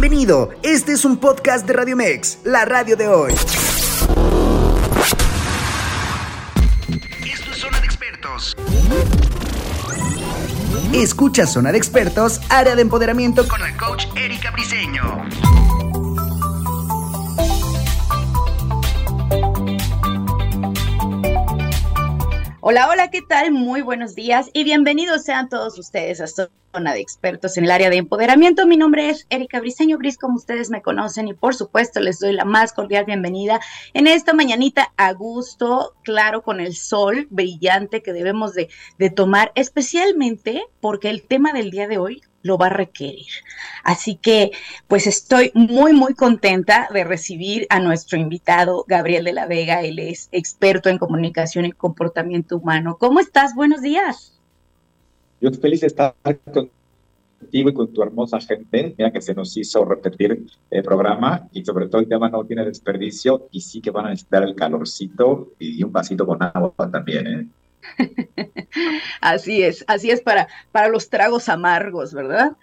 Bienvenido, 0.00 0.50
este 0.62 0.92
es 0.92 1.04
un 1.04 1.16
podcast 1.16 1.66
de 1.66 1.72
Radio 1.72 1.96
Mex, 1.96 2.38
la 2.44 2.64
radio 2.64 2.96
de 2.96 3.08
hoy. 3.08 3.32
Esto 7.26 7.50
es 7.50 7.56
Zona 7.56 7.80
de 7.80 7.86
Expertos. 7.86 8.56
Escucha 10.94 11.48
Zona 11.48 11.72
de 11.72 11.78
Expertos, 11.78 12.40
área 12.48 12.76
de 12.76 12.82
empoderamiento 12.82 13.48
con 13.48 13.60
el 13.60 13.76
coach 13.76 14.06
Erika 14.14 14.52
Briseño. 14.52 15.02
Hola, 22.60 22.88
hola, 22.88 23.10
¿qué 23.10 23.22
tal? 23.22 23.50
Muy 23.50 23.82
buenos 23.82 24.14
días 24.14 24.48
y 24.52 24.62
bienvenidos 24.62 25.24
sean 25.24 25.48
todos 25.48 25.76
ustedes 25.76 26.20
a 26.20 26.28
De 26.78 27.00
Expertos 27.00 27.56
en 27.56 27.64
el 27.64 27.72
área 27.72 27.90
de 27.90 27.96
empoderamiento. 27.96 28.64
Mi 28.64 28.76
nombre 28.76 29.10
es 29.10 29.26
Erika 29.30 29.58
Briseño 29.58 29.98
Bris, 29.98 30.16
como 30.16 30.36
ustedes 30.36 30.70
me 30.70 30.80
conocen, 30.80 31.26
y 31.26 31.34
por 31.34 31.56
supuesto 31.56 31.98
les 31.98 32.20
doy 32.20 32.32
la 32.32 32.44
más 32.44 32.72
cordial 32.72 33.04
bienvenida 33.04 33.60
en 33.94 34.06
esta 34.06 34.32
mañanita 34.32 34.92
a 34.96 35.12
gusto, 35.12 35.94
claro, 36.04 36.42
con 36.42 36.60
el 36.60 36.76
sol 36.76 37.26
brillante 37.30 38.00
que 38.00 38.12
debemos 38.12 38.54
de, 38.54 38.68
tomar, 39.10 39.50
especialmente 39.56 40.62
porque 40.80 41.10
el 41.10 41.24
tema 41.24 41.52
del 41.52 41.72
día 41.72 41.88
de 41.88 41.98
hoy 41.98 42.22
lo 42.42 42.58
va 42.58 42.66
a 42.66 42.70
requerir. 42.70 43.26
Así 43.82 44.14
que, 44.14 44.52
pues 44.86 45.08
estoy 45.08 45.50
muy, 45.54 45.92
muy 45.92 46.14
contenta 46.14 46.88
de 46.94 47.02
recibir 47.02 47.66
a 47.70 47.80
nuestro 47.80 48.18
invitado, 48.18 48.84
Gabriel 48.86 49.24
de 49.24 49.32
la 49.32 49.46
Vega. 49.46 49.82
Él 49.82 49.98
es 49.98 50.28
experto 50.30 50.88
en 50.88 50.98
comunicación 50.98 51.64
y 51.64 51.72
comportamiento 51.72 52.56
humano. 52.56 52.96
¿Cómo 53.00 53.18
estás? 53.18 53.56
Buenos 53.56 53.82
días. 53.82 54.38
Yo 55.40 55.52
feliz 55.52 55.80
de 55.82 55.86
estar 55.86 56.14
y 57.50 57.72
con 57.72 57.92
tu 57.92 58.02
hermosa 58.02 58.40
gente. 58.40 58.94
Mira 58.96 59.12
que 59.12 59.20
se 59.20 59.34
nos 59.34 59.56
hizo 59.56 59.84
repetir 59.84 60.46
el 60.70 60.82
programa 60.82 61.48
y 61.52 61.64
sobre 61.64 61.88
todo 61.88 62.00
el 62.00 62.08
tema 62.08 62.28
no 62.28 62.44
tiene 62.44 62.64
desperdicio 62.64 63.48
y 63.50 63.60
sí 63.60 63.80
que 63.80 63.90
van 63.90 64.06
a 64.06 64.10
necesitar 64.10 64.42
el 64.42 64.54
calorcito 64.54 65.52
y 65.58 65.82
un 65.82 65.92
vasito 65.92 66.26
con 66.26 66.42
agua 66.42 66.74
también, 66.90 67.26
¿eh? 67.26 67.46
así 69.20 69.62
es, 69.62 69.84
así 69.86 70.10
es 70.10 70.20
para, 70.20 70.48
para 70.72 70.88
los 70.88 71.08
tragos 71.08 71.48
amargos, 71.48 72.12
¿verdad? 72.12 72.56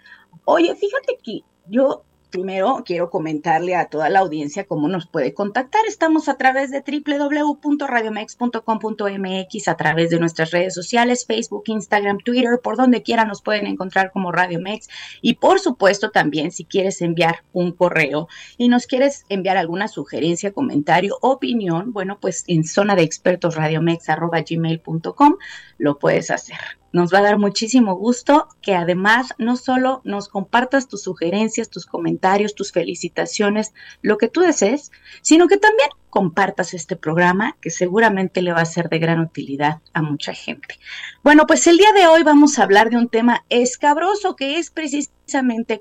Oye, 0.44 0.74
fíjate 0.74 1.18
que 1.22 1.40
yo 1.68 2.04
primero 2.30 2.82
quiero 2.84 3.10
comentarle 3.10 3.74
a 3.74 3.86
toda 3.86 4.08
la 4.08 4.20
audiencia 4.20 4.64
cómo 4.64 4.86
nos 4.88 5.06
puede 5.06 5.34
contactar. 5.34 5.82
Estamos 5.86 6.28
a 6.28 6.36
través 6.36 6.70
de 6.70 6.82
www.radiomex.com.mx, 6.82 9.68
a 9.68 9.76
través 9.76 10.10
de 10.10 10.18
nuestras 10.18 10.50
redes 10.50 10.74
sociales, 10.74 11.24
Facebook, 11.26 11.64
Instagram, 11.66 12.18
Twitter, 12.18 12.60
por 12.62 12.76
donde 12.76 13.02
quiera 13.02 13.24
nos 13.24 13.42
pueden 13.42 13.66
encontrar 13.66 14.10
como 14.12 14.32
Radio 14.32 14.60
Mex. 14.60 14.88
Y 15.22 15.34
por 15.34 15.60
supuesto 15.60 16.10
también 16.10 16.50
si 16.50 16.64
quieres 16.64 17.00
enviar 17.02 17.44
un 17.52 17.72
correo 17.72 18.28
y 18.58 18.68
nos 18.68 18.86
quieres 18.86 19.24
enviar 19.28 19.56
alguna 19.56 19.88
sugerencia, 19.88 20.52
comentario, 20.52 21.16
opinión, 21.20 21.92
bueno, 21.92 22.18
pues 22.20 22.44
en 22.46 22.64
zona 22.64 22.96
de 22.96 23.02
expertos 23.02 23.56
radiomex.gmail.com 23.56 25.36
lo 25.78 25.98
puedes 25.98 26.30
hacer. 26.30 26.58
Nos 26.96 27.12
va 27.12 27.18
a 27.18 27.22
dar 27.24 27.36
muchísimo 27.36 27.94
gusto 27.94 28.48
que 28.62 28.74
además 28.74 29.34
no 29.36 29.58
solo 29.58 30.00
nos 30.04 30.28
compartas 30.28 30.88
tus 30.88 31.02
sugerencias, 31.02 31.68
tus 31.68 31.84
comentarios, 31.84 32.54
tus 32.54 32.72
felicitaciones, 32.72 33.74
lo 34.00 34.16
que 34.16 34.28
tú 34.28 34.40
desees, 34.40 34.92
sino 35.20 35.46
que 35.46 35.58
también 35.58 35.90
compartas 36.08 36.72
este 36.72 36.96
programa 36.96 37.54
que 37.60 37.68
seguramente 37.68 38.40
le 38.40 38.54
va 38.54 38.62
a 38.62 38.64
ser 38.64 38.88
de 38.88 38.98
gran 38.98 39.20
utilidad 39.20 39.82
a 39.92 40.00
mucha 40.00 40.32
gente. 40.32 40.78
Bueno, 41.22 41.46
pues 41.46 41.66
el 41.66 41.76
día 41.76 41.92
de 41.92 42.06
hoy 42.06 42.22
vamos 42.22 42.58
a 42.58 42.62
hablar 42.62 42.88
de 42.88 42.96
un 42.96 43.08
tema 43.08 43.44
escabroso 43.50 44.34
que 44.34 44.56
es 44.56 44.70
precisamente 44.70 45.15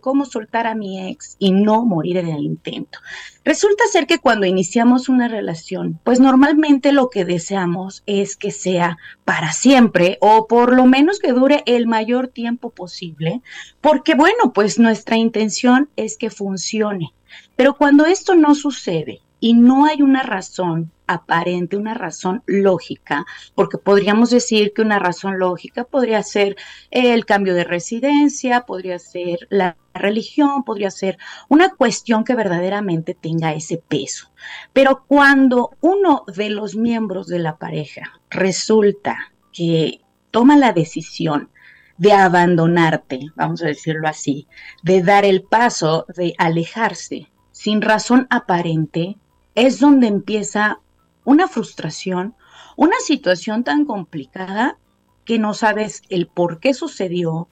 cómo 0.01 0.25
soltar 0.25 0.67
a 0.67 0.75
mi 0.75 1.09
ex 1.09 1.35
y 1.39 1.51
no 1.51 1.85
morir 1.85 2.17
en 2.17 2.27
el 2.27 2.43
intento. 2.43 2.99
Resulta 3.43 3.83
ser 3.91 4.07
que 4.07 4.19
cuando 4.19 4.45
iniciamos 4.45 5.07
una 5.07 5.27
relación, 5.27 5.99
pues 6.03 6.19
normalmente 6.19 6.91
lo 6.91 7.09
que 7.09 7.25
deseamos 7.25 8.03
es 8.05 8.35
que 8.35 8.51
sea 8.51 8.97
para 9.23 9.53
siempre 9.53 10.17
o 10.19 10.47
por 10.47 10.73
lo 10.73 10.85
menos 10.85 11.19
que 11.19 11.31
dure 11.31 11.63
el 11.65 11.87
mayor 11.87 12.27
tiempo 12.27 12.71
posible, 12.71 13.41
porque 13.81 14.15
bueno, 14.15 14.51
pues 14.53 14.79
nuestra 14.79 15.17
intención 15.17 15.89
es 15.95 16.17
que 16.17 16.29
funcione. 16.29 17.13
Pero 17.55 17.75
cuando 17.75 18.05
esto 18.05 18.35
no 18.35 18.55
sucede, 18.55 19.21
y 19.39 19.53
no 19.53 19.85
hay 19.85 20.01
una 20.01 20.23
razón 20.23 20.91
aparente, 21.07 21.77
una 21.77 21.93
razón 21.93 22.43
lógica, 22.45 23.25
porque 23.53 23.77
podríamos 23.77 24.29
decir 24.29 24.73
que 24.73 24.81
una 24.81 24.99
razón 24.99 25.39
lógica 25.39 25.83
podría 25.83 26.21
ser 26.23 26.55
el 26.91 27.25
cambio 27.25 27.53
de 27.53 27.63
residencia, 27.63 28.61
podría 28.61 28.99
ser 28.99 29.47
la 29.49 29.77
religión, 29.93 30.63
podría 30.63 30.91
ser 30.91 31.17
una 31.49 31.69
cuestión 31.69 32.23
que 32.23 32.35
verdaderamente 32.35 33.13
tenga 33.13 33.53
ese 33.53 33.77
peso. 33.77 34.31
Pero 34.73 35.05
cuando 35.07 35.71
uno 35.81 36.23
de 36.27 36.49
los 36.49 36.75
miembros 36.75 37.27
de 37.27 37.39
la 37.39 37.57
pareja 37.57 38.19
resulta 38.29 39.33
que 39.51 40.01
toma 40.31 40.57
la 40.57 40.73
decisión 40.73 41.49
de 41.97 42.11
abandonarte, 42.11 43.19
vamos 43.35 43.63
a 43.63 43.67
decirlo 43.67 44.07
así, 44.07 44.47
de 44.83 45.01
dar 45.01 45.25
el 45.25 45.43
paso 45.43 46.05
de 46.15 46.33
alejarse 46.37 47.31
sin 47.51 47.81
razón 47.81 48.27
aparente, 48.29 49.17
es 49.55 49.79
donde 49.79 50.07
empieza 50.07 50.81
una 51.25 51.49
frustración, 51.49 52.35
una 52.77 52.97
situación 52.99 53.65
tan 53.65 53.83
complicada 53.83 54.77
que 55.25 55.37
no 55.39 55.53
sabes 55.53 56.03
el 56.09 56.27
por 56.27 56.59
qué 56.59 56.73
sucedió, 56.73 57.49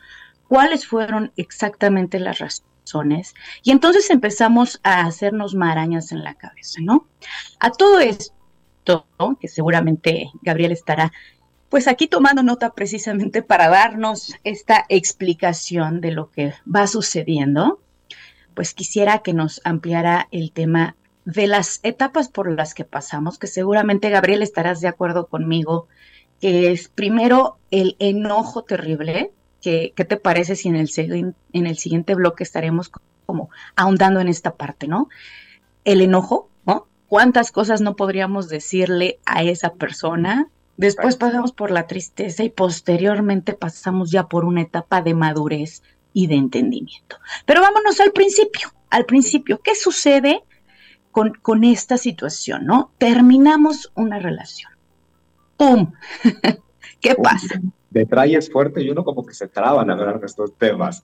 cuáles 0.48 0.88
fueron 0.88 1.34
exactamente 1.36 2.20
las 2.20 2.40
razones, 2.40 3.34
y 3.64 3.72
entonces 3.72 4.10
empezamos 4.10 4.80
a 4.84 5.02
hacernos 5.06 5.56
marañas 5.56 6.12
en 6.12 6.24
la 6.24 6.36
cabeza, 6.36 6.80
¿no? 6.82 7.08
A 7.60 7.72
todo 7.72 8.00
esto, 8.00 8.34
que 9.40 9.48
seguramente 9.48 10.32
Gabriel 10.42 10.72
estará 10.72 11.12
pues 11.70 11.88
aquí 11.88 12.08
tomando 12.08 12.44
nota 12.44 12.76
precisamente 12.76 13.42
para 13.42 13.68
darnos 13.68 14.36
esta 14.44 14.86
explicación 14.90 16.02
de 16.02 16.12
lo 16.12 16.30
que 16.30 16.54
va 16.64 16.86
sucediendo, 16.86 17.80
pues 18.54 18.76
quisiera 18.76 19.24
que 19.24 19.34
nos 19.34 19.60
ampliara 19.64 20.28
el 20.30 20.52
tema 20.52 20.96
de 21.26 21.48
las 21.48 21.80
etapas 21.84 22.30
por 22.30 22.52
las 22.52 22.74
que 22.74 22.86
pasamos, 22.86 23.40
que 23.40 23.48
seguramente 23.48 24.10
Gabriel 24.10 24.42
estarás 24.42 24.82
de 24.82 24.88
acuerdo 24.88 25.28
conmigo, 25.28 25.88
que 26.42 26.72
es 26.72 26.90
primero 26.90 27.58
el 27.72 27.96
enojo 28.00 28.64
terrible, 28.64 29.32
que, 29.62 29.94
¿qué 29.96 30.06
te 30.06 30.18
parece 30.18 30.56
si 30.56 30.68
en 30.68 30.76
el, 30.76 31.36
en 31.54 31.68
el 31.68 31.78
siguiente 31.78 32.16
bloque 32.16 32.44
estaremos 32.44 32.92
como 33.26 33.50
ahondando 33.76 34.20
en 34.20 34.28
esta 34.28 34.56
parte, 34.56 34.88
¿no? 34.88 35.08
El 35.86 36.02
enojo, 36.02 36.50
¿no? 36.66 36.88
¿Cuántas 37.08 37.52
cosas 37.52 37.80
no 37.80 37.96
podríamos 37.96 38.50
decirle 38.50 39.20
a 39.26 39.44
esa 39.44 39.74
persona? 39.74 40.50
Después 40.76 41.16
pasamos 41.16 41.54
por 41.54 41.72
la 41.72 41.88
tristeza 41.88 42.44
y 42.44 42.50
posteriormente 42.50 43.54
pasamos 43.54 44.12
ya 44.12 44.28
por 44.28 44.44
una 44.44 44.62
etapa 44.62 45.02
de 45.02 45.14
madurez 45.14 45.84
y 46.14 46.28
de 46.28 46.36
entendimiento. 46.36 47.18
Pero 47.46 47.62
vámonos 47.62 48.00
al 48.00 48.12
principio, 48.12 48.74
al 48.90 49.06
principio, 49.06 49.62
¿qué 49.64 49.76
sucede 49.76 50.44
con, 51.14 51.64
esta 51.64 51.98
situación, 51.98 52.66
¿no? 52.66 52.92
Terminamos 52.98 53.92
una 53.96 54.20
relación. 54.20 54.72
¡Pum! 55.56 55.94
¿Qué 57.00 57.16
pasa? 57.16 57.62
Detalles 57.90 58.52
fuertes 58.52 58.84
y 58.84 58.90
uno 58.90 59.06
como 59.06 59.26
que 59.26 59.34
se 59.34 59.48
traba 59.48 59.84
al 59.84 59.92
hablar 59.92 60.20
de 60.20 60.26
estos 60.26 60.58
temas. 60.58 61.04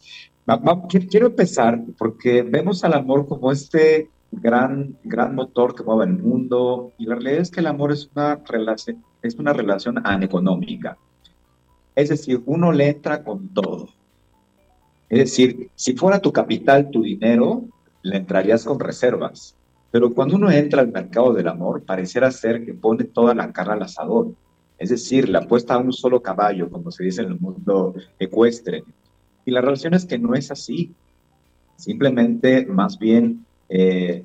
Quiero 1.09 1.27
empezar 1.27 1.79
porque 1.97 2.41
vemos 2.41 2.83
al 2.83 2.93
amor 2.93 3.27
como 3.27 3.51
este 3.51 4.09
gran, 4.31 4.97
gran 5.03 5.35
motor 5.35 5.75
que 5.75 5.83
mueve 5.83 6.11
el 6.11 6.17
mundo 6.17 6.93
y 6.97 7.05
la 7.05 7.15
realidad 7.15 7.41
es 7.41 7.51
que 7.51 7.59
el 7.59 7.67
amor 7.67 7.91
es 7.91 8.09
una 8.15 8.35
relación, 8.35 9.03
es 9.21 9.35
una 9.35 9.53
relación 9.53 10.05
aneconómica. 10.05 10.97
Es 11.95 12.09
decir, 12.09 12.41
uno 12.45 12.71
le 12.71 12.89
entra 12.89 13.23
con 13.23 13.49
todo. 13.49 13.89
Es 15.09 15.19
decir, 15.19 15.69
si 15.75 15.93
fuera 15.95 16.19
tu 16.19 16.31
capital, 16.31 16.89
tu 16.89 17.03
dinero, 17.03 17.65
le 18.01 18.17
entrarías 18.17 18.63
con 18.63 18.79
reservas. 18.79 19.55
Pero 19.91 20.13
cuando 20.13 20.35
uno 20.35 20.51
entra 20.51 20.81
al 20.81 20.91
mercado 20.91 21.33
del 21.33 21.47
amor, 21.47 21.83
pareciera 21.83 22.31
ser 22.31 22.63
que 22.65 22.73
pone 22.73 23.05
toda 23.05 23.33
la 23.33 23.51
carne 23.51 23.73
al 23.73 23.83
asador. 23.83 24.33
Es 24.77 24.89
decir, 24.89 25.27
la 25.27 25.39
apuesta 25.39 25.73
a 25.73 25.79
un 25.79 25.91
solo 25.91 26.21
caballo, 26.21 26.69
como 26.69 26.91
se 26.91 27.03
dice 27.03 27.21
en 27.21 27.29
el 27.29 27.39
mundo 27.39 27.95
ecuestre. 28.17 28.83
Y 29.45 29.51
la 29.51 29.61
relación 29.61 29.93
es 29.93 30.05
que 30.05 30.19
no 30.19 30.35
es 30.35 30.51
así. 30.51 30.93
Simplemente, 31.75 32.65
más 32.65 32.99
bien, 32.99 33.45
eh, 33.67 34.23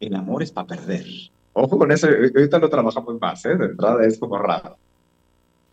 el 0.00 0.14
amor 0.14 0.42
es 0.42 0.50
para 0.50 0.66
perder. 0.66 1.04
Ojo 1.52 1.78
con 1.78 1.92
eso, 1.92 2.06
ahorita 2.06 2.58
lo 2.58 2.70
trabajamos 2.70 3.20
más, 3.20 3.44
¿eh? 3.44 3.56
De 3.56 3.66
entrada 3.66 4.04
es 4.04 4.18
como 4.18 4.38
raro. 4.38 4.76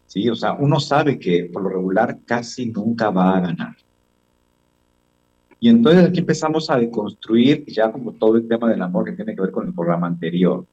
Sí, 0.08 0.30
o 0.30 0.36
sea, 0.36 0.54
uno 0.54 0.80
sabe 0.80 1.18
que 1.18 1.50
por 1.52 1.64
lo 1.64 1.70
regular 1.70 2.20
casi 2.26 2.68
nunca 2.68 3.10
va 3.10 3.38
a 3.38 3.42
ganar. 3.42 3.76
Y 5.60 5.70
entonces 5.70 6.06
aquí 6.06 6.20
empezamos 6.20 6.70
a 6.70 6.78
deconstruir 6.78 7.66
ya 7.68 7.92
como 7.92 8.12
todo 8.14 8.36
el 8.36 8.48
tema 8.48 8.70
del 8.70 8.82
amor 8.82 9.06
que 9.06 9.14
tiene 9.14 9.36
que 9.36 9.42
ver 9.42 9.52
con 9.52 9.68
el 9.68 9.74
programa 9.74 10.08
anterior. 10.08 10.66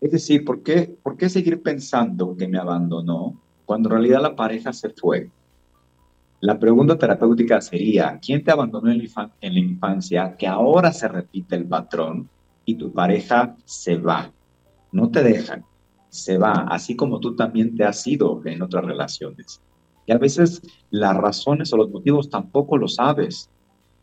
Es 0.00 0.10
decir, 0.10 0.44
¿por 0.44 0.62
qué, 0.62 0.96
¿por 1.02 1.16
qué 1.16 1.28
seguir 1.28 1.62
pensando 1.62 2.36
que 2.36 2.48
me 2.48 2.58
abandonó 2.58 3.40
cuando 3.64 3.88
en 3.88 3.92
realidad 3.94 4.22
la 4.22 4.36
pareja 4.36 4.72
se 4.72 4.90
fue? 4.90 5.30
La 6.40 6.58
pregunta 6.58 6.98
terapéutica 6.98 7.60
sería, 7.60 8.18
¿quién 8.20 8.44
te 8.44 8.50
abandonó 8.50 8.90
en 8.90 8.98
la 8.98 9.58
infancia 9.58 10.36
que 10.36 10.46
ahora 10.46 10.92
se 10.92 11.08
repite 11.08 11.56
el 11.56 11.66
patrón 11.66 12.28
y 12.66 12.74
tu 12.74 12.92
pareja 12.92 13.56
se 13.64 13.96
va? 13.96 14.30
No 14.92 15.10
te 15.10 15.22
dejan, 15.22 15.64
se 16.10 16.36
va, 16.36 16.66
así 16.68 16.94
como 16.94 17.18
tú 17.18 17.34
también 17.34 17.74
te 17.74 17.84
has 17.84 18.06
ido 18.06 18.42
en 18.44 18.60
otras 18.60 18.84
relaciones. 18.84 19.62
Y 20.06 20.12
a 20.12 20.18
veces 20.18 20.60
las 20.90 21.16
razones 21.16 21.72
o 21.72 21.78
los 21.78 21.90
motivos 21.90 22.28
tampoco 22.28 22.76
lo 22.76 22.88
sabes. 22.88 23.50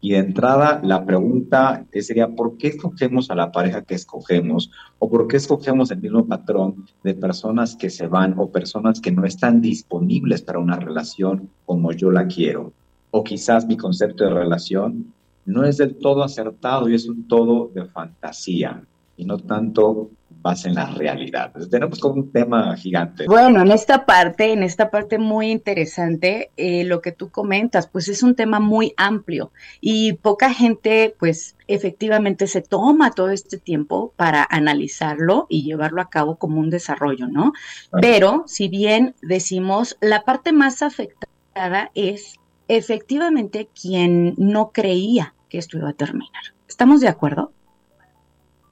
Y 0.04 0.14
de 0.14 0.18
entrada, 0.18 0.82
la 0.84 1.06
pregunta 1.06 1.86
sería, 1.94 2.28
¿por 2.28 2.58
qué 2.58 2.70
escogemos 2.70 3.30
a 3.30 3.36
la 3.36 3.52
pareja 3.52 3.84
que 3.84 3.94
escogemos? 3.94 4.72
¿O 4.98 5.08
por 5.08 5.28
qué 5.28 5.38
escogemos 5.38 5.92
el 5.92 6.02
mismo 6.02 6.26
patrón 6.26 6.88
de 7.04 7.14
personas 7.14 7.76
que 7.76 7.92
se 7.92 8.08
van 8.08 8.34
o 8.40 8.50
personas 8.50 9.00
que 9.00 9.12
no 9.12 9.26
están 9.26 9.62
disponibles 9.62 10.42
para 10.42 10.58
una 10.58 10.78
relación 10.78 11.52
como 11.68 11.92
yo 11.92 12.10
la 12.10 12.26
quiero? 12.26 12.74
O 13.12 13.24
quizás 13.24 13.68
mi 13.68 13.78
concepto 13.78 14.24
de 14.24 14.32
relación 14.32 15.14
no 15.46 15.66
es 15.66 15.78
del 15.78 15.96
todo 15.96 16.24
acertado 16.24 16.90
y 16.90 16.96
es 16.96 17.08
un 17.08 17.28
todo 17.28 17.70
de 17.74 17.86
fantasía 17.86 18.84
y 19.18 19.26
no 19.26 19.38
tanto 19.38 20.10
base 20.42 20.70
en 20.70 20.76
la 20.76 20.86
realidad. 20.88 21.52
tenemos 21.70 22.00
como 22.00 22.16
un 22.16 22.32
tema 22.32 22.76
gigante. 22.76 23.26
Bueno, 23.26 23.62
en 23.62 23.72
esta 23.72 24.06
parte, 24.06 24.52
en 24.52 24.64
esta 24.64 24.90
parte 24.90 25.18
muy 25.18 25.52
interesante, 25.52 26.52
eh, 26.58 26.84
lo 26.84 27.02
que 27.02 27.12
tú 27.12 27.30
comentas, 27.30 27.88
pues 27.88 28.08
es 28.08 28.24
un 28.24 28.36
tema 28.36 28.60
muy 28.60 28.94
amplio 28.98 29.52
y 29.80 30.14
poca 30.14 30.54
gente, 30.54 31.16
pues 31.20 31.56
efectivamente 31.68 32.48
se 32.48 32.62
toma 32.62 33.12
todo 33.12 33.30
este 33.30 33.58
tiempo 33.58 34.14
para 34.16 34.46
analizarlo 34.50 35.48
y 35.50 35.64
llevarlo 35.64 36.02
a 36.02 36.10
cabo 36.10 36.38
como 36.38 36.60
un 36.60 36.70
desarrollo, 36.70 37.28
¿no? 37.28 37.54
Pero 38.02 38.44
si 38.48 38.68
bien 38.68 39.16
decimos, 39.22 39.98
la 40.02 40.24
parte 40.24 40.52
más 40.52 40.82
afectada 40.82 41.92
es 41.96 42.40
efectivamente 42.68 43.70
quien 43.80 44.34
no 44.38 44.72
creía 44.72 45.34
que 45.50 45.58
esto 45.58 45.78
iba 45.78 45.90
a 45.90 45.94
terminar. 45.94 46.44
¿Estamos 46.68 47.02
de 47.02 47.10
acuerdo? 47.10 47.52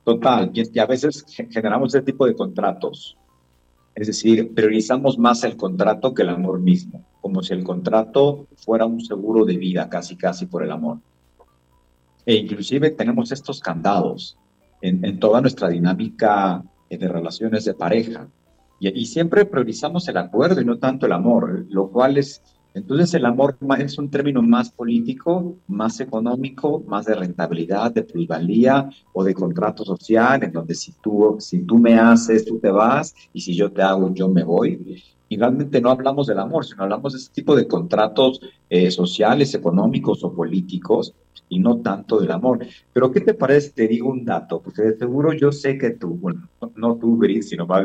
Total, 0.10 0.50
y, 0.52 0.80
a 0.80 0.88
veces 0.88 1.24
generamos 1.52 1.94
ese 1.94 2.04
tipo 2.04 2.26
de 2.26 2.34
contratos. 2.34 3.16
Es 3.94 4.08
decir, 4.08 4.56
priorizamos 4.56 5.20
más 5.20 5.44
el 5.44 5.56
contrato 5.56 6.16
que 6.16 6.24
el 6.24 6.30
amor 6.30 6.60
mismo, 6.60 7.06
como 7.22 7.44
si 7.44 7.54
el 7.54 7.64
contrato 7.64 8.48
fuera 8.56 8.88
un 8.88 9.02
seguro 9.02 9.46
de 9.46 9.58
vida, 9.58 9.88
casi 9.88 10.16
casi 10.16 10.48
por 10.48 10.64
el 10.64 10.72
amor. 10.72 10.98
E 12.26 12.34
inclusive 12.38 12.90
tenemos 12.90 13.32
estos 13.32 13.60
candados 13.60 14.36
en, 14.82 15.20
toda 15.20 15.42
nuestra 15.42 15.70
dinámica 15.70 16.64
de 16.90 17.08
relaciones 17.08 17.66
de 17.66 17.76
pareja. 17.76 18.28
y, 18.80 19.06
siempre 19.06 19.46
priorizamos 19.46 20.08
el 20.08 20.18
acuerdo 20.18 20.60
y 20.60 20.66
no 20.66 20.80
tanto 20.80 21.06
el 21.06 21.12
amor, 21.12 21.68
lo 21.70 21.92
cual 21.92 22.18
es, 22.18 22.42
entonces 22.74 23.13
el 23.16 23.25
amor 23.25 23.57
es 23.80 23.98
un 23.98 24.10
término 24.10 24.42
más 24.42 24.69
político, 24.69 25.56
más 25.68 26.00
económico, 26.00 26.83
más 26.88 27.06
de 27.06 27.16
rentabilidad, 27.16 27.92
de 27.92 28.04
plusvalía 28.04 28.89
o 29.13 29.24
de 29.24 29.33
contrato 29.33 29.83
social, 29.83 30.44
en 30.44 30.51
donde 30.51 30.75
si 30.75 30.94
tú, 31.01 31.38
si 31.39 31.63
tú 31.63 31.80
me 31.80 31.98
haces, 31.98 32.45
tú 32.45 32.60
te 32.60 32.69
vas, 32.69 33.16
y 33.33 33.42
si 33.42 33.56
yo 33.56 33.71
te 33.71 33.81
hago, 33.81 34.13
yo 34.13 34.30
me 34.30 34.44
voy. 34.44 35.04
Y 35.27 35.38
realmente 35.38 35.81
no 35.81 35.89
hablamos 35.89 36.27
del 36.27 36.39
amor, 36.39 36.66
sino 36.66 36.83
hablamos 36.83 37.13
de 37.13 37.19
ese 37.19 37.31
tipo 37.31 37.56
de 37.56 37.68
contratos 37.68 38.39
eh, 38.69 38.92
sociales, 38.92 39.54
económicos 39.56 40.24
o 40.24 40.33
políticos, 40.33 41.13
y 41.50 41.60
no 41.60 41.80
tanto 41.80 42.19
del 42.19 42.31
amor. 42.31 42.60
Pero 42.94 43.12
¿qué 43.12 43.21
te 43.21 43.33
parece? 43.33 43.71
Te 43.71 43.88
digo 43.88 44.10
un 44.10 44.24
dato, 44.24 44.62
porque 44.62 44.83
de 44.83 44.98
seguro 44.98 45.33
yo 45.33 45.51
sé 45.51 45.77
que 45.80 45.92
tú, 45.92 46.10
bueno, 46.10 46.48
no, 46.75 46.95
tú, 46.98 47.18
Gris, 47.18 47.50
sino 47.50 47.66
más 47.66 47.83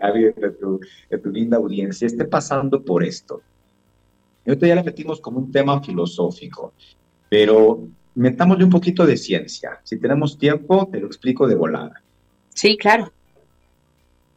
alguien 0.00 0.34
de 0.36 0.50
tu, 0.50 0.78
de 1.10 1.18
tu 1.18 1.30
linda 1.30 1.56
audiencia, 1.56 2.06
esté 2.06 2.26
pasando 2.26 2.84
por 2.84 3.02
esto 3.02 3.40
y 4.46 4.50
ahorita 4.50 4.66
ya 4.68 4.74
le 4.76 4.84
metimos 4.84 5.20
como 5.20 5.38
un 5.38 5.50
tema 5.50 5.82
filosófico, 5.82 6.72
pero 7.28 7.88
metámosle 8.14 8.64
un 8.64 8.70
poquito 8.70 9.04
de 9.04 9.16
ciencia. 9.16 9.80
Si 9.82 9.98
tenemos 9.98 10.38
tiempo, 10.38 10.88
te 10.90 11.00
lo 11.00 11.08
explico 11.08 11.48
de 11.48 11.56
volada. 11.56 12.00
Sí, 12.50 12.76
claro. 12.76 13.12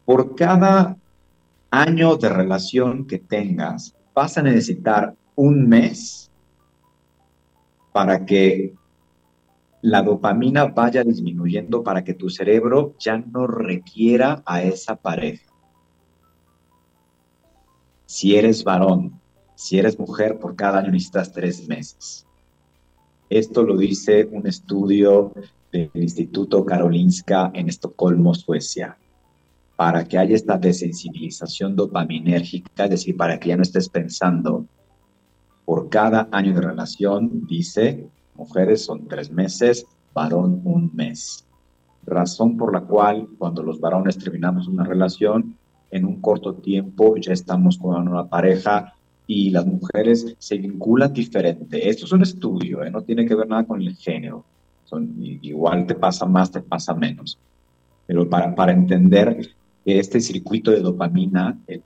Por 0.06 0.36
cada 0.36 0.98
año 1.70 2.16
de 2.16 2.30
relación 2.30 3.06
que 3.06 3.20
tengas, 3.20 3.96
vas 4.16 4.36
a 4.40 4.42
necesitar 4.42 5.14
un 5.36 5.70
mes 5.70 6.32
para 7.94 8.26
que 8.26 8.74
la 9.82 10.02
dopamina 10.02 10.66
vaya 10.66 11.04
disminuyendo 11.04 11.84
para 11.84 12.04
que 12.04 12.16
tu 12.16 12.30
cerebro 12.32 12.96
ya 13.00 13.18
no 13.20 13.46
requiera 13.46 14.42
a 14.46 14.64
esa 14.64 14.96
pareja. 14.96 15.46
Si 18.08 18.36
eres 18.36 18.64
varón, 18.64 19.20
si 19.60 19.78
eres 19.78 20.00
mujer, 20.00 20.40
por 20.40 20.56
cada 20.56 20.80
año 20.80 20.90
necesitas 20.90 21.34
tres 21.34 21.68
meses. 21.68 22.26
Esto 23.30 23.64
lo 23.64 23.76
dice 23.76 24.26
un 24.32 24.48
estudio 24.48 25.34
del 25.70 25.92
Instituto 25.96 26.64
Karolinska 26.64 27.52
en 27.54 27.68
Estocolmo, 27.68 28.34
Suecia. 28.34 28.98
Para 29.76 30.06
que 30.06 30.18
haya 30.18 30.34
esta 30.34 30.58
desensibilización 30.58 31.76
dopaminérgica, 31.76 32.86
es 32.86 32.90
decir, 32.90 33.18
para 33.18 33.38
que 33.38 33.50
ya 33.50 33.58
no 33.58 33.64
estés 33.64 33.90
pensando, 33.90 34.66
por 35.66 35.90
cada 35.90 36.30
año 36.32 36.54
de 36.54 36.62
relación, 36.62 37.46
dice, 37.46 38.08
mujeres 38.36 38.86
son 38.86 39.10
tres 39.10 39.30
meses, 39.30 39.86
varón 40.14 40.62
un 40.64 40.90
mes. 40.94 41.46
Razón 42.06 42.56
por 42.56 42.74
la 42.74 42.82
cual 42.86 43.28
cuando 43.38 43.62
los 43.62 43.82
varones 43.82 44.18
terminamos 44.18 44.70
una 44.70 44.86
relación, 44.86 45.58
en 45.92 46.06
un 46.06 46.22
corto 46.22 46.54
tiempo 46.54 47.18
ya 47.18 47.34
estamos 47.34 47.78
con 47.78 48.08
una 48.08 48.30
pareja 48.30 48.94
y 49.30 49.52
las 49.52 49.64
mujeres 49.64 50.36
se 50.40 50.58
vinculan 50.58 51.14
diferente. 51.14 51.88
Esto 51.88 52.06
es 52.06 52.12
un 52.12 52.24
estudio, 52.24 52.84
¿eh? 52.84 52.90
no 52.90 53.04
tiene 53.04 53.28
que 53.28 53.36
ver 53.36 53.48
nada 53.48 53.64
con 53.64 53.80
el 53.80 53.96
género. 53.96 54.44
Son, 54.86 55.08
igual 55.20 55.86
te 55.86 55.94
pasa 55.94 56.26
más, 56.26 56.50
te 56.50 56.62
pasa 56.62 56.96
menos. 56.96 57.38
Pero 58.08 58.28
para, 58.28 58.56
para 58.56 58.72
entender 58.72 59.38
que 59.86 60.00
este 60.00 60.20
circuito 60.20 60.72
de 60.72 60.80
dopamina 60.80 61.60
es, 61.68 61.84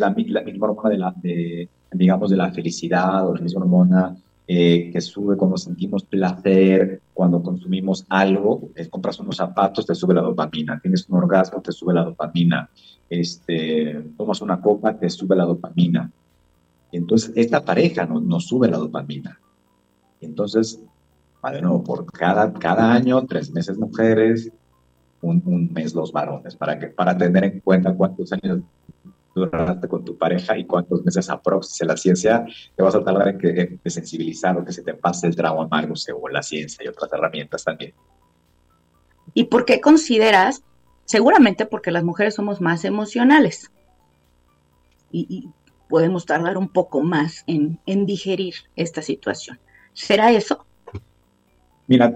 la, 0.00 0.08
misma 0.08 0.68
hormona 0.68 0.88
de 0.88 0.96
la, 0.96 1.14
de, 1.14 1.68
digamos, 1.92 2.30
de 2.30 2.38
la 2.38 2.50
felicidad 2.50 3.28
o 3.28 3.34
la 3.34 3.42
misma 3.42 3.60
hormona 3.60 4.16
eh, 4.48 4.88
que 4.90 5.02
sube 5.02 5.36
cuando 5.36 5.58
sentimos 5.58 6.02
placer, 6.02 7.02
cuando 7.12 7.42
consumimos 7.42 8.06
algo, 8.08 8.70
eh, 8.74 8.88
compras 8.88 9.20
unos 9.20 9.36
zapatos, 9.36 9.84
te 9.84 9.94
sube 9.94 10.14
la 10.14 10.22
dopamina, 10.22 10.80
tienes 10.80 11.06
un 11.10 11.18
orgasmo, 11.18 11.60
te 11.60 11.72
sube 11.72 11.92
la 11.92 12.04
dopamina, 12.04 12.70
este, 13.10 14.02
tomas 14.16 14.40
una 14.40 14.62
copa, 14.62 14.96
te 14.96 15.10
sube 15.10 15.36
la 15.36 15.44
dopamina. 15.44 16.10
Entonces, 16.96 17.32
esta 17.36 17.64
pareja 17.64 18.06
nos, 18.06 18.46
sube 18.46 18.68
la 18.68 18.78
dopamina. 18.78 19.38
Entonces, 20.20 20.80
bueno, 21.42 21.82
por 21.84 22.10
cada, 22.10 22.52
cada 22.54 22.92
año, 22.92 23.24
tres 23.26 23.50
meses 23.50 23.78
mujeres, 23.78 24.50
un, 25.20 25.70
mes 25.72 25.94
los 25.94 26.12
varones, 26.12 26.56
para, 26.56 26.78
que, 26.78 26.88
para 26.88 27.16
tener 27.16 27.44
en 27.44 27.60
cuenta 27.60 27.94
cuántos 27.94 28.32
años 28.32 28.60
duraste 29.34 29.86
con 29.86 30.04
tu 30.04 30.16
pareja 30.16 30.56
y 30.56 30.64
cuántos 30.64 31.04
meses 31.04 31.28
aproximadamente 31.28 31.84
la 31.84 31.96
ciencia 31.96 32.46
te 32.74 32.82
vas 32.82 32.94
a 32.94 33.04
tardar 33.04 33.28
en, 33.28 33.38
que, 33.38 33.90
sensibilizar 33.90 34.56
o 34.56 34.64
que 34.64 34.72
se 34.72 34.82
te 34.82 34.94
pase 34.94 35.26
el 35.26 35.36
trago 35.36 35.60
amargo 35.60 35.94
según 35.94 36.32
la 36.32 36.42
ciencia 36.42 36.82
y 36.84 36.88
otras 36.88 37.12
herramientas 37.12 37.62
también. 37.62 37.92
¿Y 39.34 39.44
por 39.44 39.66
qué 39.66 39.80
consideras? 39.82 40.62
Seguramente 41.04 41.66
porque 41.66 41.90
las 41.90 42.02
mujeres 42.02 42.34
somos 42.34 42.60
más 42.62 42.84
emocionales. 42.84 43.70
y 45.12 45.50
podemos 45.88 46.26
tardar 46.26 46.58
un 46.58 46.68
poco 46.68 47.02
más 47.02 47.44
en, 47.46 47.78
digerir 48.06 48.54
esta 48.74 49.02
situación. 49.02 49.58
¿Será 49.92 50.32
eso? 50.32 50.64
Mira, 51.86 52.12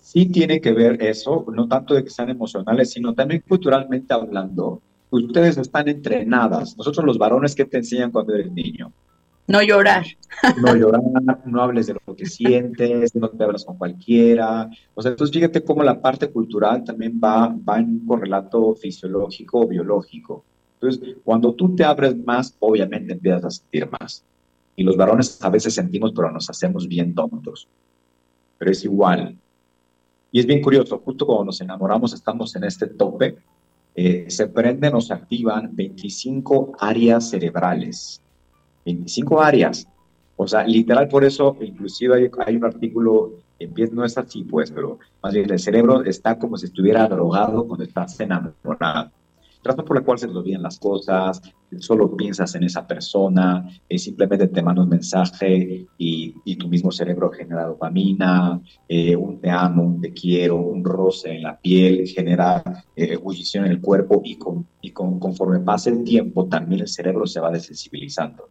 sí 0.00 0.26
tiene 0.26 0.60
que 0.60 0.72
ver 0.72 1.02
eso, 1.02 1.44
no 1.52 1.68
tanto 1.68 1.94
de 1.94 2.04
que 2.04 2.10
sean 2.10 2.30
emocionales, 2.30 2.90
sino 2.90 3.14
también 3.14 3.42
culturalmente 3.46 4.12
hablando. 4.14 4.80
Ustedes 5.10 5.58
están 5.58 5.88
entrenadas. 5.88 6.76
Nosotros 6.76 7.04
los 7.04 7.18
varones, 7.18 7.54
¿qué 7.54 7.66
te 7.66 7.78
enseñan 7.78 8.10
cuando 8.10 8.34
eres 8.34 8.50
niño? 8.50 8.92
No 9.46 9.60
llorar. 9.60 10.06
No 10.62 10.74
llorar, 10.74 11.02
no 11.44 11.62
hables 11.62 11.88
de 11.88 11.96
lo 12.06 12.16
que 12.16 12.26
sientes, 12.26 13.14
no 13.14 13.28
te 13.28 13.44
hablas 13.44 13.64
con 13.64 13.76
cualquiera. 13.76 14.70
O 14.94 15.02
sea, 15.02 15.10
entonces 15.10 15.34
fíjate 15.34 15.62
cómo 15.62 15.82
la 15.82 16.00
parte 16.00 16.30
cultural 16.30 16.84
también 16.84 17.20
va, 17.22 17.48
va 17.48 17.78
en 17.78 17.90
un 17.90 18.06
correlato 18.06 18.74
fisiológico 18.74 19.60
o 19.60 19.68
biológico. 19.68 20.44
Entonces, 20.82 21.16
cuando 21.22 21.54
tú 21.54 21.76
te 21.76 21.84
abres 21.84 22.16
más, 22.24 22.56
obviamente 22.58 23.12
empiezas 23.12 23.44
a 23.44 23.50
sentir 23.50 23.88
más. 23.88 24.24
Y 24.74 24.82
los 24.82 24.96
varones 24.96 25.42
a 25.42 25.48
veces 25.48 25.74
sentimos, 25.74 26.12
pero 26.12 26.32
nos 26.32 26.50
hacemos 26.50 26.88
bien 26.88 27.14
tontos. 27.14 27.68
Pero 28.58 28.70
es 28.70 28.84
igual. 28.84 29.38
Y 30.32 30.40
es 30.40 30.46
bien 30.46 30.60
curioso, 30.60 30.98
justo 31.04 31.24
cuando 31.24 31.44
nos 31.44 31.60
enamoramos 31.60 32.12
estamos 32.14 32.56
en 32.56 32.64
este 32.64 32.88
tope, 32.88 33.36
eh, 33.94 34.24
se 34.28 34.48
prenden 34.48 34.94
o 34.94 35.00
se 35.00 35.12
activan 35.12 35.70
25 35.72 36.72
áreas 36.80 37.30
cerebrales. 37.30 38.20
25 38.84 39.40
áreas. 39.40 39.86
O 40.34 40.48
sea, 40.48 40.66
literal 40.66 41.06
por 41.06 41.22
eso, 41.22 41.56
inclusive 41.60 42.16
hay, 42.16 42.30
hay 42.44 42.56
un 42.56 42.64
artículo, 42.64 43.34
no 43.92 44.04
es 44.04 44.18
así 44.18 44.42
pues, 44.42 44.72
pero 44.72 44.98
más 45.22 45.32
bien 45.32 45.48
el 45.48 45.60
cerebro 45.60 46.02
está 46.02 46.36
como 46.36 46.56
si 46.56 46.66
estuviera 46.66 47.06
drogado 47.06 47.68
cuando 47.68 47.84
estás 47.84 48.18
enamorado. 48.18 49.12
Razón 49.62 49.84
por 49.84 49.96
la 49.96 50.02
cual 50.02 50.18
se 50.18 50.26
te 50.26 50.36
olvidan 50.36 50.62
las 50.62 50.78
cosas, 50.78 51.40
solo 51.78 52.16
piensas 52.16 52.54
en 52.54 52.64
esa 52.64 52.86
persona, 52.86 53.68
eh, 53.88 53.98
simplemente 53.98 54.48
te 54.48 54.62
manda 54.62 54.82
un 54.82 54.88
mensaje 54.88 55.86
y, 55.96 56.34
y, 56.44 56.56
tu 56.56 56.68
mismo 56.68 56.90
cerebro 56.90 57.30
genera 57.30 57.66
dopamina, 57.66 58.60
eh, 58.88 59.14
un 59.14 59.40
te 59.40 59.50
amo, 59.50 59.84
un 59.84 60.00
te 60.00 60.12
quiero, 60.12 60.56
un 60.56 60.84
roce 60.84 61.32
en 61.36 61.42
la 61.42 61.58
piel, 61.58 62.06
genera 62.08 62.62
eh, 62.96 63.12
ebullición 63.12 63.66
en 63.66 63.72
el 63.72 63.80
cuerpo 63.80 64.20
y, 64.24 64.36
con, 64.36 64.66
conforme 65.18 65.60
pasa 65.60 65.90
el 65.90 66.04
tiempo 66.04 66.46
también 66.46 66.82
el 66.82 66.88
cerebro 66.88 67.26
se 67.26 67.40
va 67.40 67.50
desensibilizando. 67.50 68.48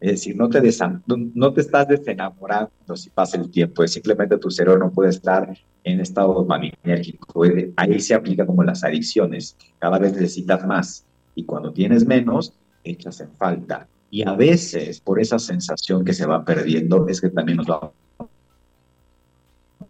Es 0.00 0.10
decir, 0.12 0.36
no 0.36 0.48
te, 0.48 0.60
no 1.06 1.52
te 1.52 1.60
estás 1.60 1.86
desenamorando 1.86 2.96
si 2.96 3.10
pasa 3.10 3.36
el 3.36 3.50
tiempo, 3.50 3.84
es 3.84 3.92
simplemente 3.92 4.36
tu 4.36 4.50
cerebro 4.50 4.86
no 4.86 4.90
puede 4.90 5.10
estar 5.10 5.56
en 5.84 6.00
estado 6.00 6.34
dopaminérgico. 6.34 7.44
Ahí 7.76 8.00
se 8.00 8.14
aplica 8.14 8.46
como 8.46 8.62
las 8.62 8.84
adicciones, 8.84 9.56
cada 9.78 9.98
vez 9.98 10.12
necesitas 10.12 10.66
más 10.66 11.04
y 11.34 11.44
cuando 11.44 11.72
tienes 11.72 12.06
menos, 12.06 12.54
echas 12.84 13.20
en 13.20 13.32
falta. 13.32 13.88
Y 14.10 14.26
a 14.26 14.32
veces, 14.34 15.00
por 15.00 15.20
esa 15.20 15.38
sensación 15.38 16.04
que 16.04 16.12
se 16.12 16.26
va 16.26 16.44
perdiendo, 16.44 17.08
es 17.08 17.20
que 17.20 17.30
también 17.30 17.56
nos 17.58 17.66
va 17.66 17.92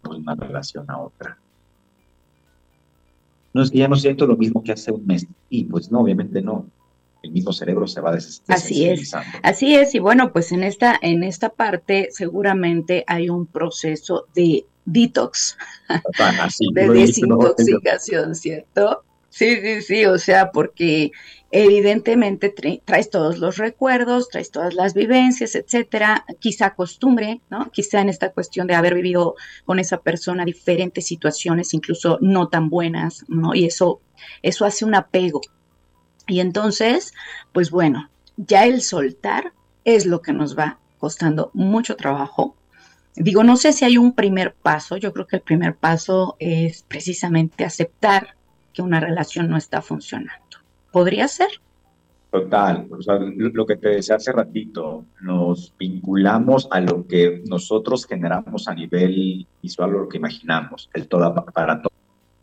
de 0.03 0.09
una 0.09 0.35
relación 0.35 0.89
a 0.89 0.99
otra. 0.99 1.37
No 3.53 3.61
es 3.61 3.69
que 3.69 3.79
ya 3.79 3.87
no 3.87 3.95
siento 3.95 4.25
lo 4.25 4.37
mismo 4.37 4.63
que 4.63 4.71
hace 4.71 4.91
un 4.91 5.05
mes. 5.05 5.27
Y 5.49 5.65
pues 5.65 5.91
no, 5.91 5.99
obviamente 5.99 6.41
no 6.41 6.65
el 7.23 7.31
mismo 7.31 7.53
cerebro 7.53 7.87
se 7.87 8.01
va 8.01 8.11
Así 8.49 8.85
es, 8.85 9.13
así 9.41 9.75
es, 9.75 9.95
y 9.95 9.99
bueno, 9.99 10.33
pues 10.33 10.51
en 10.51 10.61
esta, 10.61 10.99
en 11.01 11.23
esta 11.23 11.49
parte 11.49 12.09
seguramente 12.11 13.05
hay 13.07 13.29
un 13.29 13.45
proceso 13.45 14.27
de 14.35 14.65
detox, 14.85 15.57
de 16.73 16.89
desintoxicación, 16.89 18.35
¿cierto? 18.35 19.03
Sí, 19.29 19.59
sí, 19.61 19.81
sí, 19.81 20.05
o 20.05 20.19
sea, 20.19 20.51
porque 20.51 21.11
evidentemente 21.49 22.53
traes 22.85 23.09
todos 23.09 23.39
los 23.39 23.57
recuerdos, 23.57 24.29
traes 24.29 24.51
todas 24.51 24.75
las 24.75 24.93
vivencias, 24.93 25.55
etcétera, 25.55 26.25
quizá 26.39 26.75
costumbre, 26.75 27.41
¿no? 27.49 27.71
Quizá 27.71 28.01
en 28.01 28.09
esta 28.09 28.31
cuestión 28.31 28.67
de 28.67 28.75
haber 28.75 28.93
vivido 28.93 29.35
con 29.65 29.79
esa 29.79 30.01
persona 30.01 30.45
diferentes 30.45 31.07
situaciones, 31.07 31.73
incluso 31.73 32.19
no 32.21 32.49
tan 32.49 32.69
buenas, 32.69 33.25
¿no? 33.27 33.55
Y 33.55 33.65
eso, 33.65 34.01
eso 34.43 34.65
hace 34.65 34.85
un 34.85 34.93
apego, 34.93 35.41
y 36.27 36.39
entonces, 36.39 37.13
pues 37.51 37.69
bueno, 37.69 38.09
ya 38.37 38.65
el 38.65 38.81
soltar 38.81 39.53
es 39.83 40.05
lo 40.05 40.21
que 40.21 40.33
nos 40.33 40.57
va 40.57 40.79
costando 40.97 41.51
mucho 41.53 41.95
trabajo. 41.95 42.55
Digo, 43.15 43.43
no 43.43 43.57
sé 43.57 43.73
si 43.73 43.85
hay 43.85 43.97
un 43.97 44.13
primer 44.13 44.53
paso, 44.53 44.97
yo 44.97 45.13
creo 45.13 45.27
que 45.27 45.35
el 45.35 45.41
primer 45.41 45.75
paso 45.75 46.35
es 46.39 46.83
precisamente 46.83 47.63
aceptar 47.63 48.35
que 48.73 48.81
una 48.81 48.99
relación 48.99 49.49
no 49.49 49.57
está 49.57 49.81
funcionando. 49.81 50.57
¿Podría 50.91 51.27
ser? 51.27 51.49
Total, 52.31 52.87
o 52.89 52.99
sea, 52.99 53.19
lo 53.19 53.65
que 53.67 53.75
te 53.75 53.89
decía 53.89 54.15
hace 54.15 54.31
ratito, 54.31 55.05
nos 55.21 55.71
vinculamos 55.77 56.67
a 56.71 56.79
lo 56.79 57.05
que 57.05 57.43
nosotros 57.45 58.07
generamos 58.07 58.67
a 58.67 58.73
nivel 58.73 59.45
visual 59.61 59.91
lo 59.91 60.09
que 60.09 60.17
imaginamos, 60.17 60.89
el 60.95 61.07
toda 61.07 61.35
para 61.35 61.83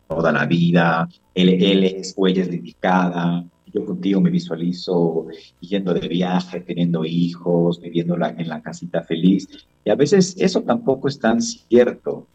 toda 0.07 0.31
la 0.31 0.45
vida, 0.45 1.09
el 1.35 1.83
es 1.83 2.13
huella 2.15 2.45
dedicada, 2.45 3.43
yo 3.73 3.85
contigo 3.85 4.19
me 4.19 4.29
visualizo 4.29 5.27
yendo 5.59 5.93
de 5.93 6.07
viaje, 6.07 6.59
teniendo 6.61 7.05
hijos, 7.05 7.79
viviendo 7.79 8.15
en 8.15 8.47
la 8.47 8.61
casita 8.61 9.01
feliz. 9.03 9.47
Y 9.83 9.89
a 9.89 9.95
veces 9.95 10.35
eso 10.37 10.61
tampoco 10.61 11.07
es 11.07 11.19
tan 11.19 11.41
cierto. 11.41 12.27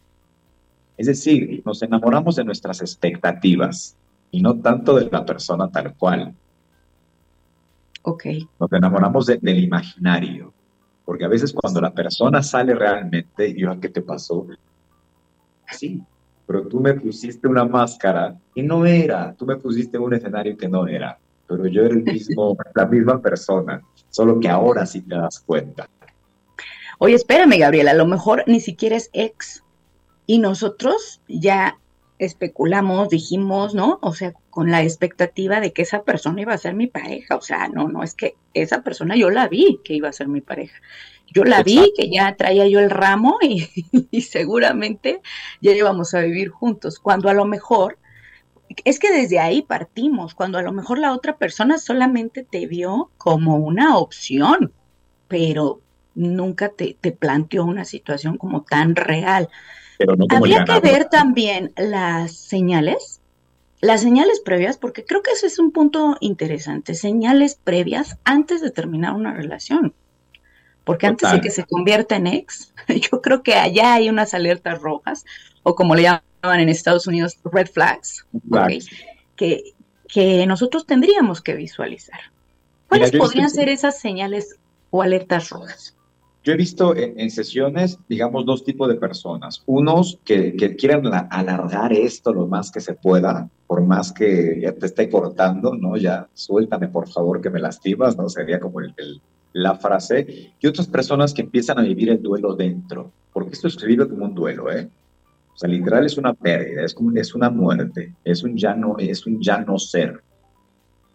Es 0.97 1.07
decir, 1.07 1.61
nos 1.65 1.81
enamoramos 1.83 2.35
de 2.35 2.43
nuestras 2.43 2.81
expectativas 2.81 3.95
y 4.31 4.41
no 4.41 4.59
tanto 4.59 4.95
de 4.95 5.09
la 5.11 5.25
persona 5.25 5.69
tal 5.69 5.95
cual. 5.95 6.33
Ok. 8.01 8.25
Nos 8.59 8.71
enamoramos 8.71 9.27
del 9.27 9.63
imaginario. 9.63 10.53
Porque 11.05 11.23
a 11.23 11.29
veces 11.29 11.53
cuando 11.53 11.79
la 11.79 11.93
persona 11.93 12.41
sale 12.43 12.73
realmente, 12.73 13.49
y 13.49 13.61
yo, 13.61 13.79
¿qué 13.79 13.89
te 13.89 14.01
pasó? 14.01 14.47
Sí, 15.71 16.01
pero 16.45 16.67
tú 16.67 16.79
me 16.79 16.93
pusiste 16.95 17.47
una 17.47 17.63
máscara 17.63 18.37
y 18.55 18.63
no 18.63 18.85
era, 18.85 19.33
tú 19.33 19.45
me 19.45 19.57
pusiste 19.57 19.97
un 19.97 20.13
escenario 20.13 20.57
que 20.57 20.67
no 20.67 20.87
era 20.87 21.17
pero 21.47 21.65
yo 21.67 21.83
era 21.83 21.93
el 21.93 22.03
mismo, 22.03 22.57
la 22.75 22.85
misma 22.85 23.21
persona, 23.21 23.81
solo 24.09 24.39
que 24.39 24.49
ahora 24.49 24.85
sí 24.85 25.01
te 25.01 25.15
das 25.15 25.39
cuenta. 25.39 25.89
Oye, 26.99 27.15
espérame, 27.15 27.59
Gabriela, 27.59 27.91
a 27.91 27.95
lo 27.95 28.07
mejor 28.07 28.43
ni 28.47 28.59
siquiera 28.59 28.95
es 28.95 29.09
ex. 29.13 29.63
Y 30.25 30.39
nosotros 30.39 31.21
ya 31.27 31.77
especulamos, 32.19 33.09
dijimos, 33.09 33.75
¿no? 33.75 33.99
O 34.01 34.13
sea, 34.13 34.33
con 34.49 34.71
la 34.71 34.81
expectativa 34.81 35.59
de 35.59 35.71
que 35.71 35.83
esa 35.83 36.03
persona 36.03 36.41
iba 36.41 36.53
a 36.53 36.57
ser 36.57 36.73
mi 36.73 36.87
pareja. 36.87 37.35
O 37.35 37.41
sea, 37.41 37.67
no, 37.69 37.87
no, 37.87 38.03
es 38.03 38.15
que 38.15 38.35
esa 38.53 38.81
persona 38.81 39.15
yo 39.15 39.29
la 39.29 39.47
vi 39.47 39.79
que 39.83 39.93
iba 39.93 40.09
a 40.09 40.13
ser 40.13 40.27
mi 40.27 40.41
pareja. 40.41 40.75
Yo 41.33 41.43
la 41.43 41.61
vi 41.61 41.93
que 41.95 42.09
ya 42.09 42.35
traía 42.35 42.67
yo 42.67 42.79
el 42.79 42.89
ramo 42.89 43.37
y, 43.41 43.69
y 44.11 44.21
seguramente 44.21 45.21
ya 45.61 45.71
íbamos 45.71 46.13
a 46.13 46.21
vivir 46.21 46.49
juntos, 46.49 46.99
cuando 46.99 47.29
a 47.29 47.33
lo 47.33 47.45
mejor 47.45 47.99
es 48.83 48.99
que 48.99 49.11
desde 49.11 49.39
ahí 49.39 49.61
partimos, 49.61 50.35
cuando 50.35 50.57
a 50.57 50.61
lo 50.61 50.71
mejor 50.71 50.99
la 50.99 51.13
otra 51.13 51.37
persona 51.37 51.77
solamente 51.77 52.43
te 52.43 52.65
vio 52.67 53.11
como 53.17 53.57
una 53.57 53.97
opción, 53.97 54.73
pero 55.27 55.81
nunca 56.15 56.69
te, 56.69 56.95
planteó 57.11 57.63
una 57.65 57.85
situación 57.85 58.37
como 58.37 58.63
tan 58.63 58.95
real. 58.95 59.49
Habría 60.29 60.65
que 60.65 60.79
ver 60.79 61.05
también 61.05 61.73
las 61.77 62.35
señales, 62.35 63.21
las 63.79 64.01
señales 64.01 64.41
previas, 64.41 64.77
porque 64.77 65.05
creo 65.05 65.21
que 65.21 65.31
ese 65.31 65.47
es 65.47 65.59
un 65.59 65.71
punto 65.71 66.17
interesante, 66.19 66.93
señales 66.95 67.59
previas 67.63 68.17
antes 68.23 68.61
de 68.61 68.71
terminar 68.71 69.13
una 69.13 69.33
relación. 69.33 69.93
Porque 70.83 71.05
antes 71.05 71.29
de 71.29 71.41
que 71.41 71.51
se 71.51 71.65
convierta 71.65 72.15
en 72.15 72.27
ex, 72.27 72.73
yo 73.11 73.21
creo 73.21 73.43
que 73.43 73.55
allá 73.55 73.95
hay 73.95 74.09
unas 74.09 74.33
alertas 74.33 74.81
rojas, 74.81 75.25
o 75.67 75.75
como 75.75 75.95
le 75.95 76.03
llaman 76.03 76.59
en 76.61 76.69
Estados 76.69 77.07
Unidos 77.07 77.37
red 77.43 77.67
flags, 77.67 78.25
que, 79.35 79.73
que 80.07 80.47
nosotros 80.47 80.85
tendríamos 80.85 81.41
que 81.41 81.55
visualizar. 81.55 82.19
¿Cuáles 82.87 83.11
podrían 83.11 83.49
ser 83.49 83.67
esas 83.67 83.99
señales 83.99 84.55
o 84.91 85.01
alertas 85.01 85.49
rojas? 85.49 85.93
Yo 86.45 86.53
he 86.53 86.55
visto 86.55 86.95
en, 86.95 87.29
sesiones, 87.29 87.99
digamos, 88.07 88.45
dos 88.45 88.63
tipos 88.63 88.87
de 88.87 88.95
personas. 88.95 89.61
Unos 89.65 90.17
que, 90.23 90.55
que 90.55 90.77
quieren 90.77 91.03
alargar 91.29 91.91
esto 91.91 92.31
lo 92.31 92.47
más 92.47 92.71
que 92.71 92.79
se 92.79 92.93
pueda, 92.93 93.49
por 93.67 93.81
más 93.81 94.13
que 94.13 94.61
ya 94.61 94.71
te 94.71 94.85
esté 94.85 95.09
cortando, 95.09 95.75
¿no? 95.75 95.97
Ya 95.97 96.29
suéltame, 96.33 96.87
por 96.87 97.09
favor, 97.09 97.41
que 97.41 97.49
me 97.49 97.59
lastimas, 97.59 98.15
¿no? 98.15 98.29
Sería 98.29 98.61
como 98.61 98.79
el, 98.79 98.95
la 99.51 99.75
frase. 99.75 100.53
Y 100.61 100.67
otras 100.67 100.87
personas 100.87 101.33
que 101.33 101.41
empiezan 101.41 101.77
a 101.77 101.81
vivir 101.81 102.09
el 102.09 102.21
duelo 102.21 102.55
dentro, 102.55 103.11
porque 103.33 103.51
esto 103.51 103.67
es 103.67 103.75
vive 103.75 104.07
como 104.07 104.23
un 104.23 104.33
duelo, 104.33 104.71
¿eh? 104.71 104.87
O 105.57 105.59
sea, 105.59 105.69
literal 105.69 106.05
es 106.05 106.19
una 106.19 106.35
pérdida, 106.35 106.85
es, 106.85 106.93
como, 106.93 107.11
es 107.17 107.33
una 107.33 107.49
muerte, 107.49 108.13
es 108.23 108.43
un, 108.43 108.55
ya 108.55 108.75
no, 108.75 108.95
es 108.99 109.25
un 109.25 109.41
ya 109.41 109.57
no 109.57 109.79
ser. 109.79 110.21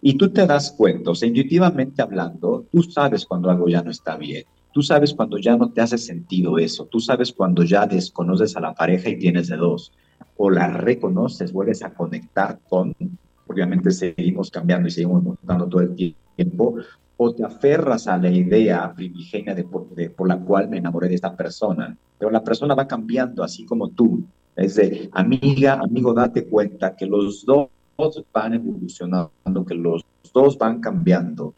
Y 0.00 0.18
tú 0.18 0.32
te 0.32 0.44
das 0.48 0.72
cuenta, 0.72 1.12
o 1.12 1.14
sea, 1.14 1.28
intuitivamente 1.28 2.02
hablando, 2.02 2.66
tú 2.72 2.82
sabes 2.82 3.24
cuando 3.24 3.52
algo 3.52 3.68
ya 3.68 3.82
no 3.82 3.92
está 3.92 4.16
bien. 4.16 4.42
Tú 4.72 4.82
sabes 4.82 5.14
cuando 5.14 5.38
ya 5.38 5.56
no 5.56 5.70
te 5.70 5.80
hace 5.80 5.96
sentido 5.96 6.58
eso. 6.58 6.86
Tú 6.86 6.98
sabes 6.98 7.32
cuando 7.32 7.62
ya 7.62 7.86
desconoces 7.86 8.56
a 8.56 8.60
la 8.60 8.74
pareja 8.74 9.10
y 9.10 9.18
tienes 9.18 9.46
de 9.46 9.56
dos. 9.58 9.92
O 10.36 10.50
la 10.50 10.66
reconoces, 10.66 11.52
vuelves 11.52 11.84
a 11.84 11.94
conectar 11.94 12.58
con, 12.68 12.96
obviamente 13.46 13.92
seguimos 13.92 14.50
cambiando 14.50 14.88
y 14.88 14.90
seguimos 14.90 15.22
mutando 15.22 15.68
todo 15.68 15.82
el 15.82 15.94
tiempo, 16.34 16.78
o 17.16 17.32
te 17.32 17.44
aferras 17.44 18.08
a 18.08 18.18
la 18.18 18.28
idea 18.28 18.92
primigenia 18.92 19.54
de 19.54 19.62
por, 19.62 19.86
la 20.26 20.40
cual 20.40 20.68
me 20.68 20.78
enamoré 20.78 21.08
de 21.08 21.14
esta 21.14 21.36
persona, 21.36 21.96
pero 22.22 22.30
la 22.30 22.44
persona 22.44 22.76
va 22.76 22.86
cambiando 22.86 23.42
así 23.42 23.64
como 23.64 23.88
tú. 23.88 24.22
Es 24.54 24.76
de, 24.76 25.10
amiga, 25.10 25.80
amigo, 25.82 26.14
date 26.14 26.46
cuenta 26.46 26.94
que 26.94 27.04
los 27.04 27.44
dos 27.44 27.68
van 28.32 28.54
evolucionando, 28.54 29.64
que 29.66 29.74
los 29.74 30.06
dos 30.32 30.56
van 30.56 30.80
cambiando 30.80 31.54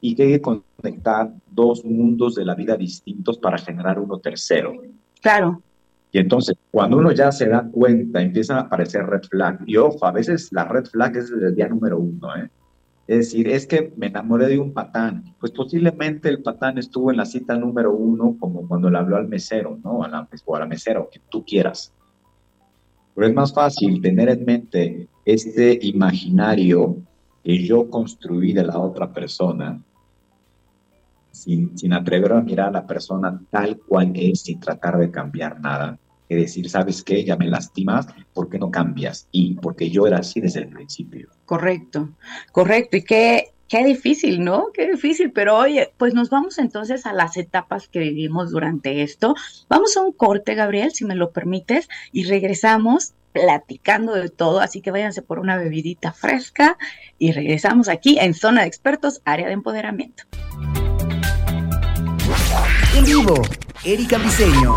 y 0.00 0.14
que 0.14 0.22
hay 0.22 0.32
que 0.40 0.40
conectar 0.40 1.34
dos 1.50 1.84
mundos 1.84 2.34
de 2.34 2.46
la 2.46 2.54
vida 2.54 2.78
distintos 2.78 3.36
para 3.36 3.58
generar 3.58 3.98
uno 3.98 4.20
tercero. 4.20 4.72
Claro. 5.20 5.60
Y 6.12 6.18
entonces, 6.18 6.56
cuando 6.70 6.96
uno 6.96 7.12
ya 7.12 7.30
se 7.30 7.46
da 7.46 7.68
cuenta, 7.70 8.22
empiezan 8.22 8.56
a 8.56 8.60
aparecer 8.60 9.04
red 9.04 9.24
flag. 9.24 9.64
Y 9.66 9.76
ojo, 9.76 10.06
a 10.06 10.12
veces 10.12 10.50
la 10.50 10.64
red 10.64 10.86
flag 10.86 11.14
es 11.18 11.30
desde 11.30 11.48
el 11.48 11.54
día 11.56 11.68
número 11.68 11.98
uno, 11.98 12.34
¿eh? 12.36 12.48
Es 13.06 13.18
decir, 13.18 13.48
es 13.48 13.66
que 13.66 13.92
me 13.96 14.06
enamoré 14.06 14.48
de 14.48 14.58
un 14.58 14.72
patán. 14.72 15.34
Pues 15.38 15.52
posiblemente 15.52 16.28
el 16.28 16.42
patán 16.42 16.78
estuvo 16.78 17.10
en 17.10 17.18
la 17.18 17.26
cita 17.26 17.54
número 17.56 17.92
uno, 17.92 18.36
como 18.38 18.66
cuando 18.66 18.88
le 18.88 18.96
habló 18.96 19.16
al 19.16 19.28
mesero, 19.28 19.78
¿no? 19.84 20.02
A 20.02 20.08
la, 20.08 20.28
o 20.46 20.56
a 20.56 20.60
la 20.60 20.66
mesera, 20.66 21.06
que 21.10 21.20
tú 21.28 21.44
quieras. 21.44 21.92
Pero 23.14 23.26
es 23.26 23.34
más 23.34 23.52
fácil 23.52 24.00
tener 24.00 24.28
en 24.30 24.44
mente 24.44 25.08
este 25.24 25.78
imaginario 25.82 26.96
que 27.42 27.62
yo 27.62 27.90
construí 27.90 28.54
de 28.54 28.64
la 28.64 28.78
otra 28.78 29.12
persona, 29.12 29.82
sin, 31.30 31.76
sin 31.76 31.92
atrever 31.92 32.32
a 32.32 32.40
mirar 32.40 32.68
a 32.68 32.72
la 32.72 32.86
persona 32.86 33.38
tal 33.50 33.78
cual 33.78 34.12
es, 34.14 34.40
sin 34.40 34.58
tratar 34.58 34.98
de 34.98 35.10
cambiar 35.10 35.60
nada, 35.60 35.98
que 36.34 36.40
decir, 36.40 36.68
¿sabes 36.68 37.02
qué? 37.02 37.24
Ya 37.24 37.36
me 37.36 37.46
lastimas, 37.46 38.06
¿por 38.32 38.48
qué 38.48 38.58
no 38.58 38.70
cambias? 38.70 39.28
Y 39.30 39.54
porque 39.54 39.90
yo 39.90 40.06
era 40.06 40.18
así 40.18 40.40
desde 40.40 40.60
el 40.60 40.68
principio. 40.68 41.28
Correcto, 41.46 42.10
correcto. 42.52 42.96
Y 42.96 43.04
qué, 43.04 43.52
qué 43.68 43.84
difícil, 43.84 44.42
¿no? 44.42 44.70
Qué 44.74 44.90
difícil. 44.90 45.30
Pero 45.32 45.56
oye, 45.56 45.92
pues 45.96 46.14
nos 46.14 46.30
vamos 46.30 46.58
entonces 46.58 47.06
a 47.06 47.12
las 47.12 47.36
etapas 47.36 47.88
que 47.88 48.00
vivimos 48.00 48.50
durante 48.50 49.02
esto. 49.02 49.34
Vamos 49.68 49.96
a 49.96 50.02
un 50.02 50.12
corte, 50.12 50.54
Gabriel, 50.54 50.92
si 50.92 51.04
me 51.04 51.14
lo 51.14 51.30
permites, 51.30 51.88
y 52.12 52.24
regresamos 52.24 53.14
platicando 53.32 54.14
de 54.14 54.28
todo, 54.28 54.60
así 54.60 54.80
que 54.80 54.92
váyanse 54.92 55.20
por 55.20 55.40
una 55.40 55.56
bebidita 55.56 56.12
fresca 56.12 56.78
y 57.18 57.32
regresamos 57.32 57.88
aquí 57.88 58.16
en 58.20 58.32
Zona 58.32 58.60
de 58.60 58.68
Expertos, 58.68 59.22
área 59.24 59.48
de 59.48 59.54
empoderamiento. 59.54 60.22
En 62.96 63.04
vivo, 63.04 63.34
Erika 63.84 64.18
Briseño. 64.18 64.76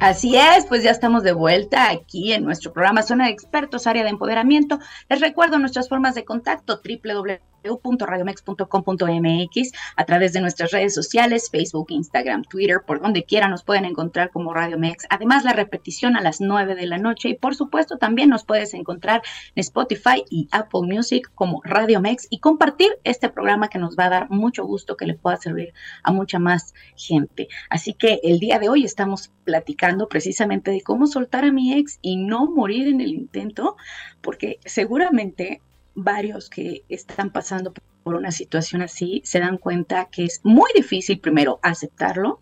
Así 0.00 0.36
es, 0.36 0.66
pues 0.66 0.82
ya 0.82 0.90
estamos 0.90 1.22
de 1.22 1.32
vuelta 1.32 1.90
aquí 1.90 2.32
en 2.32 2.44
nuestro 2.44 2.72
programa 2.72 3.02
Zona 3.02 3.26
de 3.26 3.32
Expertos, 3.32 3.86
área 3.86 4.02
de 4.02 4.10
empoderamiento. 4.10 4.78
Les 5.08 5.20
recuerdo 5.20 5.58
nuestras 5.58 5.88
formas 5.88 6.14
de 6.14 6.24
contacto, 6.24 6.80
www 6.84 7.53
www.radiomex.com.mx 7.64 9.72
a 9.96 10.04
través 10.04 10.32
de 10.32 10.40
nuestras 10.40 10.70
redes 10.70 10.94
sociales, 10.94 11.50
Facebook, 11.50 11.86
Instagram, 11.90 12.44
Twitter, 12.44 12.82
por 12.86 13.00
donde 13.00 13.24
quiera 13.24 13.48
nos 13.48 13.64
pueden 13.64 13.84
encontrar 13.84 14.30
como 14.30 14.54
Radio 14.54 14.78
Mex. 14.78 15.06
Además, 15.10 15.44
la 15.44 15.52
repetición 15.52 16.16
a 16.16 16.20
las 16.20 16.40
9 16.40 16.74
de 16.74 16.86
la 16.86 16.98
noche 16.98 17.30
y 17.30 17.34
por 17.34 17.54
supuesto 17.54 17.98
también 17.98 18.30
nos 18.30 18.44
puedes 18.44 18.74
encontrar 18.74 19.22
en 19.54 19.60
Spotify 19.60 20.24
y 20.30 20.48
Apple 20.52 20.82
Music 20.82 21.30
como 21.34 21.60
Radio 21.64 22.00
Mex 22.00 22.26
y 22.30 22.38
compartir 22.38 22.90
este 23.04 23.28
programa 23.28 23.68
que 23.68 23.78
nos 23.78 23.96
va 23.96 24.06
a 24.06 24.10
dar 24.10 24.30
mucho 24.30 24.64
gusto 24.64 24.96
que 24.96 25.06
le 25.06 25.14
pueda 25.14 25.36
servir 25.36 25.72
a 26.02 26.12
mucha 26.12 26.38
más 26.38 26.74
gente. 26.96 27.48
Así 27.70 27.94
que 27.94 28.20
el 28.22 28.38
día 28.38 28.58
de 28.58 28.68
hoy 28.68 28.84
estamos 28.84 29.32
platicando 29.44 30.08
precisamente 30.08 30.70
de 30.70 30.82
cómo 30.82 31.06
soltar 31.06 31.44
a 31.44 31.52
mi 31.52 31.74
ex 31.74 31.98
y 32.02 32.16
no 32.16 32.46
morir 32.46 32.88
en 32.88 33.00
el 33.00 33.10
intento, 33.10 33.76
porque 34.20 34.58
seguramente 34.64 35.62
varios 35.94 36.50
que 36.50 36.84
están 36.88 37.30
pasando 37.30 37.72
por 38.02 38.14
una 38.14 38.30
situación 38.30 38.82
así 38.82 39.22
se 39.24 39.40
dan 39.40 39.58
cuenta 39.58 40.06
que 40.06 40.24
es 40.24 40.40
muy 40.44 40.70
difícil 40.74 41.20
primero 41.20 41.58
aceptarlo, 41.62 42.40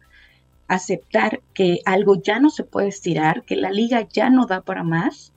aceptar 0.68 1.40
que 1.54 1.80
algo 1.84 2.20
ya 2.20 2.40
no 2.40 2.50
se 2.50 2.64
puede 2.64 2.88
estirar, 2.88 3.44
que 3.44 3.56
la 3.56 3.70
liga 3.70 4.06
ya 4.08 4.30
no 4.30 4.46
da 4.46 4.62
para 4.62 4.82
más 4.82 5.32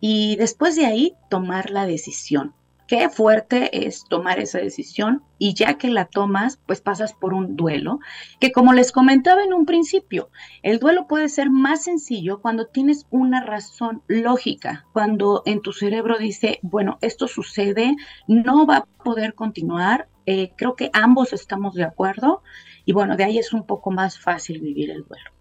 y 0.00 0.36
después 0.36 0.76
de 0.76 0.86
ahí 0.86 1.14
tomar 1.30 1.70
la 1.70 1.86
decisión 1.86 2.54
qué 2.86 3.08
fuerte 3.08 3.86
es 3.86 4.04
tomar 4.04 4.38
esa 4.38 4.58
decisión 4.58 5.22
y 5.38 5.54
ya 5.54 5.74
que 5.74 5.90
la 5.90 6.06
tomas, 6.06 6.58
pues 6.66 6.80
pasas 6.80 7.12
por 7.12 7.34
un 7.34 7.56
duelo, 7.56 7.98
que 8.40 8.52
como 8.52 8.72
les 8.72 8.92
comentaba 8.92 9.42
en 9.42 9.52
un 9.52 9.66
principio, 9.66 10.30
el 10.62 10.78
duelo 10.78 11.06
puede 11.06 11.28
ser 11.28 11.50
más 11.50 11.84
sencillo 11.84 12.40
cuando 12.40 12.66
tienes 12.66 13.06
una 13.10 13.42
razón 13.42 14.02
lógica, 14.06 14.86
cuando 14.92 15.42
en 15.46 15.60
tu 15.60 15.72
cerebro 15.72 16.18
dice, 16.18 16.58
bueno, 16.62 16.98
esto 17.00 17.28
sucede, 17.28 17.96
no 18.26 18.66
va 18.66 18.76
a 18.76 18.86
poder 19.04 19.34
continuar, 19.34 20.08
eh, 20.24 20.52
creo 20.56 20.74
que 20.74 20.90
ambos 20.92 21.32
estamos 21.32 21.74
de 21.74 21.84
acuerdo 21.84 22.42
y 22.84 22.92
bueno, 22.92 23.16
de 23.16 23.24
ahí 23.24 23.38
es 23.38 23.52
un 23.52 23.66
poco 23.66 23.90
más 23.90 24.18
fácil 24.18 24.60
vivir 24.60 24.90
el 24.90 25.04
duelo. 25.04 25.35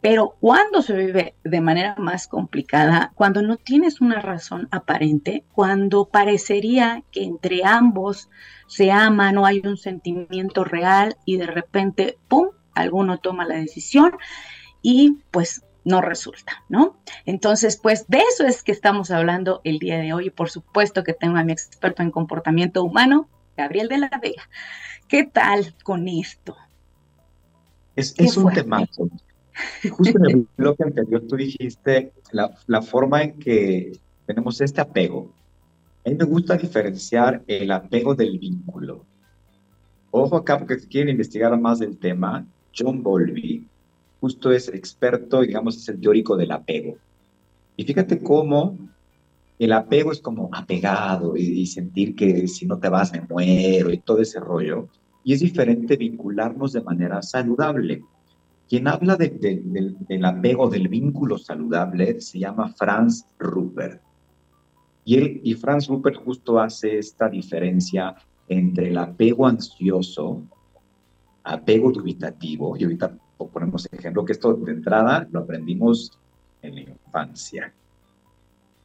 Pero 0.00 0.36
cuando 0.40 0.80
se 0.80 0.94
vive 0.94 1.34
de 1.44 1.60
manera 1.60 1.94
más 1.98 2.26
complicada, 2.26 3.12
cuando 3.14 3.42
no 3.42 3.56
tienes 3.56 4.00
una 4.00 4.20
razón 4.20 4.68
aparente, 4.70 5.44
cuando 5.52 6.06
parecería 6.06 7.04
que 7.10 7.24
entre 7.24 7.64
ambos 7.64 8.30
se 8.66 8.90
aman 8.90 9.36
o 9.36 9.44
hay 9.44 9.60
un 9.64 9.76
sentimiento 9.76 10.64
real 10.64 11.16
y 11.26 11.36
de 11.36 11.46
repente, 11.46 12.18
¡pum!, 12.28 12.48
alguno 12.74 13.18
toma 13.18 13.44
la 13.44 13.56
decisión 13.56 14.12
y 14.80 15.18
pues 15.30 15.64
no 15.84 16.00
resulta, 16.00 16.64
¿no? 16.68 16.96
Entonces, 17.26 17.76
pues 17.76 18.06
de 18.08 18.18
eso 18.18 18.46
es 18.46 18.62
que 18.62 18.72
estamos 18.72 19.10
hablando 19.10 19.60
el 19.64 19.78
día 19.78 19.98
de 19.98 20.12
hoy 20.12 20.26
y 20.26 20.30
por 20.30 20.50
supuesto 20.50 21.04
que 21.04 21.14
tengo 21.14 21.36
a 21.36 21.44
mi 21.44 21.52
experto 21.52 22.02
en 22.02 22.10
comportamiento 22.10 22.82
humano, 22.84 23.28
Gabriel 23.56 23.88
de 23.88 23.98
la 23.98 24.10
Vega. 24.22 24.48
¿Qué 25.08 25.24
tal 25.24 25.74
con 25.82 26.08
esto? 26.08 26.56
Es, 27.96 28.14
es 28.18 28.36
un 28.36 28.52
tema 28.52 28.86
Justo 29.90 30.18
en 30.18 30.30
el 30.30 30.48
bloque 30.56 30.84
anterior 30.84 31.22
tú 31.28 31.36
dijiste 31.36 32.12
la, 32.32 32.54
la 32.66 32.82
forma 32.82 33.22
en 33.22 33.38
que 33.38 33.92
tenemos 34.26 34.60
este 34.60 34.80
apego. 34.80 35.32
A 36.04 36.10
mí 36.10 36.16
me 36.16 36.24
gusta 36.24 36.56
diferenciar 36.56 37.42
el 37.46 37.70
apego 37.70 38.14
del 38.14 38.38
vínculo. 38.38 39.04
Ojo 40.10 40.36
acá, 40.36 40.58
porque 40.58 40.78
si 40.78 40.86
quieren 40.86 41.10
investigar 41.10 41.58
más 41.60 41.78
del 41.78 41.98
tema, 41.98 42.46
John 42.76 43.02
Bowlby 43.02 43.66
justo 44.20 44.52
es 44.52 44.68
experto, 44.68 45.40
digamos, 45.40 45.76
es 45.76 45.88
el 45.88 46.00
teórico 46.00 46.36
del 46.36 46.52
apego. 46.52 46.96
Y 47.76 47.84
fíjate 47.84 48.22
cómo 48.22 48.76
el 49.58 49.72
apego 49.72 50.12
es 50.12 50.20
como 50.20 50.50
apegado 50.52 51.36
y, 51.36 51.60
y, 51.60 51.66
sentir 51.66 52.14
que 52.14 52.46
si 52.48 52.66
no 52.66 52.78
te 52.78 52.88
vas 52.88 53.12
me 53.12 53.22
muero 53.22 53.90
y 53.90 53.98
todo 53.98 54.20
ese 54.20 54.40
rollo. 54.40 54.88
Y 55.24 55.34
es 55.34 55.40
diferente 55.40 55.96
vincularnos 55.96 56.72
de 56.72 56.82
manera 56.82 57.22
saludable. 57.22 58.02
Quien 58.70 58.86
habla 58.86 59.16
del 59.16 60.24
apego, 60.24 60.70
del 60.70 60.86
vínculo 60.86 61.38
saludable, 61.38 62.20
se 62.20 62.38
llama 62.38 62.72
Franz 62.72 63.26
Rupert. 63.36 64.00
Y, 65.04 65.16
él, 65.16 65.40
y 65.42 65.54
Franz 65.54 65.88
Rupert 65.88 66.18
justo 66.24 66.60
hace 66.60 66.98
esta 66.98 67.28
diferencia 67.28 68.14
entre 68.46 68.90
el 68.90 68.98
apego 68.98 69.48
ansioso, 69.48 70.44
apego 71.42 71.90
dubitativo, 71.90 72.76
y 72.76 72.84
ahorita 72.84 73.18
ponemos 73.52 73.88
ejemplo 73.90 74.24
que 74.24 74.34
esto 74.34 74.54
de 74.54 74.70
entrada 74.70 75.26
lo 75.32 75.40
aprendimos 75.40 76.16
en 76.62 76.76
la 76.76 76.80
infancia. 76.82 77.74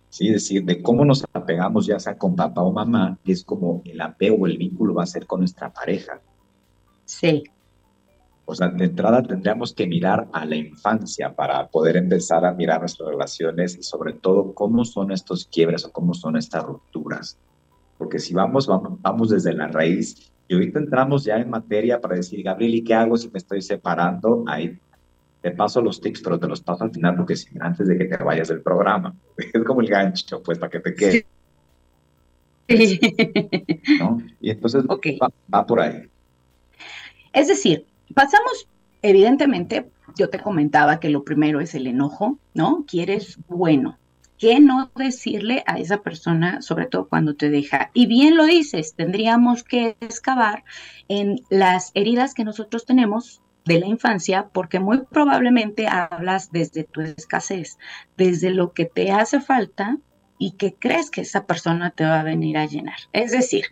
¿Sí? 0.10 0.30
Es 0.30 0.34
decir, 0.34 0.66
de 0.66 0.82
cómo 0.82 1.06
nos 1.06 1.24
apegamos 1.32 1.86
ya 1.86 2.00
sea 2.00 2.18
con 2.18 2.36
papá 2.36 2.64
o 2.64 2.72
mamá, 2.72 3.20
es 3.24 3.44
como 3.44 3.84
el 3.86 4.02
apego, 4.02 4.48
el 4.48 4.58
vínculo 4.58 4.96
va 4.96 5.04
a 5.04 5.06
ser 5.06 5.28
con 5.28 5.42
nuestra 5.42 5.72
pareja. 5.72 6.20
Sí. 7.06 7.44
O 8.46 8.54
sea, 8.54 8.68
de 8.70 8.86
entrada 8.86 9.24
tendríamos 9.24 9.74
que 9.74 9.88
mirar 9.88 10.28
a 10.32 10.46
la 10.46 10.56
infancia 10.56 11.36
para 11.36 11.68
poder 11.68 11.98
empezar 11.98 12.46
a 12.46 12.54
mirar 12.54 12.80
nuestras 12.80 13.10
relaciones 13.10 13.76
y 13.76 13.84
sobre 13.84 14.14
todo 14.14 14.54
cómo 14.54 14.86
son 14.86 15.12
estos 15.12 15.48
quiebres 15.48 15.84
o 15.86 15.92
cómo 15.92 16.14
son 16.14 16.38
estas 16.38 16.64
rupturas. 16.64 17.40
Porque 17.98 18.20
si 18.20 18.34
vamos, 18.34 18.68
vamos, 18.68 19.02
vamos 19.02 19.30
desde 19.30 19.54
la 19.54 19.68
raíz 19.68 20.32
y 20.48 20.54
ahorita 20.54 20.78
entramos 20.78 21.24
ya 21.24 21.38
en 21.38 21.50
materia 21.50 22.00
para 22.00 22.18
decir, 22.18 22.44
Gabriel, 22.44 22.76
¿y 22.76 22.84
qué 22.84 22.94
hago 22.94 23.18
si 23.18 23.30
me 23.30 23.40
estoy 23.40 23.64
separando? 23.64 24.44
Ahí 24.48 24.78
te 25.42 25.52
paso 25.52 25.82
los 25.82 26.00
tips, 26.00 26.22
pero 26.22 26.40
te 26.40 26.48
los 26.48 26.62
paso 26.62 26.84
al 26.84 26.92
final 26.92 27.16
porque 27.16 27.36
si, 27.36 27.50
antes 27.60 27.88
de 27.88 27.98
que 27.98 28.06
te 28.06 28.24
vayas 28.24 28.50
del 28.50 28.62
programa. 28.62 29.16
Es 29.38 29.64
como 29.64 29.82
el 29.82 29.88
gancho, 29.88 30.42
pues, 30.44 30.60
para 30.60 30.70
que 30.70 30.80
te 30.80 30.94
quede. 30.94 31.26
Sí. 32.68 33.00
¿No? 34.00 34.18
Y 34.42 34.50
entonces 34.50 34.84
okay. 34.88 35.18
va, 35.20 35.30
va 35.54 35.66
por 35.66 35.80
ahí. 35.80 36.10
Es 37.32 37.48
decir, 37.48 37.86
Pasamos, 38.14 38.68
evidentemente, 39.02 39.90
yo 40.18 40.30
te 40.30 40.40
comentaba 40.40 41.00
que 41.00 41.10
lo 41.10 41.24
primero 41.24 41.60
es 41.60 41.76
el 41.76 41.88
enojo, 41.88 42.38
¿no? 42.54 42.86
Quieres 42.88 43.40
bueno. 43.48 43.98
¿Qué 44.38 44.60
no 44.60 44.92
decirle 44.96 45.64
a 45.66 45.80
esa 45.80 46.02
persona, 46.02 46.62
sobre 46.62 46.88
todo 46.88 47.08
cuando 47.08 47.36
te 47.36 47.50
deja? 47.50 47.90
Y 47.94 48.06
bien 48.06 48.36
lo 48.36 48.46
dices, 48.46 48.94
tendríamos 48.96 49.64
que 49.64 49.96
excavar 50.02 50.66
en 51.08 51.40
las 51.50 51.92
heridas 51.94 52.34
que 52.34 52.44
nosotros 52.44 52.86
tenemos 52.86 53.42
de 53.64 53.80
la 53.80 53.88
infancia, 53.88 54.50
porque 54.52 54.80
muy 54.80 55.04
probablemente 55.10 55.88
hablas 55.88 56.52
desde 56.52 56.84
tu 56.84 57.02
escasez, 57.02 57.78
desde 58.18 58.52
lo 58.52 58.74
que 58.74 58.86
te 58.86 59.12
hace 59.12 59.40
falta 59.40 59.98
y 60.38 60.52
que 60.52 60.76
crees 60.76 61.10
que 61.10 61.22
esa 61.22 61.46
persona 61.46 61.92
te 61.92 62.04
va 62.04 62.20
a 62.20 62.24
venir 62.24 62.58
a 62.58 62.66
llenar. 62.66 62.98
Es 63.14 63.32
decir, 63.32 63.66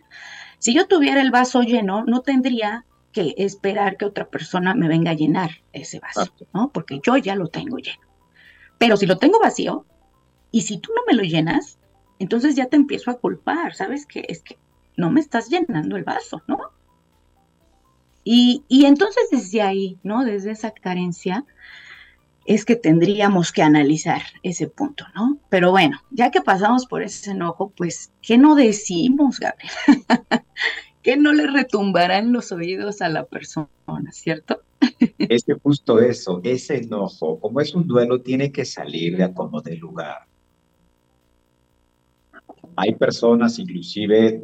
si 0.58 0.74
yo 0.74 0.88
tuviera 0.88 1.20
el 1.20 1.30
vaso 1.30 1.62
lleno, 1.62 2.04
no 2.04 2.22
tendría 2.22 2.84
que 3.14 3.34
esperar 3.38 3.96
que 3.96 4.04
otra 4.04 4.28
persona 4.28 4.74
me 4.74 4.88
venga 4.88 5.12
a 5.12 5.14
llenar 5.14 5.62
ese 5.72 6.00
vaso, 6.00 6.34
¿no? 6.52 6.70
Porque 6.70 7.00
yo 7.02 7.16
ya 7.16 7.36
lo 7.36 7.48
tengo 7.48 7.78
lleno. 7.78 8.02
Pero 8.76 8.96
si 8.96 9.06
lo 9.06 9.16
tengo 9.16 9.38
vacío 9.40 9.86
y 10.50 10.62
si 10.62 10.78
tú 10.78 10.90
no 10.94 11.02
me 11.06 11.14
lo 11.14 11.22
llenas, 11.22 11.78
entonces 12.18 12.56
ya 12.56 12.66
te 12.66 12.76
empiezo 12.76 13.10
a 13.10 13.18
culpar, 13.18 13.74
¿sabes? 13.74 14.04
Que 14.04 14.24
es 14.28 14.42
que 14.42 14.58
no 14.96 15.10
me 15.10 15.20
estás 15.20 15.48
llenando 15.48 15.96
el 15.96 16.04
vaso, 16.04 16.42
¿no? 16.46 16.58
Y, 18.24 18.64
y 18.68 18.86
entonces 18.86 19.28
desde 19.30 19.62
ahí, 19.62 19.98
¿no? 20.02 20.24
Desde 20.24 20.50
esa 20.50 20.72
carencia, 20.72 21.46
es 22.46 22.64
que 22.64 22.76
tendríamos 22.76 23.52
que 23.52 23.62
analizar 23.62 24.22
ese 24.42 24.66
punto, 24.66 25.06
¿no? 25.14 25.38
Pero 25.48 25.70
bueno, 25.70 26.02
ya 26.10 26.30
que 26.30 26.42
pasamos 26.42 26.86
por 26.86 27.02
ese 27.02 27.30
enojo, 27.30 27.72
pues, 27.76 28.12
¿qué 28.20 28.38
no 28.38 28.54
decimos, 28.54 29.38
Gabriel? 29.38 29.72
que 31.04 31.18
no 31.18 31.34
le 31.34 31.46
retumbarán 31.46 32.32
los 32.32 32.50
oídos 32.50 33.02
a 33.02 33.10
la 33.10 33.24
persona, 33.26 33.68
¿cierto? 34.10 34.62
Es 35.18 35.44
justo 35.62 36.00
eso, 36.00 36.40
ese 36.42 36.78
enojo, 36.78 37.38
como 37.38 37.60
es 37.60 37.74
un 37.74 37.86
duelo, 37.86 38.20
tiene 38.20 38.50
que 38.50 38.64
salir 38.64 39.16
de 39.16 39.32
como 39.32 39.60
de 39.60 39.76
lugar. 39.76 40.26
hay 42.76 42.94
personas, 42.94 43.58
inclusive 43.58 44.40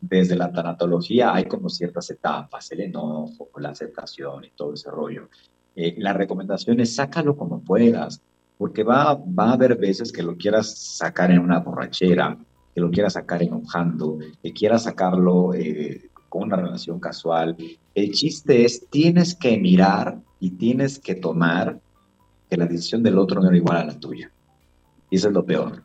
desde 0.00 0.34
la 0.34 0.50
tanatología, 0.50 1.34
hay 1.34 1.44
como 1.44 1.68
ciertas 1.68 2.10
etapas, 2.10 2.72
el 2.72 2.80
enojo, 2.80 3.50
la 3.58 3.70
aceptación 3.70 4.44
y 4.44 4.50
todo 4.50 4.74
ese 4.74 4.90
rollo. 4.90 5.28
Eh, 5.76 5.94
la 5.98 6.12
recomendación 6.12 6.80
es 6.80 6.96
sácalo 6.96 7.36
como 7.36 7.62
puedas, 7.62 8.20
porque 8.58 8.82
va, 8.82 9.14
va 9.14 9.50
a 9.50 9.52
haber 9.52 9.76
veces 9.76 10.10
que 10.10 10.22
lo 10.22 10.36
quieras 10.36 10.74
sacar 10.96 11.30
en 11.30 11.38
una 11.38 11.60
borrachera, 11.60 12.38
que 12.74 12.80
lo 12.80 12.90
quieras 12.90 13.14
sacar 13.14 13.42
enojando, 13.42 14.18
que 14.42 14.52
quieras 14.52 14.84
sacarlo 14.84 15.54
eh, 15.54 16.10
con 16.28 16.44
una 16.44 16.56
relación 16.56 16.98
casual. 16.98 17.56
El 17.94 18.12
chiste 18.12 18.64
es, 18.64 18.88
tienes 18.88 19.34
que 19.34 19.58
mirar 19.58 20.18
y 20.40 20.52
tienes 20.52 20.98
que 20.98 21.14
tomar 21.14 21.80
que 22.48 22.56
la 22.56 22.66
decisión 22.66 23.02
del 23.02 23.18
otro 23.18 23.40
no 23.40 23.48
era 23.48 23.56
igual 23.56 23.76
a 23.76 23.84
la 23.84 23.98
tuya. 23.98 24.30
Y 25.10 25.16
eso 25.16 25.28
es 25.28 25.34
lo 25.34 25.44
peor. 25.44 25.82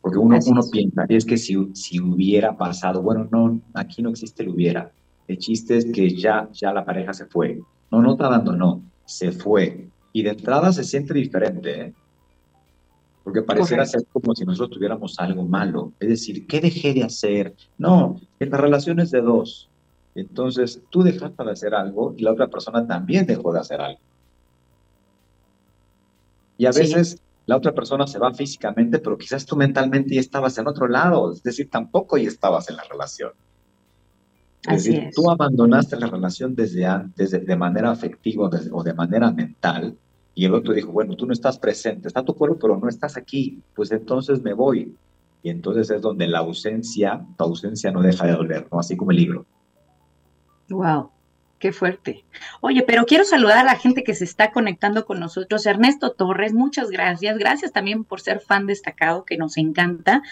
Porque 0.00 0.18
uno, 0.18 0.38
uno 0.46 0.62
piensa, 0.70 1.04
es 1.08 1.24
que 1.24 1.36
si, 1.36 1.74
si 1.74 2.00
hubiera 2.00 2.56
pasado, 2.56 3.02
bueno, 3.02 3.28
no, 3.30 3.60
aquí 3.74 4.02
no 4.02 4.10
existe 4.10 4.42
el 4.42 4.50
hubiera. 4.50 4.92
El 5.26 5.38
chiste 5.38 5.76
es 5.76 5.86
que 5.86 6.10
ya, 6.10 6.48
ya 6.52 6.72
la 6.72 6.84
pareja 6.84 7.12
se 7.12 7.26
fue. 7.26 7.60
No, 7.90 8.00
no 8.00 8.16
te 8.16 8.24
abandonó, 8.24 8.82
se 9.04 9.32
fue. 9.32 9.88
Y 10.12 10.22
de 10.22 10.30
entrada 10.30 10.72
se 10.72 10.84
siente 10.84 11.12
diferente, 11.12 11.80
¿eh? 11.80 11.94
Porque 13.26 13.42
pareciera 13.42 13.84
ser 13.84 14.04
como 14.12 14.36
si 14.36 14.44
nosotros 14.44 14.70
tuviéramos 14.70 15.18
algo 15.18 15.42
malo. 15.42 15.92
Es 15.98 16.08
decir, 16.10 16.46
¿qué 16.46 16.60
dejé 16.60 16.94
de 16.94 17.02
hacer? 17.02 17.56
No, 17.76 18.20
en 18.38 18.50
las 18.50 18.60
relaciones 18.60 19.10
de 19.10 19.20
dos. 19.20 19.68
Entonces, 20.14 20.80
tú 20.90 21.02
dejaste 21.02 21.42
de 21.42 21.50
hacer 21.50 21.74
algo 21.74 22.14
y 22.16 22.22
la 22.22 22.30
otra 22.30 22.46
persona 22.46 22.86
también 22.86 23.26
dejó 23.26 23.52
de 23.52 23.58
hacer 23.58 23.80
algo. 23.80 23.98
Y 26.56 26.66
a 26.66 26.70
veces 26.70 27.20
la 27.46 27.56
otra 27.56 27.74
persona 27.74 28.06
se 28.06 28.20
va 28.20 28.32
físicamente, 28.32 29.00
pero 29.00 29.18
quizás 29.18 29.44
tú 29.44 29.56
mentalmente 29.56 30.14
ya 30.14 30.20
estabas 30.20 30.56
en 30.58 30.68
otro 30.68 30.86
lado, 30.86 31.32
es 31.32 31.42
decir, 31.42 31.68
tampoco 31.68 32.16
ya 32.18 32.28
estabas 32.28 32.70
en 32.70 32.76
la 32.76 32.84
relación. 32.84 33.32
Es 34.70 34.84
decir, 34.84 35.10
tú 35.12 35.28
abandonaste 35.28 35.98
la 35.98 36.06
relación 36.06 36.54
desde 36.54 36.86
antes, 36.86 37.32
de, 37.32 37.56
manera 37.56 37.90
afectiva 37.90 38.48
o 38.70 38.84
de 38.84 38.94
manera 38.94 39.32
mental, 39.32 39.98
y 40.38 40.44
el 40.44 40.52
otro 40.52 40.74
dijo, 40.74 40.92
bueno, 40.92 41.16
tú 41.16 41.24
no 41.26 41.32
estás 41.32 41.58
presente, 41.58 42.08
está 42.08 42.22
tu 42.22 42.34
cuerpo, 42.34 42.58
pero 42.60 42.76
no 42.76 42.90
estás 42.90 43.16
aquí, 43.16 43.62
pues 43.74 43.90
entonces 43.90 44.42
me 44.42 44.52
voy. 44.52 44.94
Y 45.42 45.48
entonces 45.48 45.88
es 45.88 46.02
donde 46.02 46.28
la 46.28 46.40
ausencia, 46.40 47.24
tu 47.38 47.44
ausencia 47.44 47.90
no 47.90 48.02
deja 48.02 48.26
de 48.26 48.32
doler, 48.32 48.68
¿no? 48.70 48.78
Así 48.78 48.98
como 48.98 49.12
el 49.12 49.16
libro. 49.16 49.46
Wow. 50.68 51.10
Qué 51.58 51.72
fuerte. 51.72 52.26
Oye, 52.60 52.82
pero 52.82 53.06
quiero 53.06 53.24
saludar 53.24 53.56
a 53.56 53.64
la 53.64 53.76
gente 53.76 54.04
que 54.04 54.14
se 54.14 54.24
está 54.24 54.52
conectando 54.52 55.06
con 55.06 55.20
nosotros. 55.20 55.64
Ernesto 55.64 56.12
Torres, 56.12 56.52
muchas 56.52 56.90
gracias. 56.90 57.38
Gracias 57.38 57.72
también 57.72 58.04
por 58.04 58.20
ser 58.20 58.40
fan 58.40 58.66
destacado, 58.66 59.24
que 59.24 59.38
nos 59.38 59.56
encanta. 59.56 60.22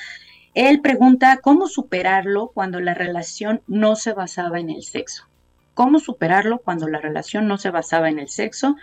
Él 0.52 0.82
pregunta, 0.82 1.38
¿cómo 1.42 1.66
superarlo 1.66 2.48
cuando 2.52 2.78
la 2.78 2.92
relación 2.92 3.62
no 3.66 3.96
se 3.96 4.12
basaba 4.12 4.60
en 4.60 4.68
el 4.68 4.82
sexo? 4.82 5.24
¿Cómo 5.74 5.98
superarlo 5.98 6.58
cuando 6.58 6.88
la 6.88 7.00
relación 7.00 7.46
no 7.48 7.58
se 7.58 7.70
basaba 7.70 8.08
en 8.08 8.18
el 8.18 8.28
sexo? 8.28 8.76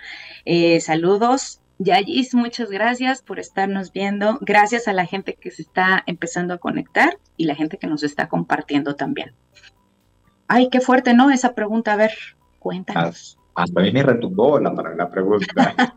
Eh, 0.45 0.79
saludos. 0.81 1.61
Yayis, 1.79 2.35
muchas 2.35 2.69
gracias 2.69 3.23
por 3.23 3.39
estarnos 3.39 3.91
viendo. 3.91 4.37
Gracias 4.41 4.87
a 4.87 4.93
la 4.93 5.05
gente 5.05 5.33
que 5.33 5.49
se 5.49 5.63
está 5.63 6.03
empezando 6.05 6.53
a 6.53 6.59
conectar 6.59 7.17
y 7.37 7.45
la 7.45 7.55
gente 7.55 7.77
que 7.77 7.87
nos 7.87 8.03
está 8.03 8.29
compartiendo 8.29 8.95
también. 8.95 9.33
Ay, 10.47 10.69
qué 10.69 10.79
fuerte, 10.79 11.13
¿no? 11.13 11.31
Esa 11.31 11.55
pregunta, 11.55 11.93
a 11.93 11.95
ver, 11.95 12.11
cuéntanos. 12.59 13.39
Hasta 13.55 13.79
a 13.79 13.83
mí 13.83 13.91
me 13.91 14.03
retumbó 14.03 14.59
la, 14.59 14.71
la 14.95 15.09
pregunta. 15.09 15.75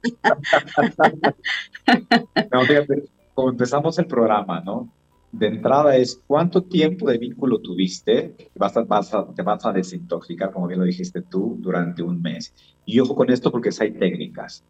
no, 2.53 2.61
fíjate, 2.63 3.05
como 3.35 3.51
empezamos 3.51 3.99
el 3.99 4.07
programa, 4.07 4.61
¿no? 4.61 4.89
De 5.37 5.49
entrada 5.49 5.97
es 5.97 6.21
cuánto 6.27 6.63
tiempo 6.63 7.11
de 7.11 7.19
vínculo 7.19 7.59
tuviste, 7.59 8.35
vas 8.55 8.77
a, 8.77 9.35
te 9.35 9.43
vas 9.43 9.67
a 9.67 9.73
desintoxicar, 9.73 10.53
como 10.53 10.69
bien 10.69 10.79
lo 10.79 10.87
dijiste 10.87 11.23
tú, 11.23 11.57
durante 11.59 12.03
un 12.03 12.23
mes. 12.23 12.55
Y 12.87 13.01
ojo 13.01 13.17
con 13.17 13.31
esto 13.31 13.51
porque 13.51 13.71
hay 13.81 13.91
técnicas. 13.93 14.63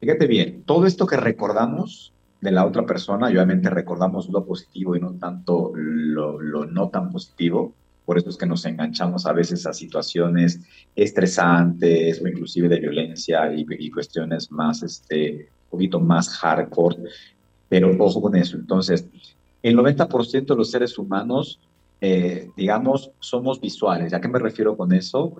Fíjate 0.00 0.26
bien, 0.26 0.64
todo 0.64 0.86
esto 0.86 1.06
que 1.06 1.16
recordamos 1.16 2.12
de 2.40 2.50
la 2.50 2.66
otra 2.66 2.84
persona, 2.84 3.30
y 3.30 3.34
obviamente 3.34 3.70
recordamos 3.70 4.28
lo 4.28 4.44
positivo 4.44 4.96
y 4.96 5.00
no 5.00 5.12
tanto 5.12 5.72
lo, 5.74 6.40
lo 6.40 6.64
no 6.64 6.88
tan 6.88 7.10
positivo, 7.10 7.74
por 8.04 8.18
eso 8.18 8.28
es 8.28 8.36
que 8.36 8.46
nos 8.46 8.64
enganchamos 8.64 9.24
a 9.24 9.32
veces 9.32 9.66
a 9.66 9.72
situaciones 9.72 10.60
estresantes 10.96 12.20
o 12.20 12.26
inclusive 12.26 12.68
de 12.68 12.80
violencia 12.80 13.52
y, 13.54 13.88
cuestiones 13.88 14.50
más, 14.50 14.82
este, 14.82 15.48
un 15.66 15.70
poquito 15.70 16.00
más 16.00 16.28
hardcore. 16.28 16.96
Pero 17.68 17.94
ojo 18.00 18.20
con 18.20 18.34
eso. 18.34 18.56
Entonces, 18.56 19.06
el 19.62 19.76
90% 19.76 20.46
de 20.46 20.56
los 20.56 20.70
seres 20.70 20.96
humanos, 20.98 21.60
eh, 22.00 22.50
digamos, 22.56 23.10
somos 23.18 23.60
visuales. 23.60 24.14
¿A 24.14 24.20
qué 24.20 24.28
me 24.28 24.38
refiero 24.38 24.76
con 24.76 24.92
eso? 24.92 25.36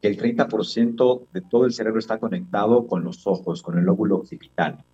El 0.00 0.18
30% 0.18 1.28
de 1.32 1.40
todo 1.42 1.64
el 1.64 1.72
cerebro 1.72 2.00
está 2.00 2.18
conectado 2.18 2.86
con 2.86 3.04
los 3.04 3.26
ojos, 3.26 3.62
con 3.62 3.78
el 3.78 3.84
lóbulo 3.84 4.16
occipital. 4.16 4.84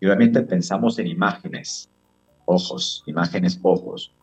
Y 0.00 0.06
obviamente 0.06 0.42
pensamos 0.42 0.98
en 0.98 1.08
imágenes, 1.08 1.90
ojos, 2.46 3.02
imágenes, 3.06 3.60
ojos. 3.62 4.14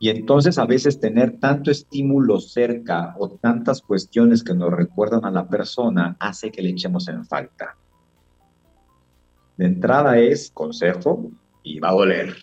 Y 0.00 0.10
entonces 0.10 0.58
a 0.58 0.64
veces 0.64 1.00
tener 1.00 1.38
tanto 1.40 1.70
estímulo 1.70 2.40
cerca 2.40 3.14
o 3.18 3.28
tantas 3.28 3.82
cuestiones 3.82 4.44
que 4.44 4.54
nos 4.54 4.72
recuerdan 4.72 5.24
a 5.24 5.30
la 5.30 5.48
persona 5.48 6.16
hace 6.20 6.50
que 6.50 6.62
le 6.62 6.70
echemos 6.70 7.08
en 7.08 7.26
falta. 7.26 7.76
De 9.56 9.66
entrada 9.66 10.18
es 10.18 10.52
consejo 10.52 11.32
y 11.64 11.80
va 11.80 11.88
a 11.88 11.92
doler. 11.92 12.34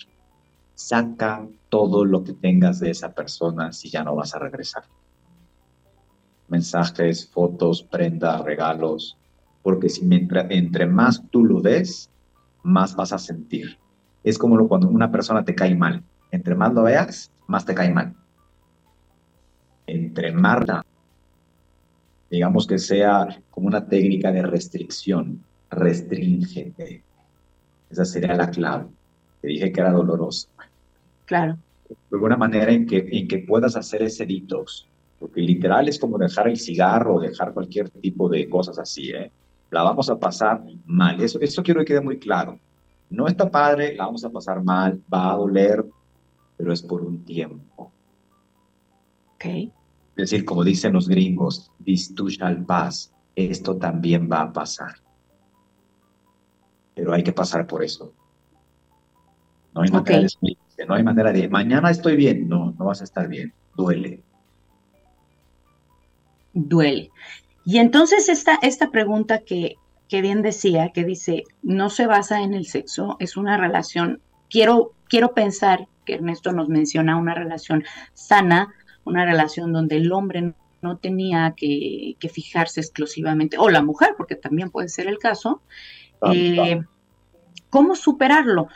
Saca 0.76 1.48
todo 1.70 2.06
lo 2.06 2.24
que 2.24 2.34
tengas 2.34 2.80
de 2.80 2.92
esa 2.92 3.14
persona 3.14 3.72
si 3.72 3.90
ya 3.90 4.04
no 4.04 4.16
vas 4.16 4.36
a 4.36 4.40
regresar. 4.40 4.84
Mensajes, 6.48 7.28
fotos, 7.28 7.84
prendas, 7.84 8.44
regalos, 8.44 9.18
porque 9.64 9.90
si 9.90 10.08
entre 10.12 10.86
más 10.86 11.24
tú 11.32 11.44
lo 11.44 11.62
des, 11.62 12.12
más 12.62 12.96
vas 12.96 13.14
a 13.14 13.18
sentir. 13.18 13.80
Es 14.24 14.38
como 14.38 14.68
cuando 14.68 14.90
una 14.90 15.12
persona 15.12 15.44
te 15.44 15.56
cae 15.56 15.76
mal. 15.76 16.04
Entre 16.32 16.56
más 16.56 16.74
lo 16.74 16.84
veas, 16.84 17.32
más 17.48 17.66
te 17.66 17.74
cae 17.74 17.92
mal. 17.92 18.16
Entre 19.88 20.32
Marta, 20.32 20.84
digamos 22.30 22.68
que 22.68 22.80
sea 22.80 23.28
como 23.50 23.68
una 23.68 23.88
técnica 23.88 24.32
de 24.32 24.42
restricción, 24.42 25.44
restringente. 25.70 27.04
Esa 27.90 28.04
sería 28.04 28.36
la 28.36 28.50
clave. 28.50 28.88
Te 29.46 29.52
dije 29.52 29.72
que 29.72 29.80
era 29.80 29.92
dolorosa. 29.92 30.50
Claro. 31.26 31.60
De 31.88 31.96
alguna 32.14 32.36
manera 32.36 32.72
en 32.72 32.88
que, 32.88 33.08
en 33.12 33.28
que 33.28 33.38
puedas 33.48 33.76
hacer 33.76 34.02
ese 34.02 34.26
detox. 34.26 34.88
Porque 35.20 35.40
literal 35.40 35.88
es 35.88 36.00
como 36.00 36.18
dejar 36.18 36.48
el 36.48 36.58
cigarro 36.58 37.18
o 37.18 37.20
dejar 37.20 37.54
cualquier 37.54 37.92
tipo 37.92 38.28
de 38.28 38.50
cosas 38.50 38.80
así, 38.80 39.12
¿eh? 39.12 39.32
La 39.70 39.84
vamos 39.84 40.10
a 40.10 40.18
pasar 40.18 40.64
mal. 40.88 41.22
Eso, 41.22 41.40
eso 41.40 41.62
quiero 41.62 41.82
que 41.82 41.86
quede 41.86 42.02
muy 42.02 42.18
claro. 42.18 42.60
No 43.12 43.28
está 43.28 43.52
padre, 43.52 43.94
la 43.94 44.06
vamos 44.06 44.26
a 44.26 44.32
pasar 44.32 44.64
mal, 44.64 45.00
va 45.14 45.34
a 45.34 45.36
doler, 45.36 45.86
pero 46.58 46.74
es 46.74 46.82
por 46.82 47.04
un 47.04 47.24
tiempo. 47.24 47.92
Okay. 49.36 49.72
Es 50.16 50.32
decir, 50.32 50.44
como 50.44 50.64
dicen 50.64 50.94
los 50.94 51.08
gringos, 51.08 51.72
this 51.84 52.16
too 52.16 52.30
shall 52.30 52.66
pass, 52.66 53.14
esto 53.36 53.78
también 53.78 54.28
va 54.28 54.42
a 54.42 54.52
pasar. 54.52 54.96
Pero 56.96 57.14
hay 57.14 57.22
que 57.22 57.32
pasar 57.32 57.68
por 57.68 57.84
eso. 57.84 58.12
No 59.76 59.82
hay, 59.82 59.92
manera 59.92 60.20
de, 60.20 60.86
no 60.88 60.94
hay 60.94 61.04
manera 61.04 61.34
de, 61.34 61.50
mañana 61.50 61.92
estoy 61.92 62.16
bien, 62.16 62.48
no, 62.48 62.74
no 62.80 62.86
vas 62.86 63.02
a 63.02 63.04
estar 63.04 63.28
bien, 63.28 63.54
duele. 63.76 64.24
Duele. 66.54 67.12
Y 67.66 67.80
entonces 67.80 68.30
esta, 68.30 68.56
esta 68.62 68.90
pregunta 68.90 69.40
que, 69.40 69.76
que 70.08 70.22
bien 70.22 70.42
decía, 70.42 70.92
que 70.94 71.04
dice, 71.04 71.44
no 71.62 71.90
se 71.90 72.08
basa 72.08 72.42
en 72.42 72.54
el 72.54 72.68
sexo, 72.68 73.18
es 73.20 73.36
una 73.36 73.58
relación, 73.58 74.22
quiero, 74.50 74.94
quiero 75.10 75.34
pensar 75.34 75.90
que 76.06 76.14
Ernesto 76.14 76.54
nos 76.54 76.70
menciona, 76.70 77.18
una 77.18 77.34
relación 77.34 77.84
sana, 78.14 78.74
una 79.04 79.26
relación 79.26 79.74
donde 79.74 79.98
el 79.98 80.14
hombre 80.14 80.54
no 80.82 80.98
tenía 80.98 81.54
que, 81.58 82.16
fijarse 82.32 82.80
exclusivamente, 82.80 83.58
o 83.58 83.70
la 83.70 83.82
mujer, 83.82 84.14
porque 84.16 84.36
también 84.36 84.70
puede 84.70 84.88
ser 84.88 85.08
el 85.08 85.18
caso. 85.18 85.62
Eh, 86.32 86.82
¿Cómo 87.70 87.96
superarlo? 87.96 88.70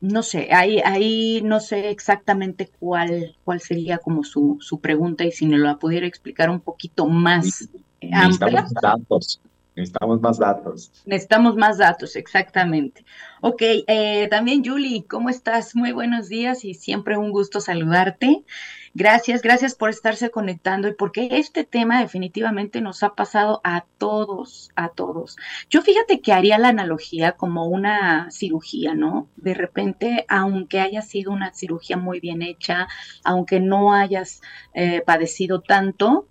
No 0.00 0.22
sé, 0.22 0.48
ahí, 0.52 0.80
ahí 0.84 1.42
no 1.44 1.60
sé 1.60 1.90
exactamente 1.90 2.70
cuál, 2.78 3.36
cuál 3.44 3.60
sería 3.60 3.98
como 3.98 4.24
su, 4.24 4.56
su 4.60 4.80
pregunta 4.80 5.24
y 5.24 5.32
si 5.32 5.46
me 5.46 5.58
lo 5.58 5.78
pudiera 5.78 6.06
explicar 6.06 6.48
un 6.48 6.60
poquito 6.60 7.06
más 7.06 7.68
amplia. 8.10 8.66
Datos, 8.80 9.40
Necesitamos 9.80 10.20
más 10.20 10.38
datos. 10.38 10.92
Necesitamos 11.06 11.56
más 11.56 11.78
datos, 11.78 12.14
exactamente. 12.14 13.04
Ok, 13.40 13.62
eh, 13.62 14.28
también 14.28 14.62
Julie, 14.62 15.06
¿cómo 15.08 15.30
estás? 15.30 15.74
Muy 15.74 15.92
buenos 15.92 16.28
días 16.28 16.66
y 16.66 16.74
siempre 16.74 17.16
un 17.16 17.30
gusto 17.30 17.62
saludarte. 17.62 18.44
Gracias, 18.92 19.40
gracias 19.40 19.74
por 19.74 19.88
estarse 19.88 20.30
conectando 20.30 20.88
y 20.88 20.94
porque 20.94 21.28
este 21.32 21.64
tema 21.64 22.00
definitivamente 22.02 22.82
nos 22.82 23.02
ha 23.02 23.14
pasado 23.14 23.62
a 23.64 23.86
todos, 23.96 24.70
a 24.76 24.90
todos. 24.90 25.36
Yo 25.70 25.80
fíjate 25.80 26.20
que 26.20 26.32
haría 26.34 26.58
la 26.58 26.68
analogía 26.68 27.32
como 27.32 27.66
una 27.66 28.30
cirugía, 28.30 28.94
¿no? 28.94 29.28
De 29.36 29.54
repente, 29.54 30.26
aunque 30.28 30.80
haya 30.80 31.00
sido 31.00 31.32
una 31.32 31.54
cirugía 31.54 31.96
muy 31.96 32.20
bien 32.20 32.42
hecha, 32.42 32.88
aunque 33.24 33.60
no 33.60 33.94
hayas 33.94 34.42
eh, 34.74 35.02
padecido 35.06 35.62
tanto, 35.62 36.26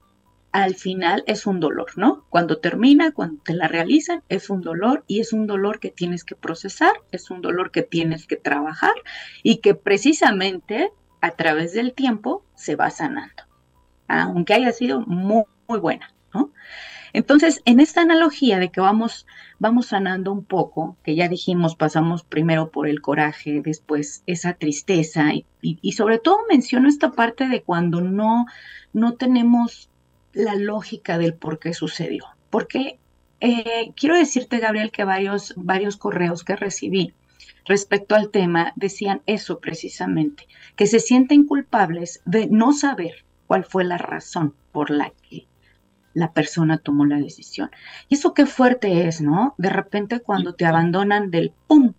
al 0.52 0.76
final 0.76 1.24
es 1.28 1.46
un 1.46 1.60
dolor, 1.60 1.92
¿no? 1.96 2.26
Cuando 2.30 2.58
termina, 2.58 3.12
cuando 3.12 3.42
te 3.44 3.54
la 3.54 3.68
realizan, 3.68 4.24
es 4.30 4.50
un 4.50 4.62
dolor 4.62 5.04
y 5.08 5.20
es 5.20 5.34
un 5.34 5.48
dolor 5.48 5.80
que 5.80 5.92
tienes 5.92 6.24
que 6.24 6.36
procesar, 6.36 6.94
es 7.12 7.30
un 7.30 7.42
dolor 7.42 7.72
que 7.72 7.84
tienes 7.84 8.26
que 8.26 8.36
trabajar 8.36 8.94
y 9.44 9.58
que 9.58 9.76
precisamente 9.76 10.92
a 11.22 11.32
través 11.32 11.74
del 11.74 11.94
tiempo 11.94 12.44
se 12.56 12.76
va 12.76 12.90
sanando, 12.90 13.44
aunque 14.08 14.54
haya 14.54 14.72
sido 14.72 15.02
muy, 15.02 15.44
muy 15.68 15.80
buena, 15.80 16.14
¿no? 16.34 16.52
Entonces, 17.14 17.62
en 17.66 17.80
esta 17.80 18.02
analogía 18.02 18.60
de 18.60 18.70
que 18.70 18.82
vamos, 18.82 19.26
vamos 19.58 19.88
sanando 19.88 20.32
un 20.32 20.46
poco, 20.46 20.98
que 21.04 21.16
ya 21.16 21.28
dijimos, 21.28 21.76
pasamos 21.76 22.24
primero 22.24 22.70
por 22.70 22.88
el 22.88 23.02
coraje, 23.02 23.62
después 23.64 24.24
esa 24.28 24.54
tristeza, 24.54 25.32
y, 25.62 25.92
sobre 25.94 26.20
todo 26.20 26.38
menciono 26.50 26.88
esta 26.88 27.12
parte 27.12 27.48
de 27.48 27.64
cuando 27.64 28.02
no, 28.02 28.46
no 28.94 29.14
tenemos 29.16 29.89
la 30.40 30.56
lógica 30.56 31.18
del 31.18 31.34
por 31.34 31.60
qué 31.60 31.74
sucedió. 31.74 32.26
Porque 32.50 33.00
eh, 33.42 33.94
quiero 33.96 34.16
decirte, 34.16 34.60
Gabriel, 34.60 34.92
que 34.92 35.04
varios, 35.04 35.54
varios 35.56 35.98
correos 35.98 36.44
que 36.44 36.56
recibí 36.56 37.14
respecto 37.66 38.16
al 38.16 38.30
tema 38.30 38.74
decían 38.76 39.22
eso 39.26 39.60
precisamente, 39.60 40.48
que 40.76 40.88
se 40.88 41.00
sienten 41.00 41.46
culpables 41.46 42.22
de 42.26 42.48
no 42.48 42.74
saber 42.74 43.26
cuál 43.48 43.64
fue 43.64 43.84
la 43.84 43.98
razón 43.98 44.56
por 44.72 44.90
la 44.90 45.12
que 45.30 45.48
la 46.14 46.32
persona 46.34 46.80
tomó 46.80 47.06
la 47.06 47.18
decisión. 47.18 47.70
Y 48.08 48.16
eso 48.16 48.34
qué 48.34 48.46
fuerte 48.46 49.08
es, 49.08 49.22
¿no? 49.22 49.54
De 49.58 49.70
repente 49.70 50.22
cuando 50.22 50.56
te 50.56 50.66
abandonan 50.66 51.32
del 51.32 51.54
¡pum! 51.68 51.94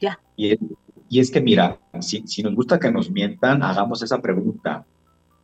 Ya. 0.00 0.20
Y 0.36 0.58
es, 1.20 1.30
que 1.30 1.40
mira, 1.40 1.78
si, 2.00 2.26
si 2.26 2.42
nos 2.42 2.54
gusta 2.54 2.78
que 2.78 2.90
nos 2.90 3.10
mientan, 3.10 3.62
hagamos 3.62 4.02
esa 4.02 4.20
pregunta. 4.20 4.84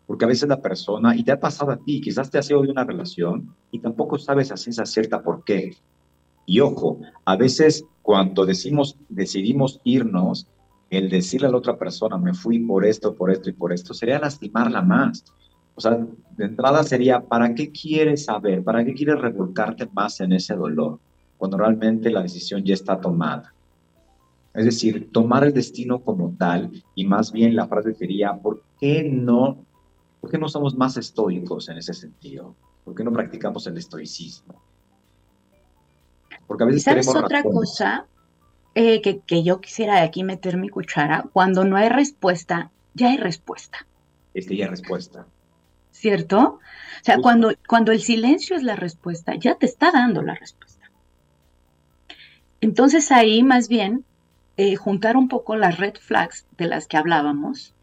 Porque 0.08 0.24
a 0.24 0.28
veces 0.28 0.48
la 0.48 0.62
persona, 0.62 1.14
y 1.14 1.22
te 1.22 1.32
ha 1.32 1.38
pasado 1.38 1.70
a 1.70 1.76
ti, 1.76 2.00
quizás 2.00 2.30
te 2.30 2.38
ha 2.38 2.42
sido 2.42 2.62
de 2.62 2.70
una 2.70 2.82
relación 2.82 3.54
y 3.70 3.78
tampoco 3.78 4.18
sabes 4.18 4.50
a 4.50 4.56
ciencia 4.56 4.86
cierta 4.86 5.22
por 5.22 5.44
qué. 5.44 5.76
Y 6.46 6.60
ojo, 6.60 6.98
a 7.26 7.36
veces 7.36 7.84
cuando 8.00 8.46
decimos, 8.46 8.96
decidimos 9.10 9.82
irnos, 9.84 10.46
el 10.88 11.10
decirle 11.10 11.48
a 11.48 11.50
la 11.50 11.58
otra 11.58 11.76
persona, 11.76 12.16
me 12.16 12.32
fui 12.32 12.58
por 12.58 12.86
esto, 12.86 13.14
por 13.14 13.30
esto 13.30 13.50
y 13.50 13.52
por 13.52 13.70
esto, 13.70 13.92
sería 13.92 14.18
lastimarla 14.18 14.80
más. 14.80 15.26
O 15.74 15.80
sea, 15.82 15.98
de 16.38 16.44
entrada 16.46 16.82
sería, 16.84 17.20
¿para 17.20 17.54
qué 17.54 17.70
quieres 17.70 18.24
saber? 18.24 18.64
¿Para 18.64 18.82
qué 18.82 18.94
quieres 18.94 19.20
revolcarte 19.20 19.86
más 19.92 20.20
en 20.20 20.32
ese 20.32 20.56
dolor? 20.56 20.98
Cuando 21.36 21.58
realmente 21.58 22.08
la 22.08 22.22
decisión 22.22 22.64
ya 22.64 22.72
está 22.72 22.98
tomada. 22.98 23.52
Es 24.54 24.64
decir, 24.64 25.10
tomar 25.12 25.44
el 25.44 25.52
destino 25.52 26.00
como 26.00 26.34
tal, 26.38 26.82
y 26.94 27.06
más 27.06 27.30
bien 27.30 27.54
la 27.54 27.68
frase 27.68 27.92
sería, 27.92 28.34
¿por 28.34 28.62
qué 28.80 29.04
no, 29.04 29.66
por 30.20 30.30
qué 30.30 30.38
no 30.38 30.48
somos 30.48 30.76
más 30.76 30.96
estoicos 30.96 31.68
en 31.68 31.78
ese 31.78 31.94
sentido? 31.94 32.54
¿Por 32.84 32.94
qué 32.94 33.04
no 33.04 33.12
practicamos 33.12 33.66
el 33.66 33.76
estoicismo? 33.76 34.62
Porque 36.46 36.64
a 36.64 36.66
veces 36.66 36.84
¿Sabes 36.84 37.08
otra 37.08 37.42
cosa 37.42 38.06
eh, 38.74 39.02
que, 39.02 39.42
yo 39.42 39.60
quisiera 39.60 40.02
aquí 40.02 40.24
meter 40.24 40.56
mi 40.56 40.68
cuchara? 40.68 41.26
Cuando 41.32 41.64
no 41.64 41.76
hay 41.76 41.88
respuesta, 41.88 42.70
ya 42.94 43.10
hay 43.10 43.18
respuesta. 43.18 43.86
Es 44.34 44.46
que 44.46 44.56
ya 44.56 44.64
hay 44.64 44.70
respuesta. 44.70 45.26
¿Cierto? 45.92 46.38
O 46.38 47.04
sea, 47.04 47.18
cuando, 47.18 47.52
cuando 47.66 47.92
el 47.92 48.00
silencio 48.00 48.56
es 48.56 48.62
la 48.62 48.76
respuesta, 48.76 49.34
ya 49.34 49.56
te 49.56 49.66
está 49.66 49.90
dando 49.90 50.22
la 50.22 50.34
respuesta. 50.34 50.90
Entonces 52.60 53.12
ahí 53.12 53.42
más 53.42 53.68
bien 53.68 54.04
eh, 54.56 54.76
juntar 54.76 55.16
un 55.16 55.28
poco 55.28 55.56
las 55.56 55.78
red 55.78 55.94
flags 55.94 56.46
de 56.56 56.66
las 56.66 56.86
que 56.86 56.96
hablábamos, 56.96 57.74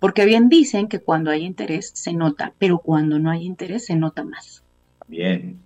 porque 0.00 0.24
bien 0.24 0.48
dicen 0.48 0.88
que 0.88 1.00
cuando 1.00 1.30
hay 1.30 1.44
interés 1.44 1.90
se 1.94 2.12
nota, 2.12 2.52
pero 2.58 2.78
cuando 2.78 3.18
no 3.18 3.30
hay 3.30 3.44
interés 3.44 3.86
se 3.86 3.96
nota 3.96 4.24
más. 4.24 4.62
Bien. 5.06 5.58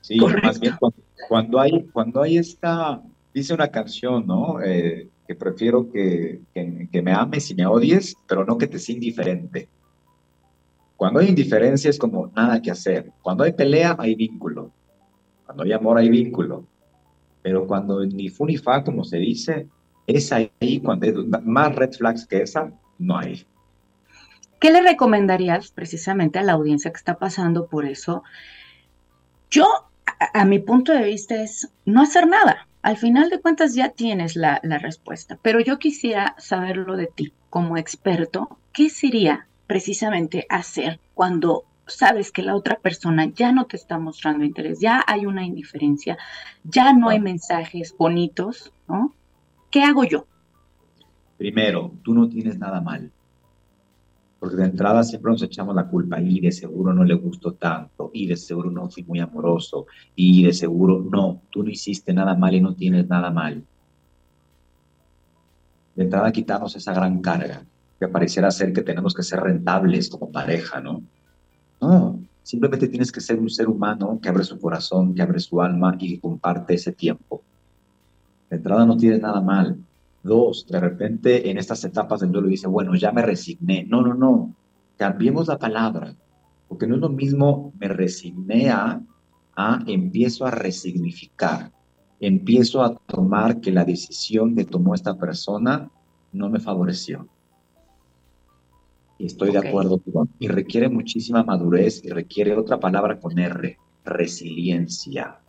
Sí, 0.00 0.18
más 0.42 0.58
bien 0.60 0.74
cuando, 1.28 1.60
hay, 1.60 1.84
cuando 1.92 2.22
hay 2.22 2.38
esta, 2.38 3.02
dice 3.32 3.54
una 3.54 3.68
canción, 3.68 4.26
¿no? 4.26 4.60
Eh, 4.62 5.08
que 5.26 5.34
prefiero 5.34 5.90
que, 5.90 6.40
que, 6.52 7.02
me 7.02 7.12
ames 7.12 7.50
y 7.50 7.54
me 7.54 7.66
odies, 7.66 8.16
pero 8.26 8.44
no 8.44 8.58
que 8.58 8.66
te 8.66 8.78
sea 8.78 8.94
indiferente. 8.94 9.68
Cuando 10.96 11.20
hay 11.20 11.28
indiferencia 11.28 11.90
es 11.90 11.98
como 11.98 12.28
nada 12.34 12.60
que 12.60 12.70
hacer. 12.70 13.12
Cuando 13.22 13.44
hay 13.44 13.52
pelea 13.52 13.96
hay 13.98 14.14
vínculo. 14.14 14.70
Cuando 15.46 15.64
hay 15.64 15.72
amor 15.72 15.98
hay 15.98 16.08
vínculo. 16.08 16.66
Pero 17.42 17.66
cuando 17.66 18.04
ni 18.04 18.28
fu 18.28 18.46
ni 18.46 18.56
fa, 18.56 18.84
como 18.84 19.04
se 19.04 19.18
dice, 19.18 19.68
es 20.06 20.32
ahí 20.32 20.80
cuando 20.82 21.06
hay 21.06 21.14
más 21.44 21.74
red 21.74 21.92
flags 21.92 22.26
que 22.26 22.42
esa, 22.42 22.72
no 23.02 23.18
hay. 23.18 23.46
¿Qué 24.60 24.70
le 24.70 24.80
recomendarías 24.80 25.72
precisamente 25.72 26.38
a 26.38 26.42
la 26.42 26.52
audiencia 26.52 26.92
que 26.92 26.96
está 26.96 27.18
pasando 27.18 27.66
por 27.66 27.84
eso? 27.84 28.22
Yo 29.50 29.66
a, 30.32 30.44
mi 30.44 30.60
punto 30.60 30.92
de 30.92 31.04
vista 31.04 31.42
es 31.42 31.68
no 31.84 32.02
hacer 32.02 32.28
nada. 32.28 32.68
Al 32.80 32.96
final 32.96 33.28
de 33.28 33.40
cuentas 33.40 33.74
ya 33.74 33.90
tienes 33.90 34.36
la, 34.36 34.60
respuesta, 34.80 35.38
pero 35.42 35.60
yo 35.60 35.78
quisiera 35.78 36.34
saberlo 36.38 36.96
de 36.96 37.08
ti 37.08 37.32
como 37.50 37.76
experto. 37.76 38.56
¿Qué 38.72 38.88
sería 38.88 39.46
precisamente 39.66 40.46
hacer 40.48 41.00
cuando 41.14 41.64
sabes 41.86 42.30
que 42.30 42.42
la 42.42 42.54
otra 42.54 42.76
persona 42.76 43.26
ya 43.26 43.52
no 43.52 43.66
te 43.66 43.76
está 43.76 43.98
mostrando 43.98 44.44
interés, 44.44 44.78
ya 44.80 45.02
hay 45.06 45.26
una 45.26 45.44
indiferencia, 45.44 46.16
ya 46.64 46.92
no 46.92 47.08
hay 47.08 47.20
mensajes 47.20 47.94
bonitos, 47.98 48.72
¿no? 48.86 49.12
¿Qué 49.70 49.82
hago 49.82 50.04
yo? 50.04 50.26
Primero, 51.42 51.90
tú 52.04 52.14
no 52.14 52.28
tienes 52.28 52.56
nada 52.56 52.80
mal 52.80 53.10
porque 54.38 54.54
de 54.56 54.64
entrada 54.64 55.02
siempre 55.02 55.32
nos 55.32 55.42
echamos 55.42 55.74
la 55.74 55.88
culpa 55.88 56.20
y 56.20 56.38
de 56.38 56.52
seguro 56.52 56.92
no 56.92 57.02
le 57.02 57.14
gustó 57.14 57.54
tanto 57.54 58.12
y 58.14 58.28
de 58.28 58.36
seguro 58.36 58.70
no 58.70 58.88
fui 58.88 59.02
muy 59.02 59.18
amoroso 59.18 59.86
y 60.14 60.44
de 60.44 60.52
seguro 60.52 61.00
no, 61.00 61.42
tú 61.50 61.64
no 61.64 61.70
hiciste 61.70 62.12
nada 62.12 62.36
mal 62.36 62.54
y 62.54 62.60
no 62.60 62.76
tienes 62.76 63.08
nada 63.08 63.32
mal. 63.32 63.64
De 65.96 66.04
entrada 66.04 66.30
quitarnos 66.30 66.76
esa 66.76 66.92
gran 66.92 67.20
carga 67.20 67.64
que 67.98 68.06
pareciera 68.06 68.52
ser 68.52 68.72
que 68.72 68.82
tenemos 68.82 69.12
que 69.12 69.24
ser 69.24 69.40
rentables 69.40 70.08
como 70.08 70.30
pareja, 70.30 70.80
¿no? 70.80 71.02
No, 71.80 72.20
simplemente 72.44 72.86
tienes 72.86 73.10
que 73.10 73.20
ser 73.20 73.40
un 73.40 73.50
ser 73.50 73.68
humano 73.68 74.20
que 74.22 74.28
abre 74.28 74.44
su 74.44 74.60
corazón, 74.60 75.12
que 75.12 75.22
abre 75.22 75.40
su 75.40 75.60
alma 75.60 75.96
y 75.98 76.14
que 76.14 76.20
comparte 76.20 76.74
ese 76.74 76.92
tiempo. 76.92 77.42
De 78.48 78.58
entrada 78.58 78.86
no 78.86 78.96
tienes 78.96 79.20
nada 79.20 79.40
mal, 79.40 79.78
Dos, 80.22 80.66
de 80.68 80.78
repente 80.78 81.50
en 81.50 81.58
estas 81.58 81.84
etapas 81.84 82.20
del 82.20 82.30
duelo 82.30 82.48
dice, 82.48 82.68
bueno, 82.68 82.94
ya 82.94 83.12
me 83.12 83.22
resigné. 83.22 83.84
No, 83.84 84.02
no, 84.02 84.14
no. 84.14 84.54
Cambiemos 84.96 85.48
la 85.48 85.58
palabra, 85.58 86.14
porque 86.68 86.86
no 86.86 86.94
es 86.94 87.00
lo 87.00 87.08
mismo 87.08 87.72
me 87.80 87.88
resigné 87.88 88.70
a, 88.70 89.02
a 89.56 89.84
empiezo 89.86 90.46
a 90.46 90.50
resignificar. 90.50 91.72
Empiezo 92.20 92.82
a 92.82 92.94
tomar 92.94 93.60
que 93.60 93.72
la 93.72 93.84
decisión 93.84 94.54
que 94.54 94.64
tomó 94.64 94.94
esta 94.94 95.18
persona 95.18 95.90
no 96.32 96.48
me 96.48 96.60
favoreció. 96.60 97.28
Y 99.18 99.26
estoy 99.26 99.50
de 99.50 99.58
acuerdo 99.58 99.98
con. 99.98 100.30
Y 100.38 100.48
requiere 100.48 100.88
muchísima 100.88 101.42
madurez 101.42 102.04
y 102.04 102.10
requiere 102.10 102.56
otra 102.56 102.78
palabra 102.78 103.18
con 103.18 103.38
R, 103.38 103.76
resiliencia. 104.04 105.40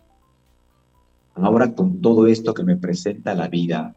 Ahora 1.35 1.73
con 1.73 2.01
todo 2.01 2.27
esto 2.27 2.53
que 2.53 2.63
me 2.63 2.77
presenta 2.77 3.33
la 3.33 3.47
vida, 3.47 3.95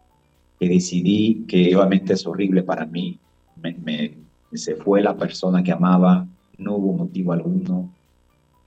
que 0.58 0.68
decidí 0.68 1.44
que 1.46 1.74
obviamente 1.76 2.14
es 2.14 2.26
horrible 2.26 2.62
para 2.62 2.86
mí, 2.86 3.18
me, 3.56 4.16
se 4.52 4.76
fue 4.76 5.02
la 5.02 5.16
persona 5.16 5.62
que 5.62 5.72
amaba, 5.72 6.26
no 6.58 6.76
hubo 6.76 6.92
motivo 6.92 7.32
alguno, 7.32 7.92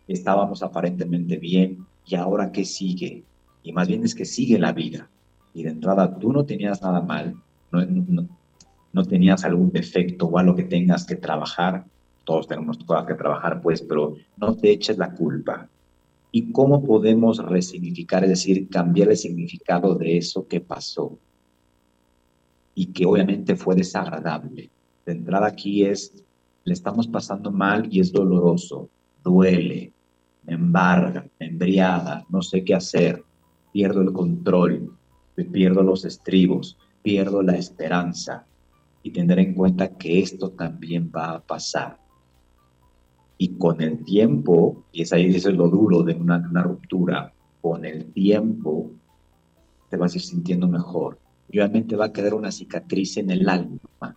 estábamos 0.07 0.61
aparentemente 0.63 1.37
bien 1.37 1.85
y 2.05 2.15
ahora 2.15 2.51
qué 2.51 2.65
sigue? 2.65 3.23
Y 3.63 3.71
más 3.71 3.87
bien 3.87 4.03
es 4.03 4.15
que 4.15 4.25
sigue 4.25 4.57
la 4.59 4.71
vida. 4.71 5.09
Y 5.53 5.63
de 5.63 5.69
entrada 5.69 6.17
tú 6.17 6.31
no 6.31 6.45
tenías 6.45 6.81
nada 6.81 7.01
mal, 7.01 7.35
no, 7.71 7.85
no, 7.85 8.27
no 8.93 9.05
tenías 9.05 9.43
algún 9.43 9.71
defecto 9.71 10.27
o 10.27 10.37
algo 10.37 10.55
que 10.55 10.63
tengas 10.63 11.05
que 11.05 11.15
trabajar, 11.15 11.85
todos 12.23 12.47
tenemos 12.47 12.77
cosas 12.79 13.05
que 13.07 13.15
trabajar 13.15 13.61
pues, 13.61 13.81
pero 13.81 14.15
no 14.37 14.55
te 14.55 14.71
eches 14.71 14.97
la 14.97 15.13
culpa. 15.13 15.67
¿Y 16.31 16.51
cómo 16.51 16.83
podemos 16.83 17.43
resignificar, 17.43 18.23
es 18.23 18.29
decir, 18.29 18.69
cambiar 18.69 19.09
el 19.09 19.17
significado 19.17 19.95
de 19.95 20.17
eso 20.17 20.47
que 20.47 20.61
pasó? 20.61 21.17
Y 22.75 22.87
que 22.87 23.05
obviamente 23.05 23.55
fue 23.55 23.75
desagradable. 23.75 24.69
De 25.05 25.11
entrada 25.11 25.47
aquí 25.47 25.83
es, 25.83 26.23
le 26.63 26.73
estamos 26.73 27.07
pasando 27.07 27.51
mal 27.51 27.87
y 27.91 27.99
es 27.99 28.11
doloroso, 28.11 28.89
duele. 29.23 29.93
embarga, 30.47 31.27
embriaga, 31.37 32.25
no 32.29 32.41
sé 32.41 32.63
qué 32.63 32.73
hacer, 32.73 33.23
pierdo 33.71 34.01
el 34.01 34.11
control, 34.11 34.97
pierdo 35.51 35.83
los 35.83 36.05
estribos, 36.05 36.77
pierdo 37.03 37.41
la 37.43 37.55
esperanza 37.55 38.45
y 39.03 39.11
tener 39.11 39.39
en 39.39 39.53
cuenta 39.53 39.95
que 39.95 40.19
esto 40.19 40.51
también 40.51 41.11
va 41.15 41.35
a 41.35 41.39
pasar. 41.41 41.99
Y 43.37 43.57
con 43.57 43.81
el 43.81 44.03
tiempo, 44.03 44.85
y 44.91 45.03
es 45.03 45.13
ahí 45.13 45.27
es 45.27 45.45
lo 45.45 45.69
duro 45.69 46.03
de 46.03 46.13
una, 46.13 46.37
una 46.37 46.63
ruptura, 46.63 47.33
con 47.61 47.85
el 47.85 48.11
tiempo 48.11 48.91
te 49.89 49.97
vas 49.97 50.13
a 50.13 50.17
ir 50.17 50.23
sintiendo 50.23 50.67
mejor. 50.67 51.19
Obviamente 51.49 51.95
va 51.95 52.05
a 52.05 52.13
quedar 52.13 52.33
una 52.33 52.51
cicatriz 52.51 53.17
en 53.17 53.31
el 53.31 53.49
alma. 53.49 54.15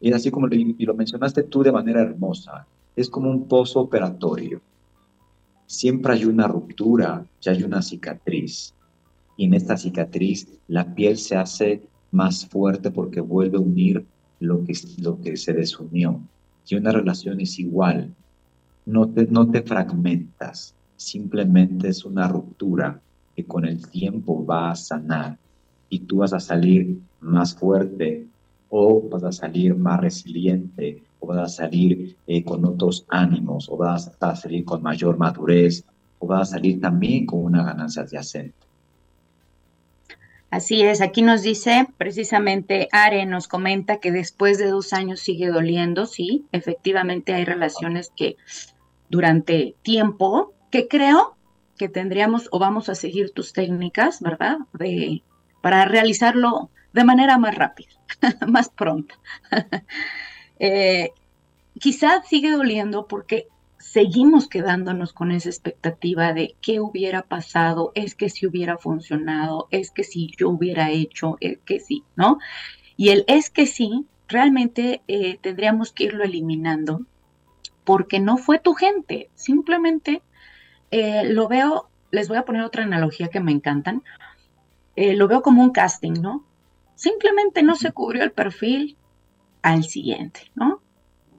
Y 0.00 0.12
así 0.12 0.30
como 0.30 0.46
lo, 0.46 0.54
y 0.54 0.84
lo 0.84 0.94
mencionaste 0.94 1.44
tú 1.44 1.62
de 1.62 1.72
manera 1.72 2.02
hermosa, 2.02 2.66
es 2.94 3.08
como 3.08 3.30
un 3.30 3.48
pozo 3.48 3.80
operatorio. 3.80 4.60
Siempre 5.66 6.12
hay 6.12 6.24
una 6.24 6.46
ruptura, 6.46 7.24
ya 7.40 7.52
hay 7.52 7.62
una 7.62 7.80
cicatriz. 7.80 8.74
Y 9.36 9.46
en 9.46 9.54
esta 9.54 9.76
cicatriz 9.76 10.46
la 10.68 10.94
piel 10.94 11.16
se 11.16 11.36
hace 11.36 11.82
más 12.10 12.46
fuerte 12.46 12.90
porque 12.90 13.20
vuelve 13.20 13.56
a 13.56 13.60
unir 13.60 14.04
lo 14.40 14.64
que, 14.64 14.74
lo 14.98 15.20
que 15.20 15.36
se 15.36 15.54
desunió. 15.54 16.20
Si 16.64 16.74
una 16.74 16.92
relación 16.92 17.40
es 17.40 17.58
igual, 17.58 18.14
no 18.84 19.08
te, 19.08 19.26
no 19.26 19.50
te 19.50 19.62
fragmentas, 19.62 20.74
simplemente 20.96 21.88
es 21.88 22.04
una 22.04 22.28
ruptura 22.28 23.00
que 23.34 23.44
con 23.44 23.64
el 23.64 23.88
tiempo 23.88 24.44
va 24.44 24.72
a 24.72 24.76
sanar 24.76 25.38
y 25.92 25.98
tú 25.98 26.16
vas 26.16 26.32
a 26.32 26.40
salir 26.40 26.96
más 27.20 27.54
fuerte 27.54 28.26
o 28.70 29.06
vas 29.10 29.24
a 29.24 29.30
salir 29.30 29.74
más 29.74 30.00
resiliente 30.00 31.02
o 31.20 31.26
vas 31.26 31.38
a 31.38 31.64
salir 31.64 32.16
eh, 32.26 32.42
con 32.42 32.64
otros 32.64 33.04
ánimos 33.10 33.68
o 33.68 33.76
vas 33.76 34.10
a 34.18 34.34
salir 34.34 34.64
con 34.64 34.82
mayor 34.82 35.18
madurez 35.18 35.84
o 36.18 36.26
vas 36.26 36.48
a 36.48 36.52
salir 36.52 36.80
también 36.80 37.26
con 37.26 37.44
una 37.44 37.62
ganancia 37.62 38.04
adyacente. 38.04 38.54
Así 40.48 40.80
es, 40.80 41.02
aquí 41.02 41.20
nos 41.20 41.42
dice 41.42 41.86
precisamente 41.98 42.88
Are, 42.90 43.26
nos 43.26 43.46
comenta 43.46 43.98
que 43.98 44.12
después 44.12 44.56
de 44.56 44.68
dos 44.68 44.94
años 44.94 45.20
sigue 45.20 45.48
doliendo, 45.48 46.06
sí, 46.06 46.46
efectivamente 46.52 47.34
hay 47.34 47.44
relaciones 47.44 48.10
que 48.16 48.36
durante 49.10 49.74
tiempo, 49.82 50.54
que 50.70 50.88
creo 50.88 51.36
que 51.76 51.90
tendríamos 51.90 52.48
o 52.50 52.58
vamos 52.58 52.88
a 52.88 52.94
seguir 52.94 53.32
tus 53.32 53.52
técnicas, 53.52 54.22
¿verdad? 54.22 54.56
De, 54.72 55.22
para 55.62 55.86
realizarlo 55.86 56.70
de 56.92 57.04
manera 57.04 57.38
más 57.38 57.54
rápida, 57.54 57.90
más 58.46 58.68
pronta. 58.68 59.14
eh, 60.58 61.12
quizás 61.80 62.28
sigue 62.28 62.50
doliendo 62.50 63.06
porque 63.06 63.48
seguimos 63.78 64.48
quedándonos 64.48 65.12
con 65.12 65.32
esa 65.32 65.48
expectativa 65.48 66.32
de 66.32 66.54
qué 66.60 66.80
hubiera 66.80 67.22
pasado, 67.22 67.92
es 67.94 68.14
que 68.14 68.28
si 68.28 68.46
hubiera 68.46 68.78
funcionado, 68.78 69.68
es 69.70 69.90
que 69.90 70.04
si 70.04 70.30
yo 70.36 70.50
hubiera 70.50 70.90
hecho, 70.90 71.36
es 71.40 71.58
que 71.64 71.80
sí, 71.80 72.04
¿no? 72.14 72.38
Y 72.96 73.08
el 73.08 73.24
es 73.26 73.50
que 73.50 73.66
sí, 73.66 74.06
realmente 74.28 75.02
eh, 75.08 75.38
tendríamos 75.40 75.92
que 75.92 76.04
irlo 76.04 76.24
eliminando 76.24 77.06
porque 77.84 78.20
no 78.20 78.38
fue 78.38 78.58
tu 78.58 78.74
gente, 78.74 79.30
simplemente 79.34 80.22
eh, 80.90 81.24
lo 81.24 81.48
veo, 81.48 81.88
les 82.10 82.28
voy 82.28 82.36
a 82.36 82.44
poner 82.44 82.62
otra 82.62 82.84
analogía 82.84 83.28
que 83.28 83.40
me 83.40 83.50
encantan, 83.52 84.02
eh, 84.96 85.14
lo 85.14 85.28
veo 85.28 85.42
como 85.42 85.62
un 85.62 85.70
casting, 85.70 86.20
¿no? 86.20 86.44
Simplemente 86.94 87.62
no 87.62 87.74
se 87.74 87.92
cubrió 87.92 88.22
el 88.22 88.32
perfil 88.32 88.96
al 89.62 89.84
siguiente, 89.84 90.50
¿no? 90.54 90.82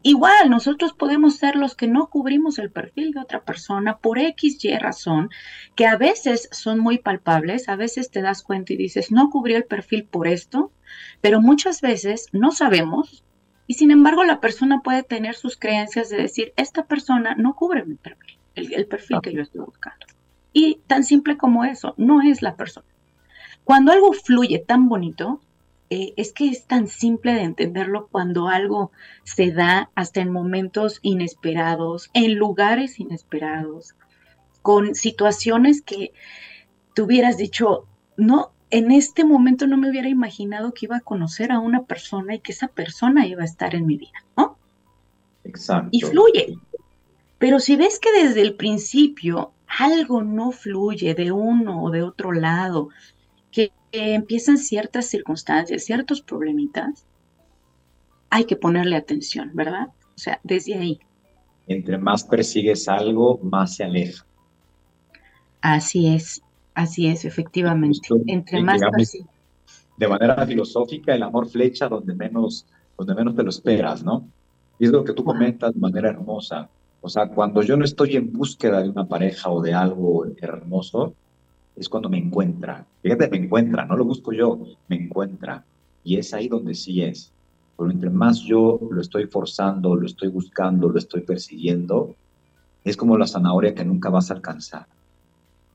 Igual, 0.05 0.49
nosotros 0.49 0.91
podemos 0.91 1.37
ser 1.37 1.55
los 1.55 1.75
que 1.75 1.87
no 1.87 2.09
cubrimos 2.09 2.59
el 2.59 2.69
perfil 2.69 3.13
de 3.13 3.21
otra 3.21 3.45
persona 3.45 3.99
por 3.99 4.19
X, 4.19 4.63
Y 4.65 4.77
razón, 4.77 5.29
que 5.75 5.85
a 5.85 5.95
veces 5.95 6.49
son 6.51 6.79
muy 6.79 6.97
palpables, 6.97 7.69
a 7.69 7.77
veces 7.77 8.11
te 8.11 8.21
das 8.21 8.43
cuenta 8.43 8.73
y 8.73 8.77
dices, 8.77 9.13
no 9.13 9.29
cubrió 9.29 9.55
el 9.55 9.63
perfil 9.63 10.03
por 10.03 10.27
esto, 10.27 10.73
pero 11.21 11.39
muchas 11.39 11.79
veces 11.79 12.27
no 12.33 12.51
sabemos 12.51 13.23
y 13.65 13.75
sin 13.75 13.91
embargo 13.91 14.25
la 14.25 14.41
persona 14.41 14.81
puede 14.81 15.03
tener 15.03 15.35
sus 15.35 15.55
creencias 15.55 16.09
de 16.09 16.17
decir, 16.17 16.51
esta 16.57 16.83
persona 16.83 17.35
no 17.35 17.55
cubre 17.55 17.85
mi 17.85 17.95
perfil, 17.95 18.37
el, 18.55 18.73
el 18.73 18.87
perfil 18.87 19.21
que 19.23 19.31
yo 19.31 19.41
estoy 19.41 19.61
buscando. 19.61 20.05
Y 20.51 20.81
tan 20.85 21.05
simple 21.05 21.37
como 21.37 21.63
eso, 21.63 21.93
no 21.95 22.21
es 22.21 22.41
la 22.41 22.57
persona. 22.57 22.92
Cuando 23.63 23.91
algo 23.91 24.13
fluye 24.13 24.59
tan 24.59 24.89
bonito, 24.89 25.41
eh, 25.89 26.13
es 26.17 26.33
que 26.33 26.49
es 26.49 26.65
tan 26.65 26.87
simple 26.87 27.33
de 27.33 27.43
entenderlo 27.43 28.07
cuando 28.11 28.47
algo 28.47 28.91
se 29.23 29.51
da 29.51 29.91
hasta 29.95 30.21
en 30.21 30.31
momentos 30.31 30.99
inesperados, 31.01 32.09
en 32.13 32.35
lugares 32.35 32.99
inesperados, 32.99 33.93
con 34.61 34.95
situaciones 34.95 35.81
que 35.81 36.13
tú 36.95 37.03
hubieras 37.03 37.37
dicho, 37.37 37.85
no, 38.17 38.51
en 38.69 38.91
este 38.91 39.23
momento 39.23 39.67
no 39.67 39.77
me 39.77 39.89
hubiera 39.89 40.09
imaginado 40.09 40.73
que 40.73 40.87
iba 40.87 40.97
a 40.97 41.01
conocer 41.01 41.51
a 41.51 41.59
una 41.59 41.83
persona 41.83 42.33
y 42.33 42.39
que 42.39 42.53
esa 42.53 42.69
persona 42.69 43.27
iba 43.27 43.43
a 43.43 43.45
estar 43.45 43.75
en 43.75 43.85
mi 43.85 43.97
vida, 43.97 44.25
¿no? 44.35 44.57
Exacto. 45.43 45.89
Y 45.91 46.01
fluye. 46.01 46.57
Pero 47.37 47.59
si 47.59 47.75
ves 47.75 47.99
que 47.99 48.11
desde 48.11 48.41
el 48.41 48.55
principio 48.55 49.51
algo 49.67 50.23
no 50.23 50.51
fluye 50.51 51.13
de 51.13 51.31
uno 51.31 51.83
o 51.83 51.91
de 51.91 52.01
otro 52.01 52.31
lado, 52.31 52.89
que 53.93 54.15
empiezan 54.15 54.57
ciertas 54.57 55.05
circunstancias, 55.05 55.85
ciertos 55.85 56.23
problemitas, 56.23 57.05
hay 58.31 58.45
que 58.45 58.55
ponerle 58.55 58.95
atención, 58.95 59.51
¿verdad? 59.53 59.89
O 60.15 60.17
sea, 60.17 60.39
desde 60.43 60.73
ahí. 60.73 60.99
Entre 61.67 61.99
más 61.99 62.23
persigues 62.23 62.87
algo, 62.89 63.39
más 63.43 63.75
se 63.75 63.83
aleja. 63.83 64.25
Así 65.61 66.07
es, 66.07 66.41
así 66.73 67.05
es, 67.07 67.23
efectivamente. 67.23 67.99
Entre 68.25 68.63
más 68.63 68.81
persigues. 68.91 69.27
De 69.95 70.07
manera 70.07 70.43
filosófica, 70.47 71.13
el 71.13 71.21
amor 71.21 71.47
flecha 71.47 71.87
donde 71.87 72.15
menos, 72.15 72.65
donde 72.97 73.13
menos 73.13 73.35
te 73.35 73.43
lo 73.43 73.51
esperas, 73.51 74.03
¿no? 74.03 74.27
Y 74.79 74.85
es 74.85 74.91
lo 74.91 75.03
que 75.03 75.13
tú 75.13 75.23
comentas 75.23 75.71
de 75.71 75.79
manera 75.79 76.09
hermosa. 76.09 76.67
O 76.99 77.09
sea, 77.09 77.27
cuando 77.27 77.61
yo 77.61 77.77
no 77.77 77.85
estoy 77.85 78.15
en 78.15 78.33
búsqueda 78.33 78.81
de 78.81 78.89
una 78.89 79.07
pareja 79.07 79.51
o 79.51 79.61
de 79.61 79.75
algo 79.75 80.25
hermoso, 80.41 81.13
es 81.75 81.89
cuando 81.89 82.09
me 82.09 82.17
encuentra. 82.17 82.85
Fíjate, 83.01 83.29
me 83.29 83.37
encuentra, 83.37 83.85
no 83.85 83.95
lo 83.95 84.05
busco 84.05 84.31
yo, 84.31 84.59
me 84.87 84.95
encuentra. 84.95 85.65
Y 86.03 86.17
es 86.17 86.33
ahí 86.33 86.47
donde 86.47 86.75
sí 86.75 87.01
es. 87.01 87.31
Pero 87.77 87.89
entre 87.89 88.09
más 88.09 88.41
yo 88.41 88.79
lo 88.89 89.01
estoy 89.01 89.25
forzando, 89.27 89.95
lo 89.95 90.05
estoy 90.05 90.29
buscando, 90.29 90.89
lo 90.89 90.99
estoy 90.99 91.21
persiguiendo, 91.21 92.15
es 92.83 92.97
como 92.97 93.17
la 93.17 93.27
zanahoria 93.27 93.73
que 93.73 93.85
nunca 93.85 94.09
vas 94.09 94.29
a 94.29 94.35
alcanzar 94.35 94.87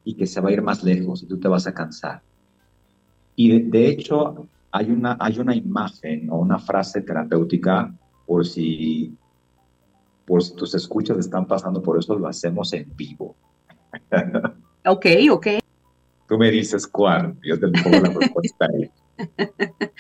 y 0.04 0.14
que 0.14 0.26
se 0.26 0.40
va 0.40 0.50
a 0.50 0.52
ir 0.52 0.62
más 0.62 0.84
lejos 0.84 1.22
y 1.22 1.26
tú 1.26 1.38
te 1.38 1.48
vas 1.48 1.66
a 1.66 1.74
cansar. 1.74 2.22
Y 3.34 3.60
de, 3.60 3.88
hecho, 3.88 4.46
hay 4.70 4.90
una, 4.90 5.16
hay 5.18 5.38
una 5.38 5.54
imagen 5.54 6.30
o 6.30 6.38
una 6.38 6.58
frase 6.58 7.02
terapéutica 7.02 7.92
por 8.26 8.46
si, 8.46 9.14
por 10.26 10.42
si 10.42 10.54
tus 10.54 10.74
escuchas 10.74 11.18
están 11.18 11.46
pasando 11.46 11.82
por 11.82 11.98
eso, 11.98 12.16
lo 12.16 12.28
hacemos 12.28 12.72
en 12.72 12.94
vivo. 12.96 13.34
Ok, 14.84 15.06
ok. 15.30 15.46
Tú 16.28 16.36
me 16.36 16.50
dices 16.50 16.86
cuál, 16.86 17.36
yo 17.42 17.58
te 17.58 17.68
pongo 17.68 18.00
la 18.00 18.10
respuesta 18.10 18.66
ahí. 18.66 18.90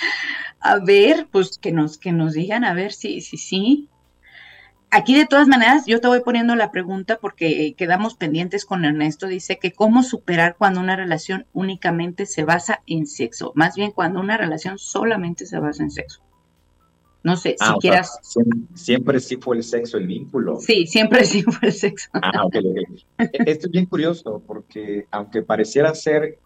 A 0.60 0.78
ver, 0.78 1.26
pues 1.30 1.58
que 1.58 1.72
nos, 1.72 1.98
que 1.98 2.12
nos 2.12 2.34
digan, 2.34 2.64
a 2.64 2.74
ver 2.74 2.92
si, 2.92 3.20
si, 3.20 3.36
sí. 3.38 3.88
Aquí 4.90 5.16
de 5.16 5.26
todas 5.26 5.48
maneras, 5.48 5.86
yo 5.86 6.00
te 6.00 6.08
voy 6.08 6.20
poniendo 6.20 6.56
la 6.56 6.70
pregunta 6.70 7.18
porque 7.20 7.74
quedamos 7.76 8.14
pendientes 8.14 8.64
con 8.64 8.84
Ernesto. 8.84 9.26
Dice 9.26 9.58
que 9.58 9.72
cómo 9.72 10.02
superar 10.02 10.56
cuando 10.58 10.80
una 10.80 10.96
relación 10.96 11.46
únicamente 11.52 12.26
se 12.26 12.44
basa 12.44 12.82
en 12.86 13.06
sexo, 13.06 13.52
más 13.54 13.76
bien 13.76 13.92
cuando 13.92 14.20
una 14.20 14.36
relación 14.36 14.78
solamente 14.78 15.46
se 15.46 15.58
basa 15.58 15.82
en 15.82 15.90
sexo. 15.90 16.22
No 17.28 17.36
sé, 17.36 17.56
Ah, 17.60 17.74
si 17.74 17.80
quieras. 17.80 18.18
sea, 18.22 18.42
siempre, 18.42 18.58
siempre 18.74 19.20
sí 19.20 19.36
fue 19.36 19.56
el 19.58 19.62
sexo 19.62 19.98
el 19.98 20.06
vínculo. 20.06 20.56
Sí, 20.60 20.86
siempre 20.86 21.24
sí 21.26 21.42
fue 21.42 21.68
el 21.68 21.74
sexo. 21.74 22.08
Ah, 22.14 22.44
ok. 22.46 22.56
Esto 23.18 23.66
es 23.66 23.70
bien 23.70 23.84
curioso 23.84 24.42
porque 24.46 25.06
aunque 25.10 25.42
pareciera 25.42 25.94
ser 25.94 26.38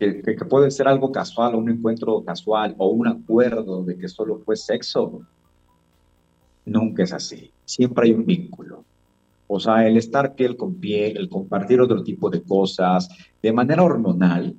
que 0.00 0.34
puede 0.50 0.70
ser 0.72 0.88
algo 0.88 1.12
casual, 1.12 1.54
un 1.54 1.70
encuentro 1.70 2.22
casual 2.24 2.74
o 2.76 2.88
un 2.88 3.06
acuerdo 3.06 3.84
de 3.84 3.96
que 3.96 4.08
solo 4.08 4.40
fue 4.44 4.56
sexo, 4.56 5.22
nunca 6.64 7.04
es 7.04 7.12
así. 7.12 7.52
Siempre 7.64 8.06
hay 8.08 8.12
un 8.14 8.26
vínculo. 8.26 8.84
O 9.46 9.60
sea, 9.60 9.86
el 9.86 9.96
estar 9.96 10.34
piel 10.34 10.56
con 10.56 10.74
piel, 10.74 11.16
el 11.16 11.28
compartir 11.28 11.80
otro 11.80 12.02
tipo 12.02 12.28
de 12.28 12.42
cosas, 12.42 13.08
de 13.40 13.52
manera 13.52 13.84
hormonal, 13.84 14.56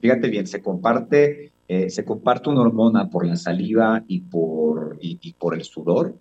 fíjate 0.00 0.28
bien, 0.30 0.46
se 0.46 0.62
comparte, 0.62 1.52
eh, 1.72 1.88
se 1.88 2.04
comparte 2.04 2.50
una 2.50 2.62
hormona 2.62 3.08
por 3.08 3.24
la 3.24 3.36
saliva 3.36 4.02
y 4.08 4.22
por, 4.22 4.98
y, 5.00 5.20
y 5.22 5.34
por 5.34 5.54
el 5.54 5.62
sudor, 5.62 6.16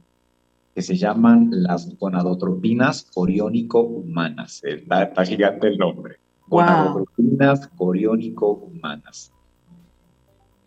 que 0.76 0.84
se 0.84 0.96
llaman 0.96 1.50
las 1.50 1.98
gonadotropinas 1.98 3.10
coriónico-humanas. 3.12 4.62
Está, 4.64 5.06
está 5.06 5.26
gigante 5.26 5.70
el 5.70 5.80
nombre. 5.80 6.18
Wow. 6.50 6.60
Gonadotropinas 6.60 7.68
coriónico-humanas. 7.70 9.34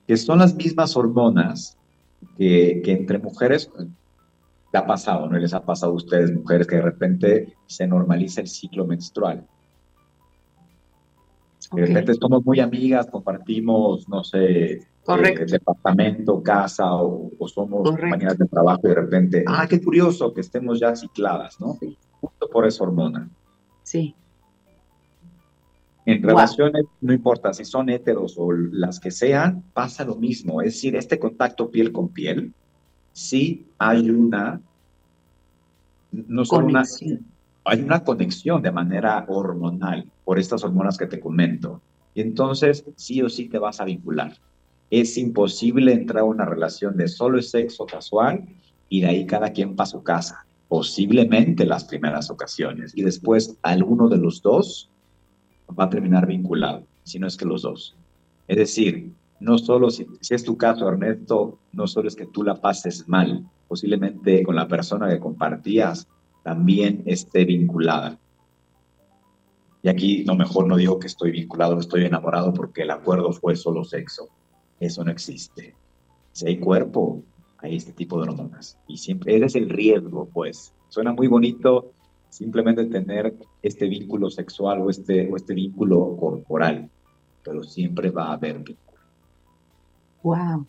Que 0.08 0.16
son 0.16 0.40
las 0.40 0.52
mismas 0.56 0.96
hormonas 0.96 1.78
que, 2.36 2.82
que 2.84 2.90
entre 2.90 3.20
mujeres 3.20 3.70
¿Te 4.72 4.78
ha 4.78 4.86
pasado, 4.86 5.28
no 5.28 5.38
les 5.38 5.54
ha 5.54 5.62
pasado 5.62 5.92
a 5.92 5.96
ustedes, 5.96 6.32
mujeres, 6.32 6.66
que 6.66 6.76
de 6.76 6.82
repente 6.82 7.54
se 7.66 7.86
normaliza 7.86 8.40
el 8.40 8.48
ciclo 8.48 8.86
menstrual? 8.86 9.46
De 11.72 11.86
repente 11.86 12.14
somos 12.14 12.44
muy 12.44 12.60
amigas, 12.60 13.06
compartimos, 13.10 14.08
no 14.08 14.22
sé, 14.22 14.72
eh, 14.72 15.46
departamento, 15.48 16.42
casa 16.42 16.94
o, 16.94 17.30
somos 17.48 17.90
compañeras 17.90 18.38
de 18.38 18.46
trabajo 18.46 18.80
y 18.84 18.88
de 18.88 18.94
repente, 18.94 19.44
ah, 19.46 19.66
qué 19.68 19.80
curioso 19.80 20.32
que 20.32 20.40
estemos 20.40 20.78
ya 20.78 20.94
cicladas, 20.94 21.60
¿no? 21.60 21.78
Justo 22.20 22.48
por 22.50 22.66
esa 22.66 22.84
hormona. 22.84 23.28
Sí. 23.82 24.14
En 26.04 26.22
relaciones, 26.22 26.84
no 27.00 27.12
importa 27.12 27.52
si 27.52 27.64
son 27.64 27.88
heteros 27.88 28.34
o 28.36 28.52
las 28.52 28.98
que 28.98 29.10
sean, 29.10 29.62
pasa 29.72 30.04
lo 30.04 30.16
mismo. 30.16 30.60
Es 30.60 30.74
decir, 30.74 30.96
este 30.96 31.18
contacto 31.18 31.70
piel 31.70 31.92
con 31.92 32.08
piel, 32.08 32.52
sí 33.12 33.66
hay 33.78 34.10
una, 34.10 34.60
no 36.10 36.44
solo 36.44 36.66
una, 36.66 36.84
hay 37.64 37.80
una 37.80 38.02
conexión 38.02 38.62
de 38.62 38.72
manera 38.72 39.24
hormonal 39.28 40.10
por 40.24 40.38
estas 40.38 40.64
hormonas 40.64 40.98
que 40.98 41.06
te 41.06 41.20
comento. 41.20 41.80
Y 42.14 42.20
entonces, 42.20 42.84
sí 42.96 43.22
o 43.22 43.28
sí 43.28 43.48
te 43.48 43.58
vas 43.58 43.80
a 43.80 43.84
vincular. 43.84 44.36
Es 44.90 45.16
imposible 45.16 45.92
entrar 45.92 46.22
a 46.22 46.24
una 46.24 46.44
relación 46.44 46.96
de 46.96 47.08
solo 47.08 47.40
sexo 47.40 47.86
casual 47.86 48.46
y 48.88 49.00
de 49.00 49.06
ahí 49.06 49.26
cada 49.26 49.50
quien 49.52 49.74
para 49.76 49.86
su 49.86 50.02
casa. 50.02 50.44
Posiblemente 50.68 51.64
las 51.64 51.84
primeras 51.84 52.30
ocasiones. 52.30 52.92
Y 52.96 53.02
después 53.02 53.56
alguno 53.62 54.08
de 54.08 54.18
los 54.18 54.42
dos 54.42 54.90
va 55.78 55.84
a 55.84 55.90
terminar 55.90 56.26
vinculado, 56.26 56.84
si 57.04 57.18
no 57.18 57.26
es 57.26 57.36
que 57.36 57.46
los 57.46 57.62
dos. 57.62 57.96
Es 58.48 58.56
decir, 58.56 59.12
no 59.40 59.58
solo 59.58 59.90
si, 59.90 60.06
es 60.28 60.44
tu 60.44 60.56
caso, 60.56 60.88
Ernesto, 60.88 61.58
no 61.72 61.86
solo 61.86 62.08
es 62.08 62.16
que 62.16 62.26
tú 62.26 62.42
la 62.42 62.60
pases 62.60 63.08
mal, 63.08 63.46
posiblemente 63.68 64.42
con 64.42 64.56
la 64.56 64.68
persona 64.68 65.08
que 65.08 65.18
compartías 65.18 66.06
también 66.42 67.02
esté 67.06 67.44
vinculada. 67.44 68.18
Y 69.82 69.88
aquí 69.88 70.24
lo 70.24 70.36
mejor 70.36 70.66
no 70.66 70.76
digo 70.76 70.98
que 70.98 71.08
estoy 71.08 71.32
vinculado, 71.32 71.78
estoy 71.78 72.04
enamorado 72.04 72.54
porque 72.54 72.82
el 72.82 72.90
acuerdo 72.90 73.32
fue 73.32 73.56
solo 73.56 73.84
sexo. 73.84 74.28
Eso 74.78 75.04
no 75.04 75.10
existe. 75.10 75.74
Si 76.32 76.46
hay 76.46 76.58
cuerpo, 76.58 77.22
hay 77.58 77.76
este 77.76 77.92
tipo 77.92 78.16
de 78.16 78.28
hormonas. 78.28 78.78
Y 78.86 78.96
siempre, 78.96 79.36
ese 79.36 79.46
es 79.46 79.54
el 79.56 79.68
riesgo, 79.68 80.28
pues. 80.32 80.72
Suena 80.88 81.12
muy 81.12 81.26
bonito 81.26 81.92
simplemente 82.28 82.86
tener 82.86 83.34
este 83.62 83.86
vínculo 83.86 84.30
sexual 84.30 84.80
o 84.80 84.90
este, 84.90 85.30
o 85.30 85.36
este 85.36 85.52
vínculo 85.52 86.16
corporal, 86.16 86.88
pero 87.44 87.62
siempre 87.62 88.10
va 88.10 88.28
a 88.28 88.32
haber 88.34 88.58
vínculo. 88.60 88.98
Wow. 90.22 90.66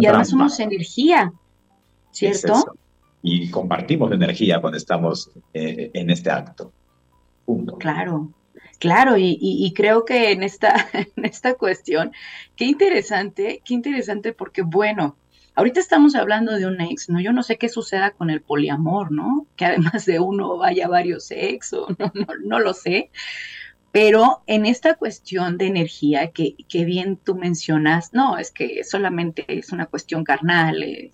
y 0.00 0.06
además 0.06 0.30
somos 0.30 0.58
energía, 0.58 1.32
¿cierto? 2.10 2.74
Y 3.22 3.50
compartimos 3.50 4.12
energía 4.12 4.60
cuando 4.60 4.76
estamos 4.76 5.30
eh, 5.52 5.90
en 5.94 6.10
este 6.10 6.30
acto. 6.30 6.72
Claro, 7.78 8.30
Claro, 8.78 9.16
y, 9.18 9.72
creo 9.74 10.04
que 10.04 10.30
en 10.30 10.42
esta, 10.44 10.86
esta 11.16 11.54
cuestión, 11.54 12.12
qué 12.54 12.64
interesante, 12.66 13.60
qué 13.64 13.74
interesante 13.74 14.32
porque, 14.32 14.62
bueno, 14.62 15.16
Ahorita 15.54 15.80
estamos 15.80 16.14
hablando 16.14 16.56
de 16.56 16.66
un 16.66 16.80
ex, 16.80 17.08
¿no? 17.08 17.20
Yo 17.20 17.32
no 17.32 17.42
sé 17.42 17.58
qué 17.58 17.68
suceda 17.68 18.12
con 18.12 18.30
el 18.30 18.40
poliamor, 18.40 19.10
¿no? 19.10 19.48
Que 19.56 19.64
además 19.64 20.06
de 20.06 20.20
uno 20.20 20.56
vaya 20.56 20.86
varios 20.86 21.32
ex, 21.32 21.72
no, 21.72 22.12
no, 22.14 22.26
no 22.44 22.60
lo 22.60 22.72
sé. 22.72 23.10
Pero 23.90 24.44
en 24.46 24.66
esta 24.66 24.94
cuestión 24.94 25.58
de 25.58 25.66
energía 25.66 26.30
que, 26.30 26.54
que, 26.68 26.84
bien 26.84 27.16
tú 27.16 27.34
mencionas, 27.34 28.14
no, 28.14 28.38
es 28.38 28.52
que 28.52 28.84
solamente 28.84 29.44
es 29.48 29.72
una 29.72 29.86
cuestión 29.86 30.22
carnal, 30.22 31.10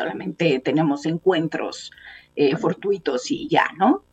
solamente 0.00 0.60
tenemos 0.60 1.04
encuentros 1.04 1.90
eh, 2.34 2.56
fortuitos 2.56 3.30
y 3.30 3.48
ya, 3.48 3.66
¿no? 3.78 4.04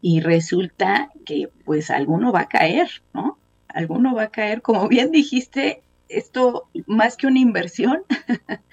Y 0.00 0.20
resulta 0.20 1.10
que 1.26 1.50
pues 1.66 1.90
alguno 1.90 2.32
va 2.32 2.40
a 2.40 2.48
caer, 2.48 2.88
¿no? 3.12 3.38
Alguno 3.68 4.14
va 4.14 4.24
a 4.24 4.30
caer, 4.30 4.62
como 4.62 4.88
bien 4.88 5.10
dijiste, 5.10 5.82
esto 6.08 6.70
más 6.86 7.18
que 7.18 7.26
una 7.26 7.38
inversión, 7.38 8.02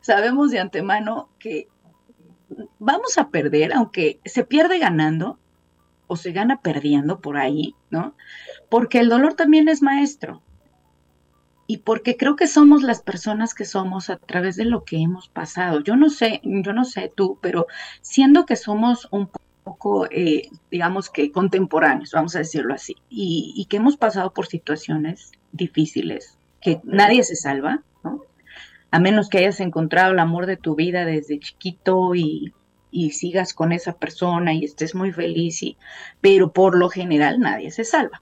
sabemos 0.00 0.50
de 0.50 0.58
antemano 0.58 1.30
que 1.38 1.68
vamos 2.80 3.16
a 3.16 3.30
perder, 3.30 3.72
aunque 3.72 4.20
se 4.24 4.44
pierde 4.44 4.80
ganando 4.80 5.38
o 6.08 6.16
se 6.16 6.32
gana 6.32 6.60
perdiendo 6.62 7.20
por 7.20 7.36
ahí, 7.36 7.76
¿no? 7.90 8.16
Porque 8.68 8.98
el 8.98 9.08
dolor 9.08 9.34
también 9.34 9.68
es 9.68 9.82
maestro. 9.82 10.42
Y 11.72 11.78
porque 11.78 12.18
creo 12.18 12.36
que 12.36 12.48
somos 12.48 12.82
las 12.82 13.00
personas 13.00 13.54
que 13.54 13.64
somos 13.64 14.10
a 14.10 14.18
través 14.18 14.56
de 14.56 14.66
lo 14.66 14.84
que 14.84 14.98
hemos 14.98 15.30
pasado. 15.30 15.80
Yo 15.80 15.96
no 15.96 16.10
sé, 16.10 16.42
yo 16.44 16.74
no 16.74 16.84
sé 16.84 17.10
tú, 17.14 17.38
pero 17.40 17.66
siendo 18.02 18.44
que 18.44 18.56
somos 18.56 19.08
un 19.10 19.30
poco, 19.64 20.06
eh, 20.10 20.50
digamos 20.70 21.08
que 21.08 21.32
contemporáneos, 21.32 22.10
vamos 22.12 22.36
a 22.36 22.40
decirlo 22.40 22.74
así, 22.74 22.96
y 23.08 23.66
que 23.70 23.78
hemos 23.78 23.96
pasado 23.96 24.34
por 24.34 24.48
situaciones 24.48 25.32
difíciles, 25.50 26.36
que 26.60 26.82
nadie 26.84 27.24
se 27.24 27.36
salva, 27.36 27.82
¿no? 28.04 28.20
A 28.90 28.98
menos 28.98 29.30
que 29.30 29.38
hayas 29.38 29.60
encontrado 29.60 30.12
el 30.12 30.18
amor 30.18 30.44
de 30.44 30.58
tu 30.58 30.74
vida 30.74 31.06
desde 31.06 31.40
chiquito 31.40 32.14
y, 32.14 32.52
sigas 33.12 33.54
con 33.54 33.72
esa 33.72 33.94
persona 33.94 34.52
y 34.52 34.66
estés 34.66 34.94
muy 34.94 35.10
feliz, 35.10 35.62
y, 35.62 35.78
pero 36.20 36.52
por 36.52 36.76
lo 36.76 36.90
general 36.90 37.40
nadie 37.40 37.70
se 37.70 37.84
salva. 37.84 38.20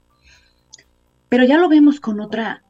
Pero 1.27 1.43
ya 1.43 1.57
lo 1.57 1.67
vemos 1.67 1.99
con 1.99 2.21
otra, 2.21 2.63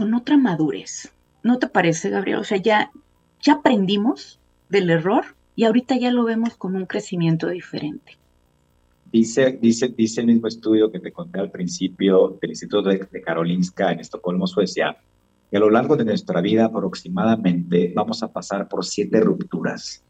con 0.00 0.14
otra 0.14 0.38
madurez. 0.38 1.12
¿No 1.42 1.58
te 1.58 1.68
parece, 1.68 2.08
Gabriel? 2.08 2.38
O 2.38 2.44
sea, 2.44 2.56
ya, 2.56 2.90
ya 3.42 3.52
aprendimos 3.52 4.40
del 4.70 4.88
error 4.88 5.26
y 5.54 5.64
ahorita 5.64 5.94
ya 5.98 6.10
lo 6.10 6.24
vemos 6.24 6.56
con 6.56 6.74
un 6.74 6.86
crecimiento 6.86 7.48
diferente. 7.48 8.16
Dice, 9.12 9.58
dice, 9.60 9.88
dice 9.88 10.22
el 10.22 10.28
mismo 10.28 10.48
estudio 10.48 10.90
que 10.90 11.00
te 11.00 11.12
conté 11.12 11.38
al 11.38 11.50
principio 11.50 12.38
del 12.40 12.52
Instituto 12.52 12.88
de, 12.88 13.06
de 13.12 13.20
Karolinska 13.20 13.92
en 13.92 14.00
Estocolmo, 14.00 14.46
Suecia, 14.46 14.96
que 15.50 15.58
a 15.58 15.60
lo 15.60 15.68
largo 15.68 15.98
de 15.98 16.06
nuestra 16.06 16.40
vida 16.40 16.64
aproximadamente 16.64 17.92
vamos 17.94 18.22
a 18.22 18.32
pasar 18.32 18.68
por 18.68 18.86
siete 18.86 19.20
rupturas. 19.20 20.02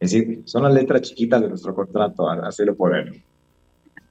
Es 0.00 0.10
decir, 0.10 0.42
son 0.46 0.64
las 0.64 0.74
letras 0.74 1.02
chiquitas 1.02 1.42
de 1.42 1.48
nuestro 1.48 1.76
contrato, 1.76 2.28
así 2.28 2.64
lo 2.64 2.74
podemos. 2.74 3.18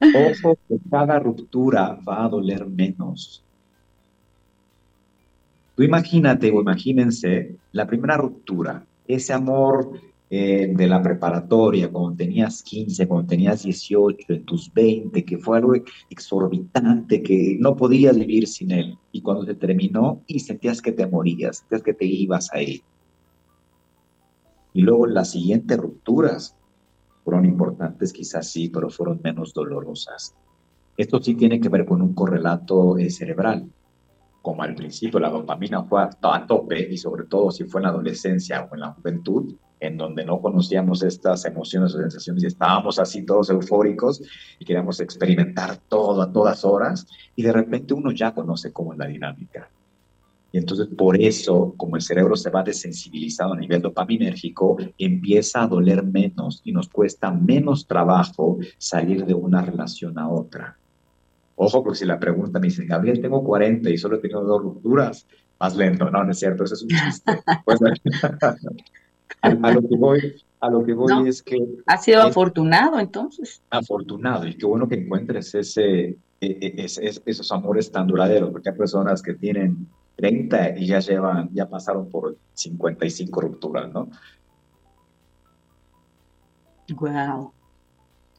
Ojo 0.00 0.58
que 0.66 0.78
cada 0.90 1.18
ruptura 1.18 1.98
va 2.08 2.24
a 2.24 2.28
doler 2.30 2.64
menos. 2.64 3.44
Tú 5.74 5.82
imagínate 5.82 6.50
o 6.50 6.60
imagínense 6.60 7.56
la 7.72 7.86
primera 7.86 8.16
ruptura, 8.16 8.86
ese 9.06 9.32
amor 9.32 9.90
eh, 10.34 10.72
de 10.74 10.86
la 10.86 11.02
preparatoria, 11.02 11.90
cuando 11.90 12.16
tenías 12.16 12.62
15, 12.62 13.06
cuando 13.06 13.28
tenías 13.28 13.64
18, 13.64 14.32
en 14.32 14.44
tus 14.44 14.72
20, 14.72 15.24
que 15.26 15.36
fue 15.36 15.58
algo 15.58 15.74
exorbitante, 16.08 17.22
que 17.22 17.56
no 17.60 17.76
podías 17.76 18.16
vivir 18.18 18.46
sin 18.48 18.70
él. 18.70 18.98
Y 19.12 19.20
cuando 19.20 19.44
se 19.44 19.54
terminó 19.54 20.22
y 20.26 20.40
sentías 20.40 20.80
que 20.80 20.92
te 20.92 21.06
morías, 21.06 21.58
sentías 21.58 21.82
que 21.82 21.92
te 21.92 22.06
ibas 22.06 22.50
a 22.52 22.62
ir. 22.62 22.82
Y 24.72 24.80
luego 24.80 25.06
las 25.06 25.32
siguientes 25.32 25.76
rupturas 25.76 26.56
fueron 27.24 27.44
importantes, 27.44 28.12
quizás 28.12 28.50
sí, 28.50 28.70
pero 28.70 28.88
fueron 28.88 29.20
menos 29.22 29.52
dolorosas. 29.52 30.34
Esto 30.96 31.22
sí 31.22 31.34
tiene 31.34 31.60
que 31.60 31.68
ver 31.68 31.84
con 31.84 32.00
un 32.00 32.14
correlato 32.14 32.96
eh, 32.96 33.10
cerebral. 33.10 33.70
Como 34.42 34.62
al 34.62 34.74
principio 34.74 35.20
la 35.20 35.30
dopamina 35.30 35.84
fue 35.84 36.02
a 36.02 36.46
tope 36.46 36.88
y 36.90 36.98
sobre 36.98 37.24
todo 37.24 37.50
si 37.50 37.64
fue 37.64 37.80
en 37.80 37.84
la 37.84 37.88
adolescencia 37.90 38.68
o 38.70 38.74
en 38.74 38.80
la 38.80 38.92
juventud, 38.92 39.54
en 39.82 39.96
donde 39.96 40.24
no 40.24 40.40
conocíamos 40.40 41.02
estas 41.02 41.44
emociones 41.44 41.94
o 41.94 41.98
sensaciones 41.98 42.44
y 42.44 42.46
estábamos 42.46 42.98
así 42.98 43.24
todos 43.24 43.50
eufóricos 43.50 44.22
y 44.58 44.64
queríamos 44.64 45.00
experimentar 45.00 45.76
todo 45.88 46.22
a 46.22 46.32
todas 46.32 46.64
horas 46.64 47.06
y 47.34 47.42
de 47.42 47.52
repente 47.52 47.94
uno 47.94 48.12
ya 48.12 48.32
conoce 48.32 48.72
cómo 48.72 48.92
es 48.92 48.98
la 48.98 49.06
dinámica. 49.06 49.70
Y 50.52 50.58
entonces 50.58 50.86
por 50.86 51.20
eso, 51.20 51.74
como 51.76 51.96
el 51.96 52.02
cerebro 52.02 52.36
se 52.36 52.50
va 52.50 52.62
desensibilizado 52.62 53.54
a 53.54 53.58
nivel 53.58 53.80
dopaminérgico, 53.80 54.76
empieza 54.98 55.62
a 55.62 55.66
doler 55.66 56.04
menos 56.04 56.60
y 56.62 56.72
nos 56.72 56.88
cuesta 56.88 57.30
menos 57.30 57.86
trabajo 57.86 58.58
salir 58.76 59.24
de 59.24 59.34
una 59.34 59.62
relación 59.62 60.18
a 60.18 60.28
otra. 60.28 60.76
Ojo, 61.64 61.84
porque 61.84 62.00
si 62.00 62.04
la 62.04 62.18
pregunta 62.18 62.58
me 62.58 62.66
dice, 62.66 62.84
Gabriel, 62.84 63.20
tengo 63.20 63.44
40 63.44 63.88
y 63.88 63.96
solo 63.96 64.16
he 64.16 64.18
tenido 64.18 64.42
dos 64.42 64.60
rupturas, 64.60 65.28
más 65.60 65.76
lento. 65.76 66.10
No, 66.10 66.24
no 66.24 66.32
es 66.32 66.38
cierto, 66.40 66.64
eso 66.64 66.74
es 66.74 66.82
un 66.82 66.88
chiste. 66.88 67.32
Pues, 67.64 67.80
a, 69.40 69.70
lo 69.70 69.80
que 69.80 69.96
voy, 69.96 70.42
a 70.60 70.70
lo 70.70 70.84
que 70.84 70.92
voy 70.92 71.28
es 71.28 71.40
que... 71.40 71.56
Ha 71.86 71.98
sido 71.98 72.22
afortunado 72.22 72.98
entonces. 72.98 73.62
Afortunado, 73.70 74.46
y 74.46 74.56
qué 74.56 74.66
bueno 74.66 74.88
que 74.88 74.96
encuentres 74.96 75.54
ese, 75.54 76.08
e, 76.08 76.16
e, 76.40 76.84
esos 76.84 77.52
amores 77.52 77.92
tan 77.92 78.08
duraderos, 78.08 78.50
porque 78.50 78.70
hay 78.70 78.76
personas 78.76 79.22
que 79.22 79.34
tienen 79.34 79.86
30 80.16 80.78
y 80.78 80.86
ya 80.88 80.98
llevan, 80.98 81.48
ya 81.52 81.68
pasaron 81.68 82.10
por 82.10 82.36
55 82.54 83.40
rupturas, 83.40 83.88
¿no? 83.92 84.08
Wow. 86.96 87.52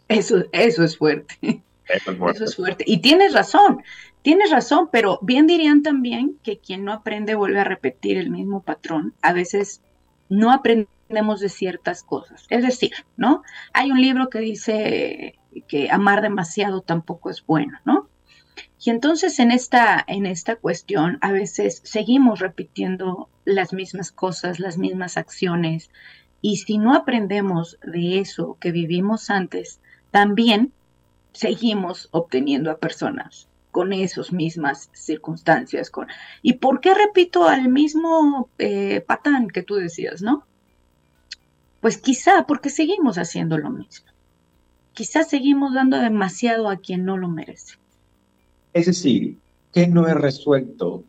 Eso, 0.10 0.44
eso 0.52 0.84
es 0.84 0.98
fuerte. 0.98 1.64
Eso 1.96 2.12
es 2.12 2.18
fuerte. 2.18 2.38
Eso 2.38 2.46
es 2.46 2.56
fuerte. 2.56 2.84
Y 2.88 2.98
tienes 3.00 3.34
razón, 3.34 3.84
tienes 4.22 4.52
razón, 4.52 4.90
pero 4.92 5.20
bien 5.22 5.48
dirían 5.48 5.84
también 5.84 6.38
que 6.44 6.60
quien 6.60 6.84
no 6.86 6.94
aprende 6.94 7.36
vuelve 7.36 7.60
a 7.60 7.66
repetir 7.66 8.18
el 8.18 8.30
mismo 8.30 8.62
patrón. 8.62 9.14
A 9.22 9.34
veces 9.34 9.82
no 10.30 10.52
aprende 10.52 10.88
aprendemos 11.14 11.40
de 11.42 11.50
ciertas 11.50 12.04
cosas. 12.04 12.46
Es 12.50 12.64
decir, 12.64 12.92
¿no? 13.18 13.44
Hay 13.74 13.92
un 13.92 14.02
libro 14.02 14.30
que 14.30 14.40
dice 14.40 15.40
que 15.68 15.92
amar 15.92 16.22
demasiado 16.22 16.82
tampoco 16.82 17.30
es 17.30 17.46
bueno, 17.46 17.78
¿no? 17.86 18.10
Y 18.84 18.90
entonces 18.90 19.40
en 19.40 19.52
esta, 19.52 20.04
en 20.08 20.26
esta 20.26 20.56
cuestión 20.56 21.20
a 21.22 21.32
veces 21.32 21.82
seguimos 21.84 22.40
repitiendo 22.40 23.30
las 23.46 23.74
mismas 23.74 24.12
cosas, 24.12 24.60
las 24.60 24.78
mismas 24.78 25.18
acciones, 25.18 25.92
y 26.42 26.58
si 26.58 26.78
no 26.78 26.94
aprendemos 26.96 27.78
de 27.84 28.20
eso 28.20 28.58
que 28.60 28.72
vivimos 28.72 29.30
antes, 29.30 29.80
también 30.12 30.74
seguimos 31.34 32.08
obteniendo 32.12 32.72
a 32.72 32.78
personas 32.78 33.48
con 33.72 33.92
esas 33.92 34.32
mismas 34.32 34.90
circunstancias. 34.94 35.90
Con... 35.90 36.08
¿Y 36.42 36.54
por 36.54 36.80
qué 36.80 36.94
repito 36.94 37.48
al 37.48 37.70
mismo 37.70 38.50
eh, 38.60 39.02
patán 39.02 39.48
que 39.50 39.64
tú 39.64 39.76
decías, 39.76 40.22
no? 40.22 40.46
Pues 41.82 41.98
quizá 41.98 42.46
porque 42.48 42.70
seguimos 42.70 43.18
haciendo 43.18 43.58
lo 43.58 43.72
mismo. 43.72 44.06
Quizá 44.94 45.24
seguimos 45.24 45.74
dando 45.74 45.98
demasiado 45.98 46.70
a 46.70 46.78
quien 46.78 47.04
no 47.04 47.18
lo 47.18 47.28
merece. 47.28 47.78
Es 48.74 48.86
decir, 48.86 49.40
que 49.74 49.88
no 49.88 50.08
he 50.08 50.14
resuelto, 50.14 51.04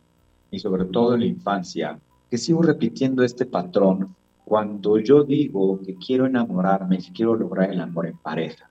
y 0.50 0.58
sobre 0.58 0.86
todo 0.86 1.14
en 1.14 1.20
la 1.20 1.26
infancia, 1.26 1.98
que 2.30 2.38
sigo 2.38 2.62
repitiendo 2.62 3.22
este 3.22 3.44
patrón 3.44 4.16
cuando 4.44 4.98
yo 4.98 5.22
digo 5.22 5.80
que 5.82 5.94
quiero 5.96 6.26
enamorarme, 6.26 6.98
que 6.98 7.12
quiero 7.12 7.34
lograr 7.34 7.70
el 7.70 7.80
amor 7.80 8.06
en 8.06 8.16
pareja. 8.16 8.68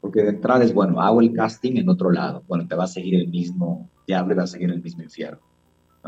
Porque 0.00 0.22
de 0.22 0.30
entrada 0.30 0.64
es, 0.64 0.72
bueno, 0.72 1.00
hago 1.00 1.20
el 1.20 1.32
casting 1.32 1.76
en 1.76 1.88
otro 1.88 2.10
lado. 2.10 2.42
Bueno, 2.46 2.66
te 2.66 2.74
va 2.74 2.84
a 2.84 2.88
seguir 2.88 3.16
el 3.16 3.28
mismo 3.28 3.88
diablo 4.06 4.34
y 4.34 4.36
va 4.36 4.44
a 4.44 4.46
seguir 4.46 4.70
el 4.70 4.82
mismo 4.82 5.02
infierno. 5.02 5.40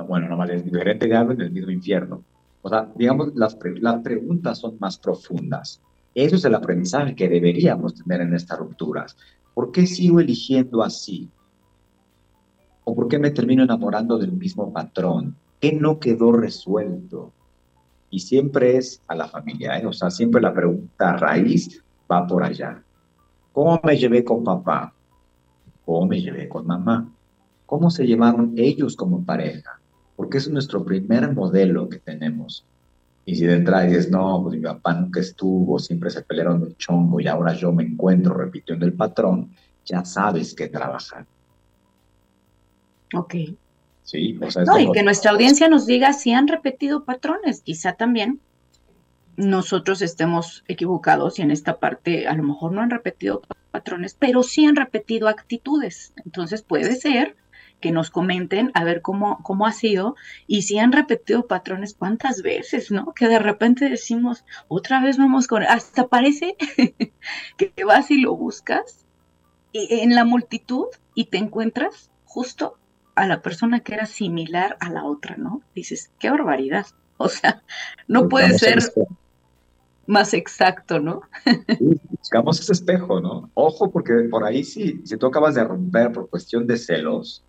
Bueno, 0.07 0.28
nomás 0.28 0.51
es 0.51 0.64
diferente 0.64 1.07
diablo 1.07 1.34
en 1.34 1.41
el 1.41 1.51
mismo 1.51 1.70
infierno. 1.70 2.22
O 2.62 2.68
sea, 2.68 2.88
digamos, 2.95 3.34
las, 3.34 3.57
las 3.80 4.03
preguntas 4.03 4.59
son 4.59 4.76
más 4.78 4.99
profundas. 4.99 5.80
Eso 6.14 6.36
es 6.36 6.45
el 6.45 6.55
aprendizaje 6.55 7.14
que 7.14 7.28
deberíamos 7.28 7.95
tener 7.95 8.20
en 8.20 8.34
estas 8.34 8.59
rupturas. 8.59 9.16
¿Por 9.55 9.72
qué 9.72 9.86
sigo 9.86 10.20
eligiendo 10.20 10.82
así? 10.82 11.28
¿O 12.84 12.95
por 12.95 13.09
qué 13.09 13.18
me 13.18 13.30
termino 13.30 13.62
enamorando 13.62 14.18
del 14.18 14.32
mismo 14.32 14.72
patrón? 14.72 15.36
¿Qué 15.61 15.72
no 15.72 15.99
quedó 15.99 16.32
resuelto? 16.32 17.32
Y 18.11 18.20
siempre 18.20 18.76
es 18.76 19.03
a 19.07 19.14
la 19.14 19.28
familia, 19.28 19.78
¿eh? 19.78 19.86
o 19.86 19.93
sea, 19.93 20.11
siempre 20.11 20.41
la 20.41 20.53
pregunta 20.53 21.16
raíz 21.16 21.82
va 22.11 22.26
por 22.26 22.43
allá. 22.43 22.82
¿Cómo 23.53 23.80
me 23.82 23.96
llevé 23.96 24.24
con 24.24 24.44
papá? 24.44 24.92
¿Cómo 25.84 26.07
me 26.07 26.20
llevé 26.20 26.48
con 26.48 26.66
mamá? 26.66 27.12
¿Cómo 27.66 27.90
se 27.90 28.07
llevaron 28.07 28.55
ellos 28.57 28.96
como 28.96 29.24
pareja? 29.24 29.80
Porque 30.16 30.38
es 30.38 30.48
nuestro 30.48 30.84
primer 30.84 31.32
modelo 31.34 31.88
que 31.88 31.98
tenemos. 31.98 32.64
Y 33.24 33.36
si 33.36 33.46
de 33.46 33.55
entrada 33.55 33.84
dices, 33.84 34.11
no, 34.11 34.42
pues 34.42 34.57
mi 34.57 34.62
papá 34.62 34.94
nunca 34.94 35.20
estuvo, 35.20 35.78
siempre 35.78 36.11
se 36.11 36.22
pelearon 36.22 36.62
un 36.62 36.76
chongo 36.76 37.20
y 37.20 37.26
ahora 37.26 37.55
yo 37.55 37.72
me 37.72 37.84
encuentro 37.84 38.34
repitiendo 38.34 38.86
el 38.86 38.94
patrón, 38.94 39.55
ya 39.84 40.05
sabes 40.05 40.55
que 40.55 40.68
trabajar. 40.68 41.26
Ok. 43.14 43.34
Sí, 44.03 44.38
o 44.42 44.51
sea, 44.51 44.64
no, 44.64 44.78
y 44.78 44.90
que 44.90 45.03
nuestra 45.03 45.30
audiencia 45.30 45.68
nos 45.68 45.86
diga 45.86 46.12
si 46.12 46.32
han 46.32 46.48
repetido 46.48 47.05
patrones. 47.05 47.61
Quizá 47.61 47.92
también 47.92 48.40
nosotros 49.41 50.03
estemos 50.03 50.64
equivocados 50.68 51.38
y 51.38 51.43
en 51.43 51.51
esta 51.51 51.78
parte 51.78 52.28
a 52.28 52.34
lo 52.34 52.43
mejor 52.43 52.72
no 52.72 52.82
han 52.82 52.91
repetido 52.91 53.43
patrones, 53.70 54.14
pero 54.18 54.43
sí 54.43 54.66
han 54.66 54.76
repetido 54.76 55.28
actitudes. 55.28 56.12
Entonces 56.24 56.62
puede 56.62 56.97
ser 56.97 57.36
que 57.80 57.93
nos 57.93 58.11
comenten 58.11 58.70
a 58.74 58.84
ver 58.84 59.01
cómo, 59.01 59.43
cómo 59.43 59.66
ha 59.66 59.72
sido 59.72 60.14
y 60.47 60.62
si 60.62 60.78
han 60.78 60.93
repetido 60.93 61.47
patrones 61.47 61.95
cuántas 61.95 62.43
veces, 62.43 62.91
¿no? 62.91 63.14
Que 63.14 63.28
de 63.28 63.38
repente 63.38 63.88
decimos, 63.88 64.45
otra 64.68 65.01
vez 65.01 65.16
vamos 65.16 65.47
con, 65.47 65.62
hasta 65.62 66.09
parece 66.09 66.57
que 67.57 67.84
vas 67.84 68.11
y 68.11 68.18
lo 68.18 68.36
buscas 68.36 69.07
en 69.72 70.14
la 70.14 70.24
multitud 70.24 70.86
y 71.14 71.26
te 71.26 71.38
encuentras 71.38 72.11
justo 72.24 72.76
a 73.14 73.26
la 73.26 73.41
persona 73.41 73.80
que 73.80 73.95
era 73.95 74.07
similar 74.07 74.76
a 74.80 74.91
la 74.91 75.05
otra, 75.05 75.36
¿no? 75.36 75.62
Dices, 75.74 76.12
qué 76.18 76.30
barbaridad. 76.30 76.86
O 77.22 77.28
sea, 77.28 77.62
no 78.09 78.30
puede 78.30 78.59
ser 78.59 78.78
más 80.11 80.34
exacto, 80.34 80.98
¿no? 80.98 81.22
buscamos 82.11 82.61
ese 82.61 82.72
espejo, 82.72 83.20
¿no? 83.20 83.50
Ojo, 83.54 83.90
porque 83.90 84.12
por 84.30 84.44
ahí 84.44 84.64
sí, 84.64 85.00
si 85.04 85.16
tú 85.16 85.26
acabas 85.26 85.54
de 85.54 85.64
romper 85.64 86.12
por 86.12 86.28
cuestión 86.28 86.66
de 86.66 86.76
celos, 86.76 87.44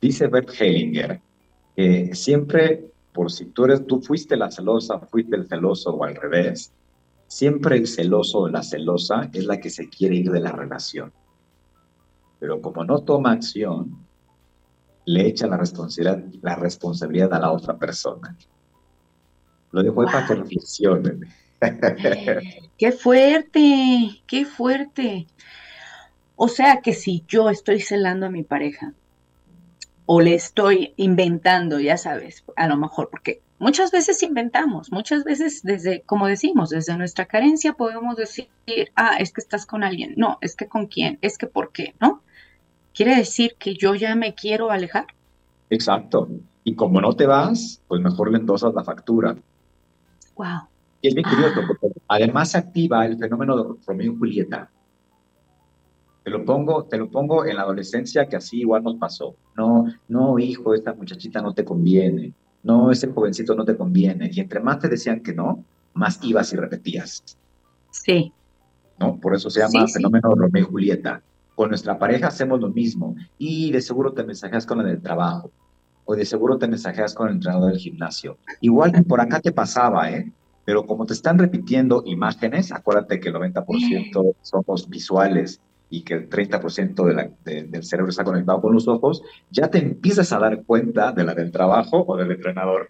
dice 0.00 0.28
Bert 0.28 0.50
Hellinger 0.58 1.20
que 1.76 2.14
siempre, 2.14 2.92
por 3.12 3.32
si 3.32 3.46
tú 3.46 3.64
eres, 3.64 3.86
tú 3.86 4.00
fuiste 4.00 4.36
la 4.36 4.50
celosa, 4.50 5.00
fuiste 5.00 5.36
el 5.36 5.46
celoso 5.46 5.90
o 5.90 6.04
al 6.04 6.14
revés, 6.14 6.72
siempre 7.26 7.76
el 7.76 7.86
celoso 7.86 8.40
o 8.40 8.48
la 8.48 8.62
celosa 8.62 9.30
es 9.32 9.46
la 9.46 9.58
que 9.58 9.70
se 9.70 9.88
quiere 9.88 10.16
ir 10.16 10.30
de 10.30 10.40
la 10.40 10.52
relación. 10.52 11.12
Pero 12.38 12.60
como 12.60 12.84
no 12.84 13.00
toma 13.00 13.32
acción, 13.32 14.06
le 15.06 15.26
echa 15.26 15.46
la 15.46 15.56
responsabilidad, 15.56 16.24
la 16.42 16.56
responsabilidad 16.56 17.32
a 17.34 17.40
la 17.40 17.52
otra 17.52 17.78
persona. 17.78 18.36
Lo 19.70 19.82
dejo 19.82 20.04
para 20.04 20.26
que 20.26 20.34
reflexionen. 20.34 21.20
Qué 22.78 22.92
fuerte, 22.92 24.22
qué 24.26 24.44
fuerte. 24.44 25.26
O 26.34 26.48
sea 26.48 26.80
que 26.80 26.94
si 26.94 27.24
yo 27.28 27.50
estoy 27.50 27.80
celando 27.80 28.26
a 28.26 28.30
mi 28.30 28.42
pareja 28.42 28.92
o 30.06 30.20
le 30.20 30.34
estoy 30.34 30.92
inventando, 30.96 31.78
ya 31.78 31.96
sabes, 31.96 32.44
a 32.56 32.66
lo 32.66 32.76
mejor, 32.76 33.08
porque 33.10 33.40
muchas 33.60 33.92
veces 33.92 34.22
inventamos, 34.24 34.90
muchas 34.90 35.22
veces 35.22 35.62
desde, 35.62 36.02
como 36.02 36.26
decimos, 36.26 36.70
desde 36.70 36.96
nuestra 36.96 37.26
carencia 37.26 37.74
podemos 37.74 38.16
decir, 38.16 38.48
ah, 38.96 39.16
es 39.20 39.32
que 39.32 39.40
estás 39.40 39.64
con 39.64 39.84
alguien, 39.84 40.14
no, 40.16 40.38
es 40.40 40.56
que 40.56 40.66
con 40.66 40.86
quién, 40.88 41.18
es 41.22 41.38
que 41.38 41.46
por 41.46 41.70
qué, 41.70 41.94
¿no? 42.00 42.22
¿Quiere 42.92 43.14
decir 43.14 43.54
que 43.58 43.74
yo 43.74 43.94
ya 43.94 44.16
me 44.16 44.34
quiero 44.34 44.72
alejar? 44.72 45.06
Exacto. 45.70 46.28
Y 46.64 46.74
como 46.74 47.00
no 47.00 47.14
te 47.14 47.26
vas, 47.26 47.80
pues 47.86 48.00
mejor 48.00 48.32
le 48.32 48.38
endosas 48.38 48.74
la 48.74 48.82
factura. 48.82 49.36
Wow. 50.34 50.71
Y 51.02 51.08
es 51.08 51.14
bien 51.14 51.28
curioso, 51.28 51.60
porque 51.66 51.88
además 52.06 52.52
se 52.52 52.58
activa 52.58 53.04
el 53.04 53.18
fenómeno 53.18 53.56
de 53.56 53.80
Romeo 53.84 54.12
y 54.12 54.16
Julieta. 54.16 54.70
Te 56.22 56.30
lo 56.30 56.44
pongo, 56.44 56.84
te 56.84 56.96
lo 56.96 57.10
pongo 57.10 57.44
en 57.44 57.56
la 57.56 57.62
adolescencia 57.62 58.28
que 58.28 58.36
así 58.36 58.60
igual 58.60 58.84
nos 58.84 58.94
pasó. 58.94 59.34
No, 59.56 59.86
no, 60.06 60.38
hijo, 60.38 60.74
esta 60.74 60.94
muchachita 60.94 61.42
no 61.42 61.52
te 61.52 61.64
conviene. 61.64 62.32
No, 62.62 62.92
ese 62.92 63.08
jovencito 63.08 63.56
no 63.56 63.64
te 63.64 63.76
conviene. 63.76 64.30
Y 64.32 64.38
entre 64.38 64.60
más 64.60 64.78
te 64.78 64.88
decían 64.88 65.20
que 65.20 65.34
no, 65.34 65.64
más 65.94 66.20
ibas 66.22 66.52
y 66.52 66.56
repetías. 66.56 67.36
Sí. 67.90 68.32
¿No? 69.00 69.18
Por 69.18 69.34
eso 69.34 69.50
se 69.50 69.58
llama 69.58 69.88
fenómeno 69.88 70.32
Romeo 70.36 70.62
y 70.62 70.66
Julieta. 70.66 71.20
Con 71.56 71.70
nuestra 71.70 71.98
pareja 71.98 72.28
hacemos 72.28 72.60
lo 72.60 72.70
mismo 72.70 73.16
y 73.36 73.72
de 73.72 73.80
seguro 73.80 74.12
te 74.12 74.22
mensajeas 74.22 74.64
con 74.64 74.80
el 74.80 74.86
del 74.86 75.02
trabajo 75.02 75.50
o 76.04 76.14
de 76.14 76.24
seguro 76.24 76.58
te 76.58 76.68
mensajeas 76.68 77.14
con 77.14 77.28
el 77.28 77.34
entrenador 77.34 77.72
del 77.72 77.80
gimnasio. 77.80 78.38
Igual 78.60 78.92
por 79.04 79.20
acá 79.20 79.40
te 79.40 79.52
pasaba, 79.52 80.10
¿eh? 80.10 80.32
Pero 80.72 80.86
como 80.86 81.04
te 81.04 81.12
están 81.12 81.38
repitiendo 81.38 82.02
imágenes, 82.06 82.72
acuérdate 82.72 83.20
que 83.20 83.28
el 83.28 83.34
90% 83.34 84.36
somos 84.40 84.88
visuales 84.88 85.60
y 85.90 86.00
que 86.00 86.14
el 86.14 86.30
30% 86.30 87.04
de 87.04 87.12
la, 87.12 87.30
del 87.44 87.84
cerebro 87.84 88.08
está 88.08 88.24
conectado 88.24 88.62
con 88.62 88.72
los 88.72 88.88
ojos, 88.88 89.22
ya 89.50 89.68
te 89.68 89.80
empiezas 89.80 90.32
a 90.32 90.38
dar 90.38 90.62
cuenta 90.64 91.12
de 91.12 91.24
la 91.24 91.34
del 91.34 91.52
trabajo 91.52 92.06
o 92.08 92.16
del 92.16 92.30
entrenador. 92.30 92.88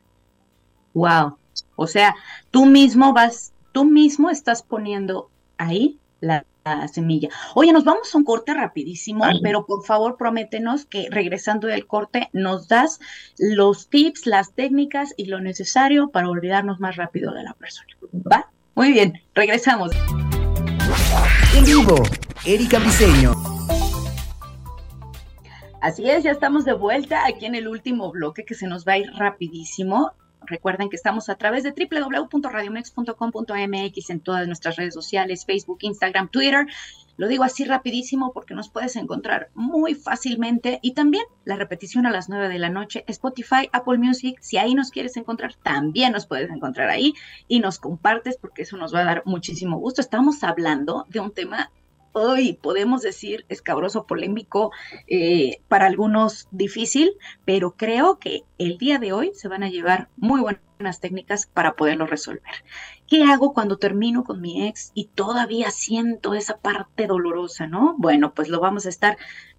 Wow. 0.95 1.37
O 1.75 1.89
sea, 1.89 2.15
tú 2.53 2.67
mismo 2.67 3.13
vas, 3.13 3.53
tú 3.73 3.85
mismo 3.85 4.31
estás 4.31 4.63
poniendo 4.63 5.29
ahí 5.59 5.99
la 6.21 6.45
semilla. 6.93 7.29
Oye, 7.55 7.73
nos 7.73 7.85
vamos 7.85 8.15
a 8.15 8.19
un 8.19 8.25
corte 8.25 8.55
rapidísimo, 8.55 9.25
pero 9.43 9.67
por 9.67 9.85
favor 9.85 10.17
prométenos 10.17 10.85
que 10.85 11.09
regresando 11.11 11.67
del 11.67 11.87
corte 11.87 12.29
nos 12.33 12.69
das 12.69 13.01
los 13.39 13.89
tips, 13.89 14.27
las 14.27 14.53
técnicas 14.53 15.15
y 15.17 15.27
lo 15.27 15.41
necesario 15.41 16.11
para 16.11 16.29
olvidarnos 16.29 16.81
más 16.81 16.97
rápido 16.97 17.33
de 17.33 17.43
la 17.43 17.55
persona. 17.55 17.89
¿Va? 18.13 18.51
Muy 18.75 18.93
bien, 18.93 19.21
regresamos. 19.35 19.91
En 21.57 21.65
vivo, 21.65 21.97
Erika 22.45 22.79
Briseño. 22.79 23.33
Así 25.81 26.09
es, 26.09 26.23
ya 26.23 26.31
estamos 26.31 26.65
de 26.65 26.75
vuelta 26.75 27.27
aquí 27.27 27.45
en 27.45 27.57
el 27.57 27.67
último 27.67 28.13
bloque 28.13 28.45
que 28.45 28.55
se 28.55 28.69
nos 28.69 28.87
va 28.87 28.93
a 28.93 28.99
ir 28.99 29.11
rapidísimo. 29.15 30.13
Recuerden 30.47 30.89
que 30.89 30.97
estamos 30.97 31.29
a 31.29 31.35
través 31.37 31.65
de 31.65 31.73
www.radiomex.com.mx 31.73 34.11
en 34.11 34.21
todas 34.21 34.47
nuestras 34.47 34.77
redes 34.77 34.95
sociales, 34.95 35.45
Facebook, 35.45 35.79
Instagram, 35.81 36.29
Twitter. 36.29 36.67
Lo 37.17 37.29
digo 37.29 37.45
así 37.45 37.65
rapidísimo 37.65 38.33
porque 38.33 38.55
nos 38.55 38.71
puedes 38.71 38.97
encontrar 38.97 39.51
muy 39.55 39.95
fácilmente 39.95 40.79
y 40.83 40.95
también 40.95 41.25
la 41.45 41.57
repetición 41.57 42.07
a 42.07 42.11
las 42.11 42.29
9 42.29 42.49
de 42.49 42.59
la 42.59 42.71
noche, 42.71 43.05
Spotify, 43.07 43.69
Apple 43.73 43.99
Music, 43.99 44.39
si 44.41 44.57
ahí 44.57 44.75
nos 44.75 44.91
quieres 44.91 45.17
encontrar, 45.17 45.55
también 45.63 46.13
nos 46.13 46.27
puedes 46.27 46.51
encontrar 46.51 46.89
ahí 46.89 47.13
y 47.49 47.61
nos 47.61 47.79
compartes 47.79 48.39
porque 48.41 48.63
eso 48.63 48.77
nos 48.77 48.95
va 48.95 49.01
a 49.01 49.05
dar 49.05 49.23
muchísimo 49.27 49.79
gusto. 49.79 50.01
Estamos 50.01 50.43
hablando 50.43 51.07
de 51.11 51.21
un 51.21 51.33
tema 51.33 51.71
hoy 52.13 52.55
podemos 52.55 53.03
decir 53.03 53.45
escabroso, 53.49 54.07
polémico, 54.07 54.71
eh, 55.07 55.61
para 55.69 55.87
algunos 55.87 56.49
difícil, 56.51 57.13
pero 57.45 57.73
creo 57.73 58.19
que 58.19 58.45
el 58.59 58.79
día 58.79 58.99
de 58.99 59.13
hoy 59.13 59.33
se 59.35 59.49
van 59.49 59.63
a 59.63 59.71
llevar 59.71 60.09
muy 60.17 60.41
buenas 60.41 61.01
técnicas 61.01 61.47
para 61.47 61.75
poderlo 61.75 62.07
resolver. 62.07 62.43
¿Qué 63.07 63.25
hago 63.25 63.53
cuando 63.53 63.79
termino 63.79 64.25
con 64.25 64.41
mi 64.41 64.67
ex 64.67 64.91
y 64.95 65.07
todavía 65.07 65.71
siento 65.71 66.35
esa 66.35 66.59
parte 66.59 67.07
dolorosa, 67.07 67.67
no? 67.67 67.95
Bueno, 67.99 68.33
pues 68.35 68.49
lo 68.49 68.61
vamos 68.61 68.87
a 68.87 68.89
estar 68.89 69.17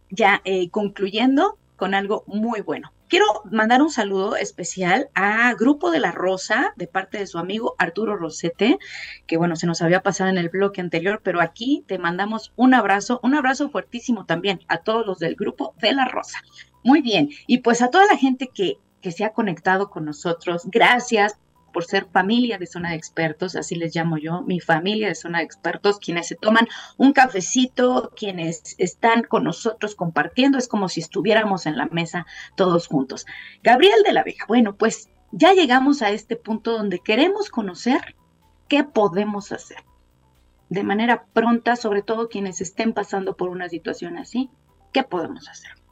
ya 0.10 0.42
eh, 0.46 0.70
concluyendo 0.70 1.58
con 1.76 1.94
algo 1.94 2.24
muy 2.28 2.62
bueno. 2.62 2.92
Quiero 3.08 3.26
mandar 3.46 3.82
un 3.82 3.92
saludo 3.92 4.36
especial 4.36 5.10
a 5.14 5.54
Grupo 5.54 5.92
de 5.92 6.00
la 6.00 6.12
Rosa 6.12 6.74
de 6.78 6.88
parte 6.88 7.20
de 7.20 7.28
su 7.28 7.38
amigo 7.38 7.76
Arturo 7.78 8.16
Rosete, 8.16 8.80
que 9.28 9.38
bueno, 9.38 9.56
se 9.56 9.68
nos 9.68 9.82
había 9.82 10.02
pasado 10.02 10.30
en 10.30 10.38
el 10.38 10.50
bloque 10.50 10.82
anterior, 10.82 11.22
pero 11.24 11.42
aquí 11.42 11.84
te 11.88 12.00
mandamos 12.00 12.54
un 12.56 12.74
abrazo, 12.74 13.20
un 13.22 13.36
abrazo 13.36 13.70
fuertísimo 13.70 14.26
también 14.26 14.62
a 14.68 14.80
todos 14.80 15.06
los 15.06 15.20
del 15.20 15.36
Grupo 15.36 15.76
de 15.80 15.94
la 15.94 16.06
Rosa. 16.06 16.40
Muy 16.84 17.02
bien, 17.02 17.30
y 17.46 17.60
pues 17.60 17.82
a 17.82 17.92
toda 17.92 18.06
la 18.08 18.18
gente 18.18 18.48
que, 18.48 18.78
que 19.00 19.12
se 19.12 19.26
ha 19.26 19.34
conectado 19.34 19.90
con 19.90 20.06
nosotros, 20.06 20.64
gracias 20.66 21.38
por 21.74 21.84
ser 21.84 22.06
familia 22.06 22.58
de 22.58 22.68
zona 22.68 22.92
de 22.92 22.96
expertos, 22.96 23.56
así 23.58 23.76
les 23.76 23.94
llamo 23.94 24.18
yo, 24.18 24.42
mi 24.44 24.62
familia 24.62 25.10
de 25.10 25.16
zona 25.16 25.40
de 25.40 25.46
expertos, 25.46 26.00
quienes 26.00 26.28
se 26.28 26.36
toman 26.36 26.68
un 26.98 27.12
cafecito, 27.12 28.14
quienes 28.16 28.76
están 28.78 29.24
con 29.24 29.44
nosotros 29.44 29.96
compartiendo, 29.96 30.58
es 30.58 30.70
como 30.70 30.88
si 30.88 31.02
estuviéramos 31.02 31.66
en 31.66 31.78
la 31.78 31.88
mesa 31.88 32.26
todos 32.56 32.88
juntos. 32.88 33.26
Gabriel 33.64 34.04
de 34.06 34.14
la 34.14 34.24
Vega, 34.24 34.46
bueno, 34.48 34.78
pues 34.78 35.10
ya 35.32 35.54
llegamos 35.54 36.02
a 36.02 36.12
este 36.12 36.38
punto 36.38 36.78
donde 36.78 37.00
queremos 37.00 37.50
conocer 37.50 38.16
qué 38.70 38.84
podemos 38.84 39.52
hacer 39.52 39.84
de 40.74 40.84
manera 40.84 41.26
pronta, 41.34 41.76
sobre 41.76 42.02
todo 42.02 42.30
quienes 42.30 42.60
estén 42.60 42.94
pasando 42.94 43.38
por 43.38 43.50
una 43.50 43.70
situación 43.70 44.18
así, 44.18 44.50
¿qué 44.92 45.04
podemos 45.04 45.48
hacer? 45.48 45.83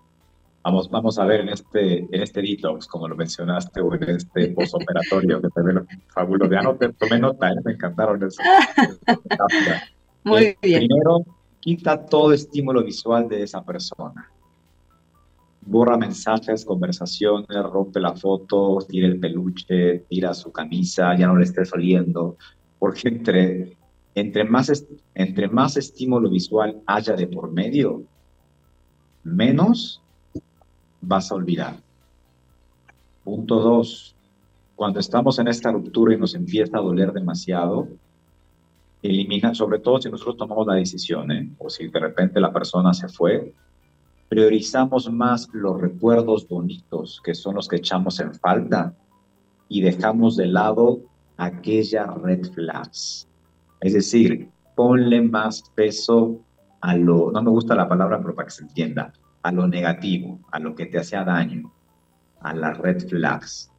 Vamos, 0.63 0.89
vamos 0.91 1.17
a 1.17 1.25
ver 1.25 1.41
en 1.41 1.49
este, 1.49 1.99
en 1.99 2.21
este 2.21 2.41
detox, 2.41 2.87
como 2.87 3.07
lo 3.07 3.15
mencionaste, 3.15 3.81
o 3.81 3.95
en 3.95 4.03
este 4.09 4.49
postoperatorio 4.49 5.41
que 5.41 5.49
te 5.49 5.61
ve 5.61 5.81
fabuloso. 6.09 6.51
Ya 6.51 6.61
no 6.61 6.75
te 6.75 6.93
tomé 6.93 7.17
nota, 7.19 7.51
me 7.63 7.73
encantaron 7.73 8.23
eso. 8.23 8.41
Muy 10.23 10.43
eh, 10.43 10.57
bien. 10.61 10.79
Primero, 10.85 11.25
quita 11.59 12.05
todo 12.05 12.31
estímulo 12.31 12.83
visual 12.83 13.27
de 13.27 13.41
esa 13.41 13.63
persona. 13.63 14.29
Borra 15.61 15.97
mensajes, 15.97 16.63
conversaciones, 16.63 17.47
rompe 17.71 17.99
la 17.99 18.15
foto, 18.15 18.77
tira 18.87 19.07
el 19.07 19.19
peluche, 19.19 20.05
tira 20.09 20.33
su 20.35 20.51
camisa, 20.51 21.15
ya 21.17 21.25
no 21.25 21.37
le 21.37 21.45
estés 21.45 21.73
oliendo, 21.73 22.37
porque 22.77 23.09
entre, 23.09 23.77
entre, 24.13 24.43
más, 24.43 24.85
entre 25.15 25.47
más 25.47 25.77
estímulo 25.77 26.29
visual 26.29 26.81
haya 26.85 27.13
de 27.13 27.27
por 27.27 27.51
medio, 27.51 28.03
menos 29.23 30.01
vas 31.01 31.31
a 31.31 31.35
olvidar. 31.35 31.75
Punto 33.23 33.59
dos, 33.59 34.15
cuando 34.75 34.99
estamos 34.99 35.37
en 35.39 35.47
esta 35.47 35.71
ruptura 35.71 36.13
y 36.13 36.17
nos 36.17 36.33
empieza 36.33 36.77
a 36.77 36.81
doler 36.81 37.11
demasiado, 37.11 37.87
elimina, 39.01 39.53
sobre 39.53 39.79
todo 39.79 40.01
si 40.01 40.09
nosotros 40.09 40.37
tomamos 40.37 40.67
la 40.67 40.75
decisión, 40.75 41.31
¿eh? 41.31 41.49
o 41.57 41.69
si 41.69 41.87
de 41.87 41.99
repente 41.99 42.39
la 42.39 42.53
persona 42.53 42.93
se 42.93 43.07
fue, 43.07 43.53
priorizamos 44.29 45.11
más 45.11 45.49
los 45.53 45.79
recuerdos 45.79 46.47
bonitos, 46.47 47.21
que 47.23 47.35
son 47.35 47.55
los 47.55 47.67
que 47.67 47.77
echamos 47.77 48.19
en 48.19 48.33
falta, 48.33 48.95
y 49.67 49.81
dejamos 49.81 50.35
de 50.37 50.47
lado 50.47 50.99
aquellas 51.37 52.07
red 52.21 52.45
flags. 52.53 53.27
Es 53.81 53.93
decir, 53.93 54.49
ponle 54.75 55.21
más 55.21 55.63
peso 55.75 56.39
a 56.81 56.95
lo, 56.95 57.31
no 57.31 57.41
me 57.41 57.49
gusta 57.51 57.75
la 57.75 57.87
palabra, 57.87 58.19
pero 58.21 58.35
para 58.35 58.47
que 58.47 58.53
se 58.53 58.63
entienda, 58.63 59.13
a 59.43 59.51
lo 59.51 59.67
negativo, 59.67 60.39
a 60.51 60.59
lo 60.59 60.75
que 60.75 60.85
te 60.85 60.99
hacía 60.99 61.23
daño, 61.23 61.71
a 62.39 62.53
las 62.53 62.77
red 62.77 63.07
flags. 63.07 63.71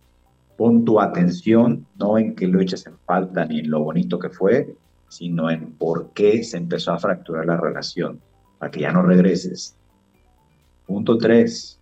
Pon 0.57 0.85
tu 0.85 1.01
atención 1.01 1.87
no 1.97 2.19
en 2.19 2.35
que 2.35 2.47
lo 2.47 2.61
eches 2.61 2.87
en 2.87 2.99
falta 2.99 3.45
ni 3.45 3.61
en 3.61 3.71
lo 3.71 3.81
bonito 3.81 4.19
que 4.19 4.29
fue, 4.29 4.77
sino 5.09 5.51
en 5.51 5.73
por 5.73 6.13
qué 6.13 6.43
se 6.43 6.57
empezó 6.57 6.93
a 6.93 6.99
fracturar 6.99 7.47
la 7.47 7.57
relación, 7.57 8.21
para 8.59 8.71
que 8.71 8.81
ya 8.81 8.93
no 8.93 9.03
regreses. 9.03 9.77
Punto 10.87 11.19
tres, 11.19 11.79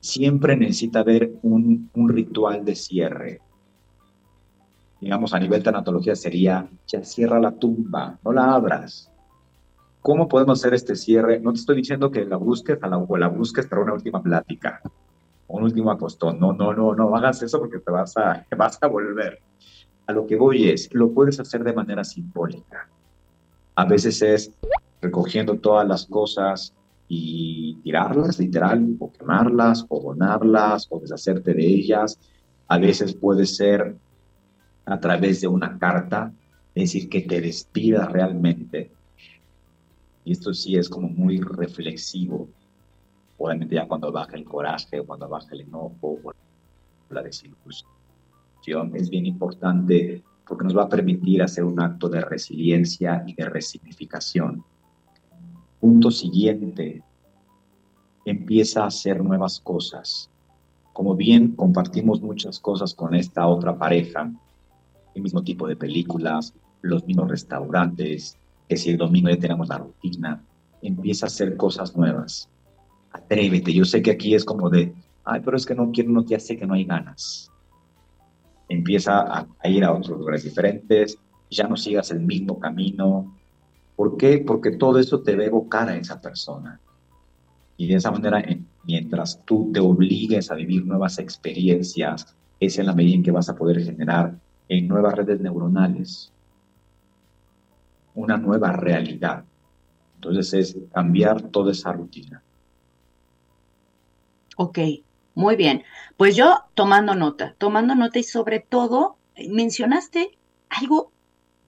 siempre 0.00 0.56
necesita 0.56 1.00
haber 1.00 1.32
un, 1.42 1.90
un 1.94 2.08
ritual 2.08 2.64
de 2.64 2.74
cierre. 2.74 3.40
Digamos, 5.00 5.32
a 5.32 5.38
nivel 5.38 5.62
tanatología 5.62 6.16
sería, 6.16 6.68
ya 6.86 7.04
cierra 7.04 7.38
la 7.38 7.52
tumba, 7.52 8.18
no 8.24 8.32
la 8.32 8.52
abras, 8.52 9.10
¿Cómo 10.08 10.26
podemos 10.26 10.58
hacer 10.58 10.72
este 10.72 10.96
cierre? 10.96 11.38
No 11.38 11.52
te 11.52 11.58
estoy 11.58 11.76
diciendo 11.76 12.10
que 12.10 12.24
la 12.24 12.38
busques 12.38 12.82
a 12.82 12.88
la, 12.88 12.96
o 12.96 13.16
la 13.18 13.28
busques 13.28 13.66
para 13.66 13.82
una 13.82 13.92
última 13.92 14.22
plática, 14.22 14.80
un 15.48 15.64
último 15.64 15.90
acostón. 15.90 16.40
No, 16.40 16.54
no, 16.54 16.72
no, 16.72 16.94
no 16.94 17.14
hagas 17.14 17.42
eso 17.42 17.58
porque 17.58 17.80
te 17.80 17.90
vas 17.90 18.16
a, 18.16 18.46
vas 18.56 18.78
a 18.80 18.86
volver. 18.86 19.38
A 20.06 20.14
lo 20.14 20.26
que 20.26 20.36
voy 20.36 20.70
es, 20.70 20.88
lo 20.94 21.12
puedes 21.12 21.38
hacer 21.40 21.62
de 21.62 21.74
manera 21.74 22.04
simbólica. 22.04 22.88
A 23.74 23.84
veces 23.84 24.22
es 24.22 24.50
recogiendo 25.02 25.58
todas 25.58 25.86
las 25.86 26.06
cosas 26.06 26.72
y 27.06 27.74
tirarlas, 27.82 28.38
literal, 28.38 28.96
o 29.00 29.12
quemarlas, 29.12 29.84
o 29.90 30.00
donarlas, 30.00 30.86
o 30.88 31.00
deshacerte 31.00 31.52
de 31.52 31.66
ellas. 31.66 32.18
A 32.68 32.78
veces 32.78 33.12
puede 33.12 33.44
ser 33.44 33.94
a 34.86 34.98
través 35.00 35.42
de 35.42 35.48
una 35.48 35.78
carta, 35.78 36.32
es 36.74 36.94
decir, 36.94 37.10
que 37.10 37.20
te 37.20 37.42
despidas 37.42 38.10
realmente 38.10 38.96
y 40.28 40.32
esto 40.32 40.52
sí 40.52 40.76
es 40.76 40.90
como 40.90 41.08
muy 41.08 41.40
reflexivo. 41.40 42.50
Obviamente 43.38 43.76
ya 43.76 43.88
cuando 43.88 44.12
baja 44.12 44.36
el 44.36 44.44
coraje, 44.44 45.00
cuando 45.02 45.26
baja 45.26 45.46
el 45.52 45.62
enojo, 45.62 46.18
o 46.22 46.32
la 47.08 47.22
desilusión, 47.22 47.86
es 48.92 49.08
bien 49.08 49.24
importante 49.24 50.22
porque 50.46 50.64
nos 50.64 50.76
va 50.76 50.82
a 50.82 50.88
permitir 50.90 51.42
hacer 51.42 51.64
un 51.64 51.80
acto 51.80 52.10
de 52.10 52.20
resiliencia 52.20 53.24
y 53.26 53.32
de 53.32 53.48
resignificación. 53.48 54.62
Punto 55.80 56.10
siguiente, 56.10 57.02
empieza 58.26 58.84
a 58.84 58.88
hacer 58.88 59.24
nuevas 59.24 59.58
cosas. 59.60 60.30
Como 60.92 61.16
bien 61.16 61.56
compartimos 61.56 62.20
muchas 62.20 62.60
cosas 62.60 62.92
con 62.92 63.14
esta 63.14 63.46
otra 63.46 63.78
pareja, 63.78 64.30
el 65.14 65.22
mismo 65.22 65.42
tipo 65.42 65.66
de 65.66 65.76
películas, 65.76 66.52
los 66.82 67.06
mismos 67.06 67.30
restaurantes, 67.30 68.36
que 68.68 68.76
si 68.76 68.90
el 68.90 68.98
domingo 68.98 69.30
ya 69.30 69.38
tenemos 69.38 69.68
la 69.68 69.78
rutina, 69.78 70.44
empieza 70.82 71.26
a 71.26 71.28
hacer 71.28 71.56
cosas 71.56 71.96
nuevas. 71.96 72.48
Atrévete. 73.10 73.72
Yo 73.72 73.84
sé 73.84 74.02
que 74.02 74.10
aquí 74.10 74.34
es 74.34 74.44
como 74.44 74.68
de, 74.68 74.94
ay, 75.24 75.40
pero 75.44 75.56
es 75.56 75.64
que 75.64 75.74
no 75.74 75.90
quiero, 75.90 76.10
no 76.10 76.24
te 76.24 76.36
hace 76.36 76.56
que 76.56 76.66
no 76.66 76.74
hay 76.74 76.84
ganas. 76.84 77.50
Empieza 78.68 79.20
a, 79.20 79.68
ir 79.68 79.84
a 79.84 79.92
otros 79.92 80.18
lugares 80.18 80.44
diferentes, 80.44 81.18
ya 81.50 81.66
no 81.66 81.76
sigas 81.76 82.10
el 82.10 82.20
mismo 82.20 82.58
camino. 82.58 83.34
¿Por 83.96 84.16
qué? 84.18 84.44
Porque 84.46 84.72
todo 84.72 84.98
eso 84.98 85.22
te 85.22 85.34
va 85.34 85.42
a 85.42 85.46
evocar 85.46 85.88
a 85.88 85.96
esa 85.96 86.20
persona. 86.20 86.78
Y 87.78 87.86
de 87.86 87.94
esa 87.94 88.10
manera, 88.10 88.44
mientras 88.84 89.42
tú 89.46 89.70
te 89.72 89.80
obligues 89.80 90.50
a 90.50 90.54
vivir 90.54 90.84
nuevas 90.84 91.18
experiencias, 91.18 92.36
es 92.60 92.78
en 92.78 92.86
la 92.86 92.94
medida 92.94 93.14
en 93.14 93.22
que 93.22 93.30
vas 93.30 93.48
a 93.48 93.56
poder 93.56 93.82
generar 93.82 94.38
en 94.68 94.88
nuevas 94.88 95.14
redes 95.14 95.40
neuronales 95.40 96.32
una 98.18 98.36
nueva 98.36 98.72
realidad. 98.72 99.44
Entonces 100.16 100.52
es 100.54 100.76
cambiar 100.92 101.40
toda 101.40 101.70
esa 101.70 101.92
rutina. 101.92 102.42
Ok, 104.56 104.78
muy 105.34 105.54
bien. 105.54 105.84
Pues 106.16 106.34
yo 106.34 106.64
tomando 106.74 107.14
nota, 107.14 107.54
tomando 107.58 107.94
nota 107.94 108.18
y 108.18 108.24
sobre 108.24 108.58
todo 108.58 109.16
mencionaste 109.48 110.36
algo 110.68 111.12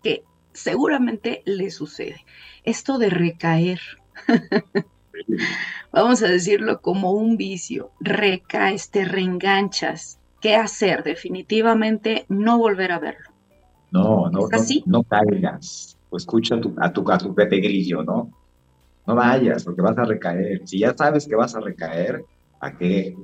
que 0.02 0.24
seguramente 0.52 1.42
le 1.46 1.70
sucede. 1.70 2.24
Esto 2.64 2.98
de 2.98 3.10
recaer. 3.10 3.80
Vamos 5.92 6.20
a 6.24 6.26
decirlo 6.26 6.80
como 6.80 7.12
un 7.12 7.36
vicio. 7.36 7.92
Recaes, 8.00 8.90
te 8.90 9.04
reenganchas. 9.04 10.18
¿Qué 10.40 10.56
hacer? 10.56 11.04
Definitivamente 11.04 12.24
no 12.28 12.58
volver 12.58 12.90
a 12.90 12.98
verlo. 12.98 13.30
No, 13.92 14.28
no, 14.30 14.48
no, 14.48 14.48
no 14.86 15.02
caigas 15.04 15.99
pues 16.10 16.24
escucha 16.24 16.56
a 16.56 16.60
tu, 16.60 16.74
a 16.78 16.92
tu, 16.92 17.10
a 17.10 17.18
tu 17.18 17.34
Pepe 17.34 17.60
Grillo, 17.60 18.02
¿no? 18.02 18.30
No 19.06 19.14
vayas, 19.14 19.64
porque 19.64 19.80
vas 19.80 19.96
a 19.96 20.04
recaer. 20.04 20.66
Si 20.66 20.80
ya 20.80 20.94
sabes 20.94 21.26
que 21.26 21.36
vas 21.36 21.54
a 21.54 21.60
recaer, 21.60 22.24
¿a 22.60 22.76
qué? 22.76 23.16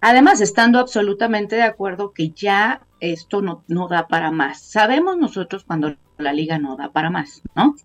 Además, 0.00 0.40
estando 0.40 0.78
absolutamente 0.78 1.56
de 1.56 1.62
acuerdo 1.62 2.12
que 2.12 2.30
ya 2.30 2.82
esto 3.00 3.42
no, 3.42 3.64
no 3.68 3.88
da 3.88 4.08
para 4.08 4.30
más. 4.30 4.60
Sabemos 4.62 5.16
nosotros 5.16 5.64
cuando 5.64 5.94
la 6.18 6.32
liga 6.32 6.58
no 6.58 6.76
da 6.76 6.90
para 6.90 7.10
más, 7.10 7.42
¿no? 7.54 7.76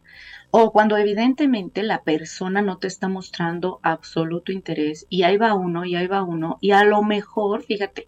O 0.52 0.72
cuando 0.72 0.98
evidentemente 0.98 1.84
la 1.84 2.04
persona 2.04 2.62
no 2.62 2.78
te 2.78 2.88
está 2.88 3.10
mostrando 3.10 3.80
absoluto 3.84 4.52
interés 4.52 5.06
y 5.10 5.24
ahí 5.24 5.38
va 5.38 5.54
uno 5.54 5.86
y 5.86 5.96
ahí 5.96 6.08
va 6.08 6.24
uno 6.24 6.58
y 6.62 6.72
a 6.72 6.84
lo 6.84 7.04
mejor, 7.04 7.64
fíjate, 7.64 8.08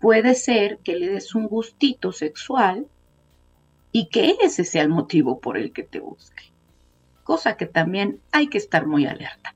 puede 0.00 0.34
ser 0.34 0.78
que 0.78 0.96
le 0.96 1.10
des 1.10 1.34
un 1.34 1.46
gustito 1.46 2.12
sexual 2.12 2.86
y 3.92 4.08
que 4.08 4.36
ese 4.42 4.64
sea 4.64 4.82
el 4.82 4.88
motivo 4.88 5.40
por 5.40 5.56
el 5.56 5.72
que 5.72 5.82
te 5.82 6.00
busque. 6.00 6.44
Cosa 7.24 7.56
que 7.56 7.66
también 7.66 8.20
hay 8.32 8.48
que 8.48 8.58
estar 8.58 8.86
muy 8.86 9.06
alerta. 9.06 9.54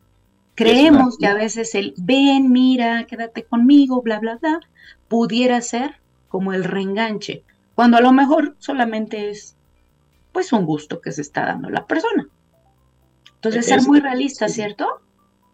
Creemos 0.54 1.16
que 1.16 1.26
a 1.26 1.34
veces 1.34 1.74
el 1.74 1.94
ven, 1.96 2.52
mira, 2.52 3.04
quédate 3.04 3.44
conmigo, 3.44 4.02
bla, 4.02 4.18
bla, 4.18 4.36
bla, 4.36 4.60
pudiera 5.08 5.60
ser 5.60 5.96
como 6.28 6.52
el 6.52 6.64
reenganche, 6.64 7.44
cuando 7.74 7.96
a 7.96 8.00
lo 8.00 8.12
mejor 8.12 8.54
solamente 8.58 9.30
es 9.30 9.56
pues 10.32 10.52
un 10.52 10.64
gusto 10.64 11.00
que 11.00 11.12
se 11.12 11.22
está 11.22 11.46
dando 11.46 11.68
la 11.68 11.86
persona. 11.86 12.26
Entonces, 13.34 13.66
ser 13.66 13.82
muy 13.82 14.00
realista, 14.00 14.48
¿cierto? 14.48 14.86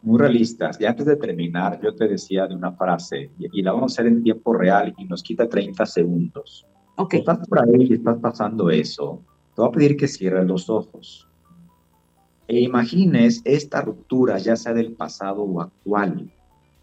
Muy 0.03 0.19
realistas. 0.19 0.81
Y 0.81 0.85
antes 0.85 1.07
de 1.07 1.17
terminar, 1.17 1.81
yo 1.83 1.95
te 1.95 2.07
decía 2.07 2.47
de 2.47 2.55
una 2.55 2.73
frase, 2.73 3.31
y, 3.39 3.63
la 3.63 3.73
vamos 3.73 3.93
a 3.93 3.95
hacer 3.95 4.07
en 4.13 4.23
tiempo 4.23 4.53
real 4.53 4.95
y 4.99 5.05
nos 5.05 5.23
quita 5.23 5.49
30 5.49 5.87
segundos. 5.87 6.67
Ok. 6.99 7.13
Si 7.13 7.17
estás 7.19 7.47
por 7.47 7.61
ahí 7.61 7.87
y 7.89 7.95
estás 7.95 8.19
pasando 8.19 8.71
eso, 8.71 9.23
te 9.55 9.63
voy 9.63 9.69
a 9.69 9.73
pedir 9.73 9.97
que 9.97 10.09
cierres 10.09 10.47
los 10.47 10.69
ojos. 10.69 11.29
E 12.49 12.61
imagines 12.61 13.41
esta 13.45 13.83
ruptura, 13.83 14.39
ya 14.39 14.57
sea 14.57 14.75
del 14.75 14.95
pasado 14.95 15.43
o 15.43 15.61
actual. 15.61 16.29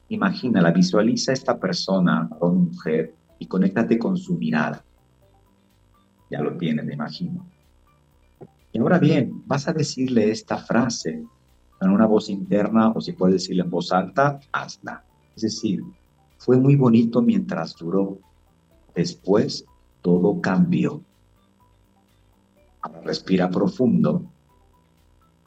Imagínala, 0.07 0.72
visualiza 0.72 1.32
a 1.32 1.34
esta 1.34 1.59
persona 1.59 2.30
o 2.39 2.49
mujer 2.49 3.13
y 3.39 3.47
conéctate 3.47 3.99
con 3.99 4.16
su 4.16 4.38
mirada. 4.38 4.86
Ya 6.32 6.39
lo 6.41 6.55
tienes, 6.55 6.86
me 6.86 6.93
imagino. 6.93 7.45
Y 8.72 8.80
ahora 8.80 8.99
bien, 8.99 9.43
vas 9.45 9.68
a 9.68 9.74
decirle 9.74 10.32
esta 10.32 10.57
frase 10.57 11.26
en 11.82 11.89
una 11.89 12.05
voz 12.05 12.30
interna 12.30 12.91
o 12.91 13.01
si 13.01 13.11
puedes 13.11 13.36
decirle 13.36 13.63
en 13.63 13.70
voz 13.70 13.91
alta, 13.91 14.39
hazla. 14.53 15.03
Es 15.36 15.41
decir, 15.41 15.84
fue 16.38 16.57
muy 16.57 16.78
bonito 16.78 17.22
mientras 17.22 17.76
duró. 17.76 18.18
Después 18.95 19.66
todo 20.06 20.39
cambió. 20.39 21.01
Respira 23.03 23.49
profundo 23.49 24.22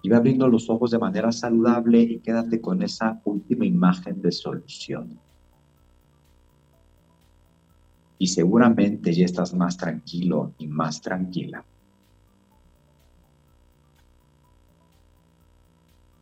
y 0.03 0.09
va 0.09 0.17
abriendo 0.17 0.49
los 0.49 0.69
ojos 0.69 0.91
de 0.91 0.99
manera 0.99 1.31
saludable 1.31 2.01
y 2.01 2.19
quédate 2.19 2.61
con 2.61 2.83
esa 2.83 3.21
última 3.25 3.65
imagen 3.65 4.21
de 4.21 4.33
solución. 4.33 5.21
Y 8.19 8.27
seguramente 8.27 9.13
ya 9.13 9.27
estás 9.27 9.55
más 9.55 9.77
tranquilo 9.77 10.53
y 10.59 10.67
más 10.67 11.01
tranquila. 11.01 11.65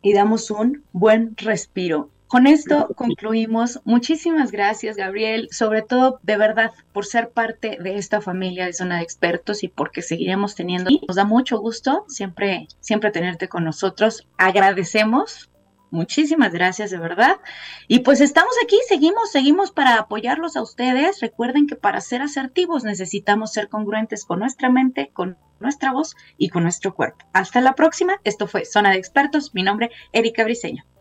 Y 0.02 0.12
damos 0.12 0.50
un 0.50 0.84
buen 0.92 1.34
respiro 1.38 2.10
con 2.28 2.46
esto 2.46 2.88
concluimos. 2.96 3.80
Muchísimas 3.84 4.50
gracias, 4.50 4.96
Gabriel, 4.96 5.48
sobre 5.52 5.82
todo 5.82 6.18
de 6.22 6.36
verdad 6.36 6.72
por 6.92 7.06
ser 7.06 7.30
parte 7.30 7.78
de 7.80 7.96
esta 7.96 8.20
familia 8.20 8.66
de 8.66 8.72
zona 8.72 8.96
de 8.96 9.02
expertos 9.02 9.62
y 9.62 9.68
porque 9.68 10.02
seguiremos 10.02 10.54
teniendo. 10.54 10.90
Nos 11.06 11.16
da 11.16 11.24
mucho 11.24 11.58
gusto 11.58 12.04
siempre, 12.08 12.66
siempre 12.80 13.10
tenerte 13.10 13.48
con 13.48 13.64
nosotros. 13.64 14.26
Agradecemos. 14.38 15.50
Muchísimas 15.90 16.52
gracias, 16.52 16.90
de 16.90 16.98
verdad. 16.98 17.36
Y 17.86 18.00
pues 18.00 18.20
estamos 18.20 18.52
aquí, 18.62 18.76
seguimos, 18.88 19.30
seguimos 19.30 19.70
para 19.70 19.96
apoyarlos 19.96 20.56
a 20.56 20.62
ustedes. 20.62 21.20
Recuerden 21.20 21.68
que 21.68 21.76
para 21.76 22.00
ser 22.00 22.22
asertivos 22.22 22.82
necesitamos 22.82 23.52
ser 23.52 23.68
congruentes 23.68 24.24
con 24.24 24.40
nuestra 24.40 24.68
mente, 24.68 25.10
con 25.12 25.38
nuestra 25.60 25.92
voz 25.92 26.16
y 26.36 26.48
con 26.48 26.64
nuestro 26.64 26.94
cuerpo. 26.94 27.24
Hasta 27.32 27.60
la 27.60 27.74
próxima. 27.74 28.20
Esto 28.24 28.48
fue 28.48 28.64
Zona 28.64 28.90
de 28.90 28.98
Expertos. 28.98 29.54
Mi 29.54 29.62
nombre, 29.62 29.90
Erika 30.12 30.42
Briseño. 30.42 30.84